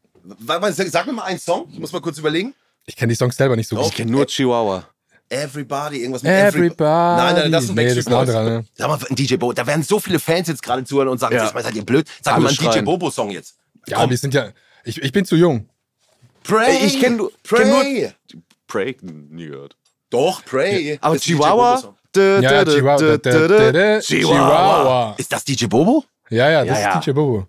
äh, 0.77 0.89
sag 0.89 1.05
mir 1.05 1.11
mal 1.13 1.23
einen 1.23 1.39
Song. 1.39 1.67
Ich 1.73 1.79
muss 1.79 1.91
mal 1.91 2.01
kurz 2.01 2.17
überlegen. 2.17 2.53
Ich 2.85 2.95
kenne 2.95 3.11
die 3.11 3.15
Songs 3.17 3.35
selber 3.35 3.57
nicht 3.57 3.67
so 3.67 3.75
Doch. 3.75 3.83
gut. 3.83 3.91
Ich 3.91 3.97
kenne 3.97 4.11
nur 4.11 4.25
Chihuahua. 4.25 4.85
Everybody, 5.29 5.97
irgendwas 6.01 6.23
mit 6.23 6.31
Everybody. 6.31 6.83
Nein, 6.83 7.35
nein, 7.35 7.51
das 7.51 7.63
ist 7.65 7.69
ein 7.69 7.75
Nee, 7.75 7.83
Backstreet 7.83 8.05
Boys. 8.05 8.29
anderer, 8.29 8.43
ne? 8.43 8.65
Sag 8.73 8.87
mal, 8.87 8.99
ein 9.09 9.15
DJ 9.15 9.35
Bobo. 9.35 9.53
Da 9.53 9.67
werden 9.67 9.83
so 9.83 9.99
viele 9.99 10.19
Fans 10.19 10.47
jetzt 10.47 10.63
gerade 10.63 10.83
zuhören 10.83 11.07
und 11.09 11.19
sagen, 11.19 11.35
Ja. 11.35 11.47
seid 11.47 11.75
ihr 11.75 11.85
blöd? 11.85 12.07
Sag 12.23 12.33
Alle 12.33 12.43
mal 12.43 12.49
einen 12.49 12.57
DJ 12.57 12.65
schreien. 12.65 12.85
Bobo-Song 12.85 13.29
jetzt. 13.29 13.55
Ja, 13.87 14.09
wir 14.09 14.17
sind 14.17 14.33
ja. 14.33 14.49
Ich, 14.83 15.01
ich 15.01 15.11
bin 15.11 15.25
zu 15.25 15.35
jung. 15.35 15.69
Pray. 16.43 16.77
Ey, 16.77 16.85
ich 16.87 16.99
kenn 16.99 17.17
nur- 17.17 17.31
Pray. 17.43 17.59
kenn 17.61 17.69
nur- 17.69 18.11
Pray, 18.67 18.97
nie 19.01 19.47
gehört. 19.47 19.75
Doch, 20.09 20.43
Pray. 20.45 20.97
Aber 21.01 21.15
Das 21.15 21.23
DJ 21.23 21.33
Chihuahua. 21.33 21.75
Ja, 22.15 22.63
dö, 22.63 22.75
Chihuahua. 22.75 23.17
da, 23.17 23.47
da, 23.47 23.71
da, 23.71 23.99
Chihuahua. 24.01 25.15
Ist 25.17 25.31
das 25.31 25.43
DJ 25.43 25.65
Bobo? 25.67 26.03
Ja, 26.31 26.49
ja, 26.49 26.65
das 26.65 26.77
Ja, 26.77 26.81
ja. 26.83 26.97
ist 26.99 27.05
DJ 27.07 27.11
Bobo. 27.11 27.47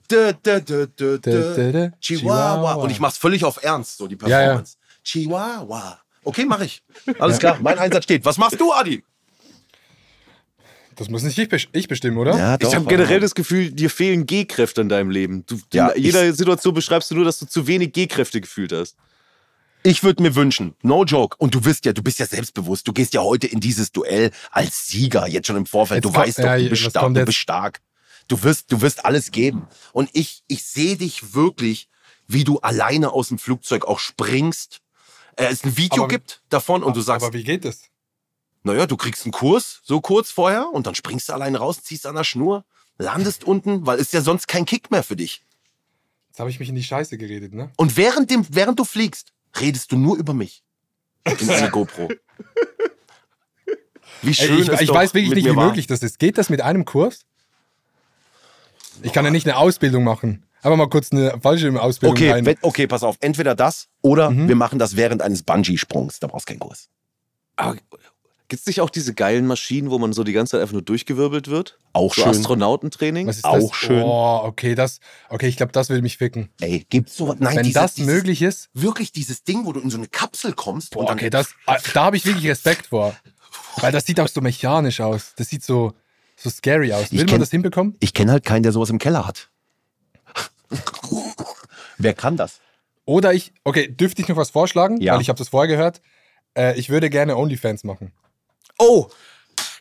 Chihuahua. 2.00 2.74
Und 2.74 2.90
ich 2.90 3.00
mach's 3.00 3.16
völlig 3.16 3.44
auf 3.44 3.62
Ernst, 3.62 3.96
so 3.98 4.06
die 4.06 4.16
Ja, 4.22 4.28
ja. 4.28 4.36
Performance. 4.38 4.76
Chihuahua. 5.04 5.98
Okay, 6.24 6.44
mach 6.46 6.60
ich. 6.60 6.82
Alles 7.18 7.38
klar, 7.38 7.58
mein 7.62 7.78
Einsatz 7.78 8.04
steht. 8.04 8.24
Was 8.24 8.36
machst 8.38 8.60
du, 8.60 8.72
Adi? 8.72 9.02
Das 10.96 11.08
muss 11.08 11.22
nicht 11.22 11.38
ich, 11.38 11.48
bes- 11.48 11.68
ich 11.72 11.88
bestimmen, 11.88 12.18
oder? 12.18 12.36
Ich 12.68 12.74
habe 12.74 12.84
generell 12.86 13.20
das 13.20 13.34
Gefühl, 13.34 13.70
dir 13.70 13.88
fehlen 13.88 14.26
G-Kräfte 14.26 14.82
in 14.82 14.88
deinem 14.90 15.10
Leben. 15.10 15.46
Du, 15.46 15.58
Ja, 15.72 15.88
in 15.88 16.02
jeder 16.02 16.32
Situation 16.34 16.74
beschreibst 16.74 17.10
du 17.10 17.14
nur, 17.14 17.24
dass 17.24 17.38
du 17.38 17.46
zu 17.46 17.66
wenig 17.66 17.92
G-Kräfte 17.92 18.40
gefühlt 18.40 18.72
hast. 18.72 18.96
Ich 19.82 20.02
würde 20.02 20.22
mir 20.22 20.34
wünschen, 20.34 20.74
no 20.82 21.04
joke, 21.04 21.36
und 21.38 21.54
du 21.54 21.64
wirst 21.64 21.86
ja, 21.86 21.94
du 21.94 22.02
bist 22.02 22.18
ja 22.18 22.26
selbstbewusst, 22.26 22.86
du 22.86 22.92
gehst 22.92 23.14
ja 23.14 23.22
heute 23.22 23.46
in 23.46 23.60
dieses 23.60 23.92
Duell 23.92 24.30
als 24.50 24.88
Sieger, 24.88 25.26
jetzt 25.26 25.46
schon 25.46 25.56
im 25.56 25.64
Vorfeld, 25.64 26.04
Jetzt 26.04 26.12
du 26.12 26.14
kommt- 26.14 26.26
weißt 26.28 26.38
doch, 26.40 26.44
ja, 26.44 26.58
du 26.58 26.68
bist 26.68 26.82
stark, 26.90 27.14
du 27.14 27.24
bist 27.24 27.38
stark. 27.38 27.80
Du 28.28 28.42
wirst, 28.42 28.70
du 28.70 28.80
wirst 28.82 29.04
alles 29.06 29.30
geben. 29.30 29.66
Und 29.92 30.10
ich, 30.12 30.42
ich 30.48 30.64
sehe 30.64 30.96
dich 30.98 31.32
wirklich, 31.34 31.88
wie 32.28 32.44
du 32.44 32.58
alleine 32.58 33.10
aus 33.12 33.28
dem 33.28 33.38
Flugzeug 33.38 33.86
auch 33.86 33.98
springst. 33.98 34.80
Äh, 35.40 35.46
es 35.52 35.64
ein 35.64 35.76
Video 35.76 36.04
Aber- 36.04 36.08
gibt 36.08 36.42
davon 36.50 36.82
und 36.82 36.96
du 36.96 37.00
sagst, 37.00 37.26
Aber 37.26 37.34
wie 37.34 37.44
geht 37.44 37.64
das? 37.64 37.82
naja, 38.62 38.86
du 38.86 38.96
kriegst 38.96 39.24
einen 39.24 39.32
Kurs, 39.32 39.80
so 39.84 40.00
kurz 40.00 40.30
vorher, 40.30 40.68
und 40.72 40.86
dann 40.86 40.94
springst 40.94 41.28
du 41.28 41.32
alleine 41.32 41.58
raus, 41.58 41.82
ziehst 41.82 42.06
an 42.06 42.14
der 42.14 42.24
Schnur, 42.24 42.64
landest 42.98 43.44
unten, 43.44 43.86
weil 43.86 43.98
ist 43.98 44.12
ja 44.12 44.20
sonst 44.20 44.48
kein 44.48 44.66
Kick 44.66 44.90
mehr 44.90 45.02
für 45.02 45.16
dich. 45.16 45.44
Jetzt 46.28 46.40
habe 46.40 46.50
ich 46.50 46.60
mich 46.60 46.68
in 46.68 46.74
die 46.74 46.82
Scheiße 46.84 47.16
geredet, 47.18 47.54
ne? 47.54 47.70
Und 47.76 47.96
während, 47.96 48.30
dem, 48.30 48.46
während 48.50 48.78
du 48.78 48.84
fliegst, 48.84 49.32
redest 49.58 49.90
du 49.92 49.96
nur 49.96 50.16
über 50.16 50.34
mich. 50.34 50.62
In 51.24 51.50
eine 51.50 51.70
GoPro. 51.70 52.08
Wie 54.22 54.28
Ey, 54.28 54.34
schön 54.34 54.58
ich 54.60 54.68
es 54.68 54.80
ich 54.82 54.90
weiß 54.90 55.14
wirklich 55.14 55.34
nicht, 55.34 55.46
wie 55.46 55.56
war. 55.56 55.66
möglich 55.66 55.86
das 55.86 56.02
ist. 56.02 56.18
Geht 56.18 56.36
das 56.36 56.50
mit 56.50 56.60
einem 56.60 56.84
Kurs? 56.84 57.24
Ich 59.02 59.12
kann 59.14 59.24
ja 59.24 59.30
nicht 59.30 59.46
eine 59.46 59.56
Ausbildung 59.56 60.04
machen. 60.04 60.44
Aber 60.62 60.76
mal 60.76 60.88
kurz 60.88 61.10
eine 61.12 61.38
falsche 61.40 61.68
Ausbildung 61.80 62.16
Okay, 62.16 62.30
rein. 62.32 62.46
wenn, 62.46 62.56
okay, 62.62 62.86
pass 62.86 63.02
auf. 63.02 63.16
Entweder 63.20 63.54
das 63.54 63.88
oder 64.02 64.30
Mhm. 64.30 64.48
wir 64.48 64.56
machen 64.56 64.78
das 64.78 64.96
während 64.96 65.22
eines 65.22 65.42
Bungee-Sprungs. 65.42 66.20
Da 66.20 66.26
brauchst 66.26 66.48
du 66.48 66.52
keinen 66.52 66.60
Kurs. 66.60 66.88
Aber 67.56 67.76
Gibt 68.48 68.62
es 68.62 68.66
nicht 68.66 68.80
auch 68.80 68.90
diese 68.90 69.14
geilen 69.14 69.46
Maschinen, 69.46 69.90
wo 69.92 69.98
man 70.00 70.12
so 70.12 70.24
die 70.24 70.32
ganze 70.32 70.50
Zeit 70.52 70.62
einfach 70.62 70.72
nur 70.72 70.82
durchgewirbelt 70.82 71.46
wird? 71.46 71.78
Auch 71.92 72.12
so 72.12 72.22
schön. 72.22 72.30
Astronautentraining? 72.32 73.28
Was 73.28 73.36
ist 73.36 73.44
Auch 73.44 73.70
das? 73.70 73.76
schön. 73.76 74.02
Oh, 74.02 74.40
okay, 74.42 74.74
das, 74.74 74.98
okay, 75.28 75.46
ich 75.46 75.56
glaube, 75.56 75.70
das 75.70 75.88
will 75.88 76.02
mich 76.02 76.16
ficken. 76.18 76.48
Ey, 76.60 76.84
gibt's 76.90 77.16
sowas? 77.16 77.36
Nein, 77.38 77.58
Wenn 77.58 77.62
diese- 77.62 77.78
das 77.78 77.94
dieses, 77.94 78.12
möglich 78.12 78.42
ist, 78.42 78.68
Wirklich 78.74 79.12
dieses 79.12 79.44
Ding, 79.44 79.66
wo 79.66 79.72
du 79.72 79.78
in 79.78 79.88
so 79.88 79.98
eine 79.98 80.08
Kapsel 80.08 80.52
kommst 80.52 80.96
und 80.96 81.02
boah, 81.02 81.08
dann 81.10 81.18
okay, 81.18 81.30
das, 81.30 81.50
ah, 81.66 81.76
da 81.94 82.06
habe 82.06 82.16
ich 82.16 82.26
wirklich 82.26 82.48
Respekt 82.48 82.88
vor. 82.88 83.14
Weil 83.76 83.92
das 83.92 84.04
sieht 84.04 84.18
auch 84.18 84.26
so 84.26 84.40
mechanisch 84.40 85.00
aus. 85.00 85.32
Das 85.36 85.48
sieht 85.48 85.62
so, 85.62 85.92
so 86.34 86.50
scary 86.50 86.92
aus. 86.92 87.04
Ich 87.04 87.12
Will 87.12 87.26
kenn- 87.26 87.30
man 87.34 87.40
das 87.40 87.50
hinbekommen? 87.52 87.96
Ich 88.00 88.14
kenne 88.14 88.32
halt 88.32 88.44
keinen, 88.44 88.64
der 88.64 88.72
sowas 88.72 88.90
im 88.90 88.98
Keller 88.98 89.28
hat. 89.28 89.49
Wer 91.98 92.14
kann 92.14 92.36
das? 92.36 92.60
Oder 93.04 93.32
ich, 93.34 93.52
okay, 93.64 93.88
dürfte 93.88 94.22
ich 94.22 94.28
noch 94.28 94.36
was 94.36 94.50
vorschlagen? 94.50 95.00
Ja. 95.00 95.14
Weil 95.14 95.20
ich 95.20 95.28
habe 95.28 95.38
das 95.38 95.48
vorher 95.48 95.68
gehört. 95.68 96.00
Äh, 96.56 96.78
ich 96.78 96.90
würde 96.90 97.10
gerne 97.10 97.36
OnlyFans 97.36 97.84
machen. 97.84 98.12
Oh, 98.78 99.08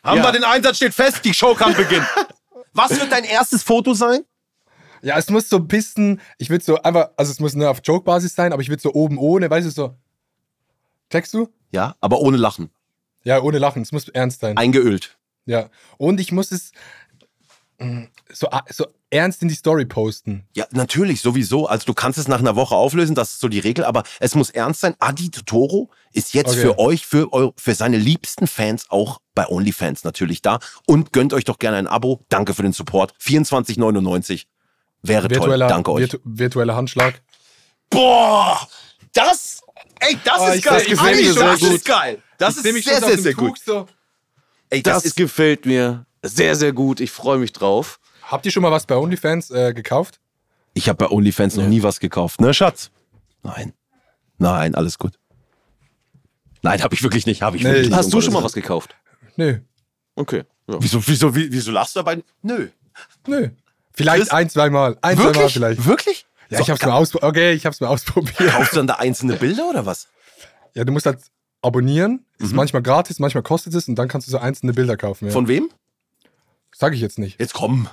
haben 0.02 0.18
Ja. 0.18 0.24
wir 0.24 0.32
den 0.32 0.44
Einsatz 0.44 0.76
steht 0.76 0.94
fest, 0.94 1.24
die 1.24 1.34
Show 1.34 1.54
kann 1.54 1.74
beginnen. 1.74 2.06
Was 2.72 2.90
wird 2.90 3.10
dein 3.10 3.24
erstes 3.24 3.62
Foto 3.62 3.94
sein? 3.94 4.24
Ja, 5.02 5.18
es 5.18 5.28
muss 5.30 5.48
so 5.48 5.56
ein 5.56 5.66
bisschen, 5.66 6.20
ich 6.38 6.50
würde 6.50 6.64
so 6.64 6.80
einfach, 6.82 7.10
also 7.16 7.32
es 7.32 7.40
muss 7.40 7.54
nur 7.54 7.68
auf 7.70 7.80
Joke-Basis 7.82 8.34
sein, 8.34 8.52
aber 8.52 8.62
ich 8.62 8.68
würde 8.68 8.82
so 8.82 8.92
oben 8.92 9.18
ohne, 9.18 9.50
weißt 9.50 9.66
du, 9.66 9.70
so. 9.70 9.96
Checkst 11.10 11.34
du? 11.34 11.48
Ja, 11.72 11.96
aber 12.00 12.20
ohne 12.20 12.36
Lachen. 12.36 12.70
Ja, 13.24 13.40
ohne 13.42 13.58
Lachen, 13.58 13.82
es 13.82 13.92
muss 13.92 14.08
ernst 14.08 14.40
sein. 14.40 14.56
Eingeölt. 14.56 15.18
Ja. 15.46 15.68
Und 15.98 16.20
ich 16.20 16.32
muss 16.32 16.52
es 16.52 16.72
so, 18.32 18.48
so 18.68 18.86
ernst 19.10 19.42
in 19.42 19.48
die 19.48 19.54
Story 19.54 19.86
posten. 19.86 20.44
Ja, 20.54 20.66
natürlich, 20.70 21.20
sowieso. 21.22 21.66
Also 21.66 21.86
du 21.86 21.94
kannst 21.94 22.18
es 22.18 22.28
nach 22.28 22.38
einer 22.40 22.54
Woche 22.56 22.74
auflösen, 22.74 23.14
das 23.14 23.32
ist 23.32 23.40
so 23.40 23.48
die 23.48 23.58
Regel, 23.58 23.84
aber 23.84 24.02
es 24.20 24.34
muss 24.34 24.50
ernst 24.50 24.80
sein. 24.80 24.94
Adi 24.98 25.30
Totoro 25.30 25.90
ist 26.12 26.34
jetzt 26.34 26.50
Okay. 26.50 26.60
für 26.60 26.78
euch, 26.78 27.06
für, 27.06 27.52
für 27.56 27.74
seine 27.74 27.96
liebsten 27.96 28.46
Fans 28.46 28.86
auch 28.90 29.20
bei 29.34 29.46
OnlyFans 29.48 30.04
natürlich 30.04 30.42
da. 30.42 30.58
Und 30.86 31.12
gönnt 31.12 31.32
euch 31.32 31.44
doch 31.44 31.58
gerne 31.58 31.78
ein 31.78 31.86
Abo. 31.86 32.24
Danke 32.28 32.54
für 32.54 32.62
den 32.62 32.72
Support. 32.72 33.14
24,99. 33.20 34.44
Wäre 35.02 35.30
Virtueller, 35.30 35.66
toll. 35.66 35.74
Danke 35.74 35.92
euch. 35.92 36.00
virtu 36.02 36.18
virtueller 36.24 36.76
Handschlag. 36.76 37.22
Boah, 37.88 38.68
das, 39.14 39.62
ey, 40.00 40.16
das 40.24 40.38
Oh, 40.38 40.46
ist 40.48 40.62
geil. 40.64 40.84
seh 40.86 40.96
Adi, 40.96 41.34
das 41.34 41.62
ist 41.62 41.84
geil. 41.84 42.22
Das 42.38 42.58
Ich 42.58 42.64
ist 42.64 42.72
mich 42.74 42.84
sehr, 42.84 43.00
schon 43.00 43.08
sehr, 43.08 43.18
sehr 43.18 43.34
gut. 43.34 43.58
So. 43.64 43.88
Ey, 44.68 44.82
Das, 44.82 44.96
das, 44.96 45.04
ist, 45.06 45.16
gefällt 45.16 45.66
mir 45.66 46.06
sehr, 46.22 46.56
sehr 46.56 46.72
gut. 46.72 47.00
Ich 47.00 47.10
freue 47.10 47.38
mich 47.38 47.52
drauf. 47.52 47.98
Habt 48.22 48.46
ihr 48.46 48.52
schon 48.52 48.62
mal 48.62 48.70
was 48.70 48.86
bei 48.86 48.96
OnlyFans 48.96 49.50
äh, 49.50 49.72
gekauft? 49.74 50.20
ich 50.72 50.88
habe 50.88 50.96
bei 51.04 51.10
OnlyFans 51.10 51.56
noch 51.56 51.66
nie 51.66 51.82
was 51.82 51.98
gekauft, 51.98 52.40
ne, 52.40 52.54
Schatz? 52.54 52.90
Nein. 53.42 53.72
Nein, 54.38 54.74
alles 54.76 54.98
gut. 54.98 55.18
Nein, 56.62 56.82
habe 56.82 56.94
ich 56.94 57.02
wirklich 57.02 57.26
nicht. 57.26 57.42
Habe 57.42 57.56
ich 57.56 57.62
Nee, 57.62 57.68
wirklich 57.70 57.84
ich- 57.86 57.90
nicht. 57.90 57.98
Hast 57.98 58.12
du 58.12 58.20
schon 58.20 58.32
mal 58.32 58.44
was 58.44 58.52
gekauft? 58.52 58.94
Nö. 59.36 59.58
Okay. 60.14 60.44
Ja. 60.68 60.76
Wieso, 60.80 61.06
wieso, 61.06 61.34
wie- 61.34 61.50
wieso 61.50 61.72
lachst 61.72 61.96
du 61.96 62.00
dabei? 62.00 62.22
Nö. 62.42 62.68
Nö. 63.26 63.48
Vielleicht 63.92 64.22
Chris? 64.22 64.30
ein, 64.30 64.48
zweimal. 64.50 64.96
Ein, 65.02 65.16
zweimal 65.16 65.34
Wirklich? 65.34 65.52
vielleicht. 65.52 65.84
Wirklich? 65.86 66.26
Ja, 66.50 66.58
So, 66.58 66.64
ich 66.64 66.70
hab's 66.70 66.82
mal 66.82 66.92
ausprobiert. 66.92 67.30
Okay, 67.30 67.52
ich 67.52 67.66
hab's 67.66 67.80
mal 67.80 67.88
ausprobiert. 67.88 68.36
Kaufst 68.52 68.72
du 68.72 68.76
dann 68.76 68.86
da 68.86 68.94
einzelne 68.94 69.34
Bilder 69.36 69.68
oder 69.68 69.86
was? 69.86 70.08
Ja, 70.74 70.84
du 70.84 70.92
musst 70.92 71.06
halt 71.06 71.18
abonnieren. 71.62 72.24
Mhm. 72.38 72.46
Ist 72.46 72.54
manchmal 72.54 72.82
gratis, 72.82 73.18
manchmal 73.18 73.42
kostet 73.42 73.74
es 73.74 73.88
und 73.88 73.96
dann 73.96 74.08
kannst 74.08 74.26
du 74.28 74.30
so 74.32 74.38
einzelne 74.38 74.72
Bilder 74.72 74.96
kaufen. 74.96 75.26
Ja. 75.26 75.32
Von 75.32 75.48
wem? 75.48 75.70
Sag 76.80 76.94
ich 76.94 77.00
jetzt 77.02 77.18
nicht. 77.18 77.38
Jetzt 77.38 77.52
komm. 77.52 77.88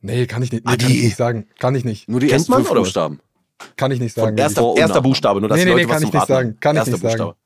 Nee, 0.00 0.26
kann 0.26 0.42
ich 0.42 0.50
nicht. 0.50 0.64
Nee, 0.66 0.72
Adi. 0.72 0.84
kann 0.84 0.92
ich 0.92 1.02
nicht 1.04 1.16
sagen. 1.16 1.46
Kann 1.60 1.74
ich 1.76 1.84
nicht. 1.84 2.08
Nur 2.08 2.18
die 2.18 2.28
ersten 2.28 2.52
fünf? 2.52 2.68
Buchstaben. 2.68 3.20
Kann 3.76 3.92
ich 3.92 4.00
nicht 4.00 4.14
sagen. 4.14 4.36
Erster, 4.36 4.74
erster. 4.76 5.00
Buchstabe, 5.00 5.38
nur 5.40 5.48
dass 5.48 5.56
Nee, 5.56 5.64
nee, 5.64 5.70
Leute 5.70 5.86
nee, 5.86 5.92
kann 5.92 6.02
ich 6.02 6.12
nicht 6.12 6.26
sagen. 6.26 6.56
Kann 6.58 6.76
ich 6.76 6.82
nicht 6.86 6.90
sagen. 6.90 7.02
Buchstabe. 7.02 7.36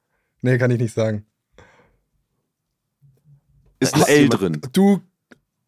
Nee, 0.40 0.56
kann 0.56 0.70
ich 0.70 0.80
nicht 0.80 0.94
sagen. 0.94 1.26
Ist 3.78 3.94
ein 3.94 4.02
L 4.06 4.28
drin. 4.30 4.62
Du. 4.72 5.02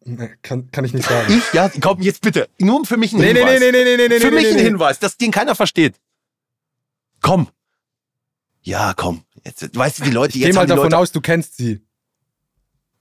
Nee, 0.03 0.29
kann, 0.41 0.71
kann 0.71 0.83
ich 0.85 0.93
nicht 0.95 1.07
sagen. 1.07 1.31
Ich? 1.31 1.53
Ja, 1.53 1.69
komm, 1.79 2.01
jetzt 2.01 2.21
bitte. 2.21 2.49
Nur 2.57 2.83
für 2.85 2.97
mich 2.97 3.13
ein 3.13 3.19
Nee, 3.19 3.33
Hinweis. 3.35 3.59
nee, 3.59 3.71
nee, 3.71 3.83
nee, 3.83 3.97
nee, 3.97 4.07
nee, 4.07 4.19
Für 4.19 4.29
nee, 4.29 4.35
mich 4.35 4.43
nee, 4.45 4.49
ein 4.49 4.55
nee. 4.55 4.63
Hinweis, 4.63 4.97
dass 4.97 5.15
den 5.17 5.29
keiner 5.29 5.53
versteht. 5.53 5.99
Komm. 7.21 7.49
Ja, 8.63 8.93
komm. 8.95 9.21
Jetzt, 9.45 9.75
weißt 9.77 9.99
du, 9.99 10.03
die 10.05 10.09
Leute, 10.11 10.29
Ich 10.29 10.39
gehe 10.39 10.47
jetzt 10.47 10.55
mal 10.55 10.61
haben 10.61 10.67
die 10.67 10.69
davon 10.71 10.85
Leute, 10.85 10.97
aus, 10.97 11.11
du 11.11 11.21
kennst 11.21 11.57
sie. 11.57 11.81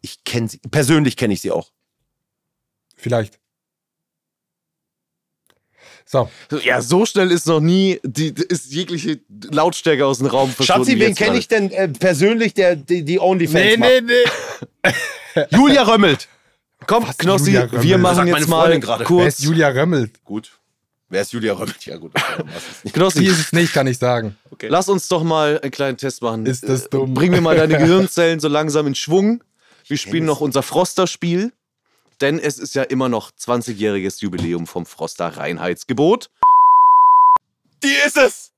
ich 0.03 0.23
kenne 0.25 0.49
sie, 0.49 0.59
persönlich 0.59 1.17
kenne 1.17 1.33
ich 1.33 1.41
sie 1.41 1.51
auch. 1.53 1.73
Vielleicht. 2.99 3.39
So, 6.05 6.31
Ja, 6.65 6.81
so 6.81 7.05
schnell 7.05 7.31
ist 7.31 7.47
noch 7.47 7.61
nie 7.61 8.01
die, 8.03 8.29
ist 8.29 8.73
jegliche 8.73 9.21
Lautstärke 9.51 10.07
aus 10.07 10.19
dem 10.19 10.29
Raum 10.29 10.51
verschwunden. 10.51 10.87
Schatzi, 10.87 10.99
wen 11.01 11.15
kenne 11.15 11.37
ich 11.39 11.49
denn 11.49 11.71
äh, 11.71 11.89
persönlich, 11.89 12.55
der 12.55 12.77
die, 12.77 13.05
die 13.05 13.21
OnlyFans 13.21 13.65
nee, 13.65 13.77
macht? 13.77 13.91
nee, 14.07 14.23
nee. 14.85 15.45
Julia 15.51 15.83
Römmelt. 15.83 16.29
Komm, 16.87 17.07
Was, 17.07 17.19
Knossi, 17.19 17.53
Julia 17.53 17.83
wir 17.83 17.99
machen 17.99 18.27
jetzt 18.29 18.49
mal 18.49 18.79
gerade. 18.81 19.01
Wer 19.01 19.07
kurz. 19.07 19.39
ist 19.39 19.43
Julia 19.45 19.69
Römmelt? 19.69 20.25
Gut. 20.25 20.53
Wer 21.11 21.23
ist 21.23 21.33
Julia 21.33 21.53
Römmelt? 21.55 21.85
Ja 21.85 21.97
gut, 21.97 22.13
okay, 22.15 22.91
Knossi, 22.93 23.25
ist 23.27 23.39
es 23.39 23.53
nicht, 23.53 23.73
kann 23.73 23.87
ich 23.87 23.99
sagen. 23.99 24.37
lass 24.63 24.89
uns 24.89 25.09
doch 25.09 25.23
mal 25.23 25.59
einen 25.61 25.71
kleinen 25.71 25.97
Test 25.99 26.23
machen. 26.23 26.45
Ist 26.47 26.67
das 26.69 26.87
Äh, 26.87 26.91
dumm? 26.91 27.15
Bring 27.15 27.33
mir 27.33 27.41
mal 27.41 27.57
deine 27.57 27.77
Gehirnzellen 27.79 28.41
so 28.41 28.49
langsam 28.49 28.87
in 28.87 28.95
Schwung. 28.95 29.43
Wir 29.87 29.97
spielen 29.99 30.25
noch 30.27 30.41
unser 30.41 30.63
Froster-Spiel, 30.63 31.53
denn 32.21 32.39
es 32.39 32.59
ist 32.59 32.75
ja 32.75 32.83
immer 32.83 33.09
noch 33.09 33.31
20-jähriges 33.31 34.21
Jubiläum 34.21 34.67
vom 34.67 34.87
Froster 34.87 35.37
Reinheitsgebot. 35.37 36.31
Die 37.83 37.95
ist 38.07 38.17
es! 38.17 38.53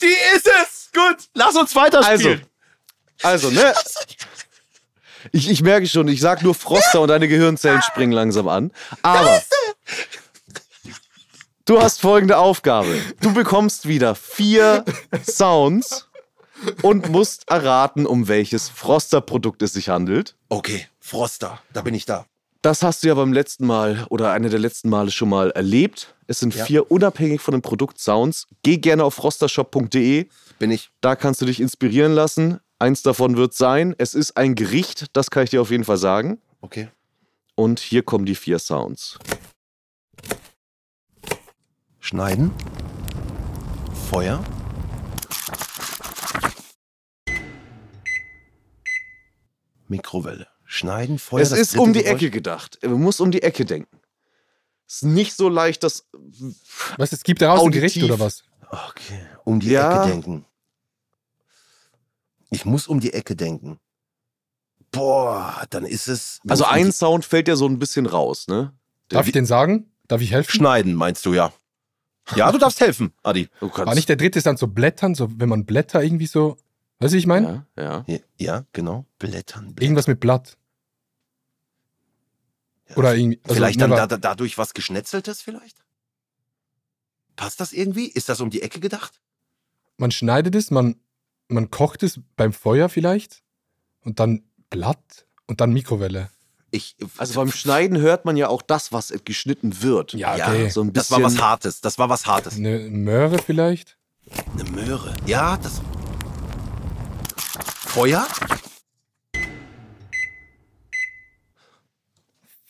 Die 0.00 0.14
ist 0.34 0.46
es! 0.46 0.90
Gut, 0.92 1.28
lass 1.34 1.56
uns 1.56 1.74
weiterspielen. 1.74 2.44
Also, 3.22 3.50
ne? 3.50 3.72
Ich, 5.30 5.48
ich 5.48 5.62
merke 5.62 5.86
schon, 5.86 6.08
ich 6.08 6.20
sag 6.20 6.42
nur 6.42 6.54
Froster 6.54 7.00
und 7.00 7.08
deine 7.08 7.28
Gehirnzellen 7.28 7.80
springen 7.82 8.12
langsam 8.12 8.48
an. 8.48 8.72
Aber 9.02 9.40
du 11.64 11.80
hast 11.80 12.00
folgende 12.00 12.38
Aufgabe. 12.38 13.00
Du 13.20 13.32
bekommst 13.32 13.86
wieder 13.86 14.14
vier 14.16 14.84
Sounds 15.24 16.08
und 16.82 17.08
musst 17.08 17.48
erraten, 17.48 18.06
um 18.06 18.28
welches 18.28 18.68
Froster-Produkt 18.68 19.62
es 19.62 19.72
sich 19.72 19.88
handelt. 19.88 20.36
Okay, 20.48 20.88
Froster, 20.98 21.62
da 21.72 21.82
bin 21.82 21.94
ich 21.94 22.04
da. 22.04 22.26
Das 22.62 22.84
hast 22.84 23.02
du 23.02 23.08
ja 23.08 23.14
beim 23.14 23.32
letzten 23.32 23.66
Mal 23.66 24.06
oder 24.08 24.30
eine 24.30 24.48
der 24.48 24.60
letzten 24.60 24.88
Male 24.88 25.10
schon 25.10 25.28
mal 25.28 25.50
erlebt. 25.50 26.14
Es 26.28 26.38
sind 26.38 26.54
Ja. 26.54 26.64
vier 26.64 26.90
unabhängig 26.92 27.40
von 27.40 27.52
dem 27.52 27.62
Produkt 27.62 27.98
Sounds. 27.98 28.46
Geh 28.62 28.78
gerne 28.78 29.02
auf 29.02 29.14
frostershop.de. 29.14 30.28
Bin 30.60 30.70
ich. 30.70 30.90
Da 31.00 31.16
kannst 31.16 31.40
du 31.40 31.46
dich 31.46 31.60
inspirieren 31.60 32.12
lassen. 32.12 32.60
Eins 32.78 33.02
davon 33.02 33.36
wird 33.36 33.54
sein, 33.54 33.94
es 33.98 34.14
ist 34.14 34.36
ein 34.36 34.54
Gericht, 34.56 35.06
das 35.16 35.30
kann 35.30 35.44
ich 35.44 35.50
dir 35.50 35.60
auf 35.62 35.70
jeden 35.70 35.84
Fall 35.84 35.98
sagen. 35.98 36.40
Okay. 36.62 36.88
Und 37.54 37.78
hier 37.80 38.02
kommen 38.02 38.26
die 38.26 38.34
vier 38.34 38.58
Sounds. 38.58 39.18
Schneiden. 42.00 42.50
Feuer. 44.10 44.42
Mikrowelle. 49.88 50.51
Schneiden, 50.72 51.18
Feuer. 51.18 51.42
es 51.42 51.50
das 51.50 51.58
ist 51.58 51.76
um 51.76 51.92
die 51.92 52.02
Geräusch. 52.02 52.14
Ecke 52.22 52.30
gedacht. 52.30 52.78
Man 52.82 53.00
muss 53.00 53.20
um 53.20 53.30
die 53.30 53.42
Ecke 53.42 53.64
denken. 53.66 53.98
Es 54.88 54.96
ist 54.96 55.02
nicht 55.04 55.34
so 55.36 55.48
leicht, 55.50 55.82
das. 55.82 56.06
Was, 56.96 57.12
es 57.12 57.22
gibt 57.24 57.42
daraus 57.42 57.60
ein 57.60 57.66
Auditiv. 57.66 57.92
Gericht 57.94 58.02
oder 58.04 58.18
was? 58.18 58.42
Okay, 58.70 59.20
um 59.44 59.60
die 59.60 59.68
Ja. 59.70 60.00
Ecke 60.02 60.10
denken. 60.10 60.46
Ich 62.50 62.64
muss 62.64 62.86
um 62.86 63.00
die 63.00 63.12
Ecke 63.12 63.36
denken. 63.36 63.78
Boah, 64.90 65.64
dann 65.70 65.84
ist 65.84 66.08
es. 66.08 66.40
Also 66.48 66.64
ein 66.64 66.86
die- 66.86 66.92
Sound 66.92 67.24
fällt 67.24 67.48
ja 67.48 67.56
so 67.56 67.66
ein 67.66 67.78
bisschen 67.78 68.06
raus, 68.06 68.48
ne? 68.48 68.72
Der 69.10 69.18
Darf 69.18 69.26
ich 69.26 69.32
den 69.32 69.46
sagen? 69.46 69.90
Darf 70.08 70.20
ich 70.22 70.32
helfen? 70.32 70.52
Schneiden, 70.52 70.94
meinst 70.94 71.24
du, 71.26 71.32
ja. 71.34 71.52
Ja, 72.36 72.50
du 72.52 72.58
darfst 72.58 72.80
helfen, 72.80 73.12
Adi. 73.22 73.48
Du 73.60 73.68
kannst, 73.68 73.86
War 73.88 73.94
nicht 73.94 74.08
der 74.08 74.16
dritte 74.16 74.38
ist 74.38 74.46
dann 74.46 74.56
so 74.56 74.68
Blättern, 74.68 75.14
so 75.14 75.28
wenn 75.38 75.48
man 75.48 75.64
Blätter 75.66 76.02
irgendwie 76.02 76.26
so. 76.26 76.56
Weißt 76.98 77.12
du, 77.12 77.16
wie 77.16 77.18
ich 77.18 77.26
meine? 77.26 77.66
ja, 77.76 77.82
ja. 77.82 78.04
Ja, 78.06 78.18
ja 78.38 78.64
genau. 78.72 79.06
Blättern. 79.18 79.66
Blättern. 79.74 79.82
Irgendwas 79.82 80.06
mit 80.06 80.20
Blatt. 80.20 80.56
Ja. 82.92 82.96
Oder 82.96 83.14
irgendwie. 83.14 83.40
Also 83.44 83.54
vielleicht 83.56 83.80
dann 83.80 83.90
da, 83.90 84.06
da, 84.06 84.16
dadurch 84.16 84.56
was 84.58 84.74
Geschnetzeltes 84.74 85.42
vielleicht? 85.42 85.82
Passt 87.36 87.60
das 87.60 87.72
irgendwie? 87.72 88.06
Ist 88.06 88.28
das 88.28 88.40
um 88.40 88.50
die 88.50 88.62
Ecke 88.62 88.80
gedacht? 88.80 89.22
man 90.02 90.10
schneidet 90.10 90.54
es, 90.54 90.70
man, 90.70 90.96
man 91.48 91.70
kocht 91.70 92.02
es 92.02 92.20
beim 92.36 92.52
Feuer 92.52 92.88
vielleicht 92.88 93.42
und 94.00 94.20
dann 94.20 94.42
Blatt 94.70 95.26
und 95.46 95.60
dann 95.60 95.72
Mikrowelle. 95.72 96.30
Ich, 96.70 96.96
Also 97.18 97.34
beim 97.34 97.52
Schneiden 97.52 97.98
hört 97.98 98.24
man 98.24 98.36
ja 98.36 98.48
auch 98.48 98.62
das, 98.62 98.92
was 98.92 99.12
geschnitten 99.24 99.82
wird. 99.82 100.14
Ja, 100.14 100.36
ja, 100.36 100.48
okay. 100.48 100.70
So 100.70 100.82
ein 100.82 100.92
das 100.92 101.10
war 101.10 101.22
was 101.22 101.38
Hartes. 101.38 101.82
Das 101.82 101.98
war 101.98 102.08
was 102.08 102.26
Hartes. 102.26 102.56
Eine 102.56 102.78
Möhre 102.78 103.38
vielleicht? 103.38 103.98
Eine 104.54 104.70
Möhre. 104.70 105.14
Ja, 105.26 105.58
das. 105.58 105.82
Feuer? 107.56 108.26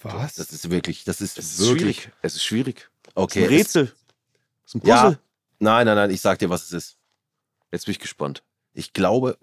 Was? 0.04 0.34
Das 0.34 0.52
ist 0.52 0.70
wirklich, 0.70 1.04
das 1.04 1.20
ist, 1.20 1.38
Es 1.38 1.52
ist 1.52 1.60
wirklich. 1.60 1.96
schwierig. 2.02 2.12
Es 2.22 2.34
ist 2.36 2.44
schwierig. 2.44 2.90
Okay. 3.14 3.42
ein 3.44 3.48
Rätsel. 3.48 3.86
Das 3.86 3.94
ist 4.66 4.74
ein 4.76 4.80
Es, 4.82 4.88
ja. 4.88 5.02
Puzzle. 5.02 5.18
Nein, 5.58 5.86
nein, 5.86 5.96
nein, 5.96 6.10
ich 6.10 6.20
sag 6.20 6.38
dir, 6.38 6.50
was 6.50 6.64
es 6.64 6.72
ist. 6.72 6.96
Jetzt 7.70 7.84
bin 7.86 7.92
ich 7.92 7.98
gespannt. 8.00 8.42
Ich 8.74 8.92
glaube. 8.92 9.38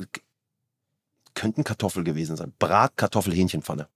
könnten 1.34 1.64
Kartoffel 1.64 2.04
gewesen 2.04 2.36
sein. 2.36 2.54
Bratkartoffel-Hähnchenpfanne. 2.60 3.88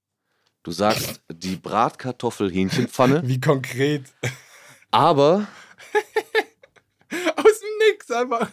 Du 0.63 0.71
sagst 0.71 1.21
die 1.31 1.57
Bratkartoffel-Hähnchenpfanne, 1.57 3.27
Wie 3.27 3.41
konkret. 3.41 4.03
aber 4.91 5.47
Aus 7.35 7.59
dem 7.59 7.91
Nix 7.91 8.09
einfach. 8.11 8.49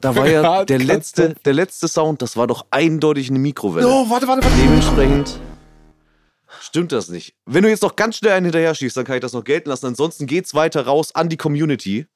da 0.00 0.14
war 0.14 0.28
ja 0.28 0.64
der 0.64 0.78
letzte, 0.78 1.34
der 1.44 1.52
letzte 1.52 1.88
Sound, 1.88 2.22
das 2.22 2.36
war 2.36 2.46
doch 2.46 2.66
eindeutig 2.70 3.28
eine 3.30 3.38
Mikrowelle. 3.38 3.86
Oh, 3.88 4.08
warte, 4.08 4.28
warte, 4.28 4.44
warte. 4.44 4.56
Dementsprechend 4.56 5.38
stimmt 6.60 6.92
das 6.92 7.08
nicht. 7.08 7.34
Wenn 7.46 7.62
du 7.62 7.68
jetzt 7.68 7.82
noch 7.82 7.96
ganz 7.96 8.16
schnell 8.16 8.32
einen 8.32 8.46
hinterher 8.46 8.74
schießt, 8.74 8.96
dann 8.96 9.04
kann 9.04 9.16
ich 9.16 9.20
das 9.22 9.32
noch 9.32 9.44
gelten 9.44 9.68
lassen. 9.68 9.86
Ansonsten 9.86 10.26
geht's 10.26 10.54
weiter 10.54 10.86
raus 10.86 11.14
an 11.14 11.28
die 11.28 11.36
Community. 11.36 12.06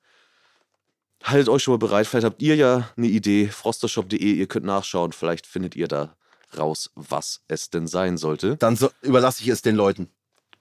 Haltet 1.23 1.49
euch 1.49 1.63
schon 1.63 1.75
mal 1.75 1.79
bereit. 1.79 2.07
Vielleicht 2.07 2.27
habt 2.27 2.43
ihr 2.43 2.57
ja 2.57 2.91
eine 2.97 3.07
Idee. 3.09 3.49
frostershop.de, 3.49 4.19
ihr 4.19 4.47
könnt 4.47 4.67
nachschauen. 4.67 5.13
Vielleicht 5.13 5.47
findet 5.47 5.75
ihr 5.75 5.89
da 5.89 6.17
raus, 6.57 6.91
was 6.95 7.43
es 7.49 7.71
denn 7.71 7.87
sein 7.87 8.17
sollte. 8.17 8.57
Dann 8.57 8.77
so, 8.77 8.91
überlasse 9.03 9.43
ich 9.43 9.49
es 9.49 9.63
den 9.63 9.77
Leuten. 9.77 10.09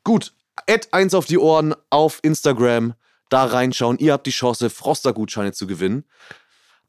Gut, 0.03 0.34
Add 0.67 0.88
eins 0.91 1.13
auf 1.13 1.26
die 1.26 1.38
Ohren 1.38 1.76
auf 1.89 2.19
Instagram. 2.23 2.93
Da 3.30 3.45
reinschauen. 3.45 3.97
Ihr 3.97 4.13
habt 4.13 4.28
die 4.28 4.32
Chance, 4.32 4.69
Froster-Gutscheine 4.69 5.51
zu 5.51 5.67
gewinnen. 5.67 6.05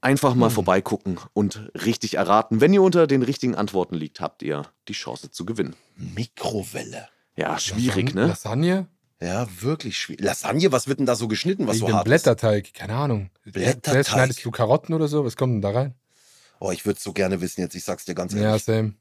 Einfach 0.06 0.36
mal 0.36 0.50
vorbeigucken 0.50 1.18
und 1.32 1.68
richtig 1.74 2.14
erraten. 2.14 2.60
Wenn 2.60 2.72
ihr 2.72 2.80
unter 2.80 3.08
den 3.08 3.22
richtigen 3.22 3.56
Antworten 3.56 3.96
liegt, 3.96 4.20
habt 4.20 4.40
ihr 4.44 4.62
die 4.86 4.92
Chance 4.92 5.32
zu 5.32 5.44
gewinnen. 5.44 5.74
Mikrowelle. 5.96 7.08
Ja, 7.36 7.58
schwierig, 7.58 8.14
ne? 8.14 8.26
Lasagne? 8.28 8.86
Ja, 9.20 9.48
wirklich 9.60 9.98
schwierig. 9.98 10.24
Lasagne, 10.24 10.70
was 10.70 10.86
wird 10.86 11.00
denn 11.00 11.06
da 11.06 11.16
so 11.16 11.26
geschnitten, 11.26 11.66
was 11.66 11.78
Wegen 11.78 11.88
so 11.88 11.92
hart 11.94 12.06
ist? 12.06 12.10
Blätterteig, 12.10 12.72
keine 12.72 12.94
Ahnung. 12.94 13.30
Blätterteig. 13.44 14.06
Schneidest 14.06 14.44
du 14.44 14.52
Karotten 14.52 14.94
oder 14.94 15.08
so? 15.08 15.24
Was 15.24 15.34
kommt 15.36 15.54
denn 15.54 15.62
da 15.62 15.70
rein? 15.70 15.94
Oh, 16.60 16.70
ich 16.70 16.86
würde 16.86 16.98
es 16.98 17.02
so 17.02 17.12
gerne 17.12 17.40
wissen 17.40 17.62
jetzt, 17.62 17.74
ich 17.74 17.82
sag's 17.82 18.04
dir 18.04 18.14
ganz 18.14 18.32
Ja, 18.32 18.42
ehrlich. 18.42 18.62
same. 18.62 18.94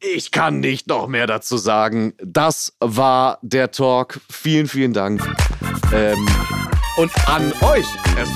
Ich 0.00 0.32
kann 0.32 0.58
nicht 0.58 0.88
noch 0.88 1.06
mehr 1.06 1.28
dazu 1.28 1.56
sagen. 1.56 2.14
Das 2.18 2.72
war 2.80 3.38
der 3.42 3.70
Talk. 3.70 4.20
Vielen, 4.28 4.66
vielen 4.66 4.92
Dank. 4.92 5.22
Ähm, 5.92 6.26
und 6.96 7.10
an 7.28 7.52
euch. 7.62 7.86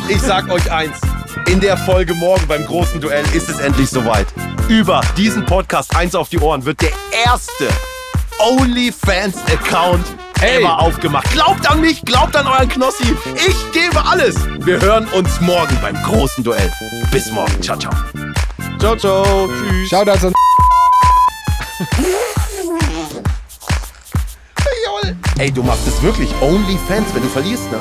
Ich 0.09 0.21
sag 0.21 0.49
euch 0.51 0.71
eins. 0.71 0.99
In 1.49 1.61
der 1.61 1.77
Folge 1.77 2.15
morgen 2.15 2.47
beim 2.47 2.65
großen 2.67 3.01
Duell 3.01 3.25
ist 3.33 3.49
es 3.49 3.59
endlich 3.59 3.91
soweit. 3.91 4.27
Über 4.69 5.01
diesen 5.17 5.45
Podcast 5.47 5.97
eins 5.97 6.15
auf 6.15 6.29
die 6.29 6.39
Ohren 6.39 6.65
wird 6.65 6.81
der 6.81 6.93
erste 7.25 7.69
OnlyFans-Account 8.39 10.07
Hey. 10.41 10.63
ever 10.63 10.79
aufgemacht. 10.79 11.31
Glaubt 11.33 11.71
an 11.71 11.83
mich, 11.83 12.03
glaubt 12.03 12.35
an 12.35 12.47
euren 12.47 12.69
Knossi. 12.69 13.15
Ich 13.35 13.73
gebe 13.73 14.03
alles. 14.07 14.37
Wir 14.65 14.81
hören 14.81 15.07
uns 15.09 15.39
morgen 15.43 15.77
beim 15.83 16.03
großen 16.03 16.43
Duell. 16.43 16.73
Bis 17.11 17.31
morgen. 17.31 17.61
Ciao, 17.61 17.77
ciao. 17.77 17.93
Ciao, 18.79 18.97
ciao. 18.97 19.49
Tschüss. 19.49 19.91
Shoutouts 19.91 20.25
an 20.25 20.33
Ey, 25.37 25.51
du 25.51 25.63
machst 25.63 25.87
es 25.87 26.01
wirklich 26.03 26.31
OnlyFans, 26.41 27.15
wenn 27.15 27.23
du 27.23 27.29
verlierst, 27.29 27.71
ne? 27.71 27.81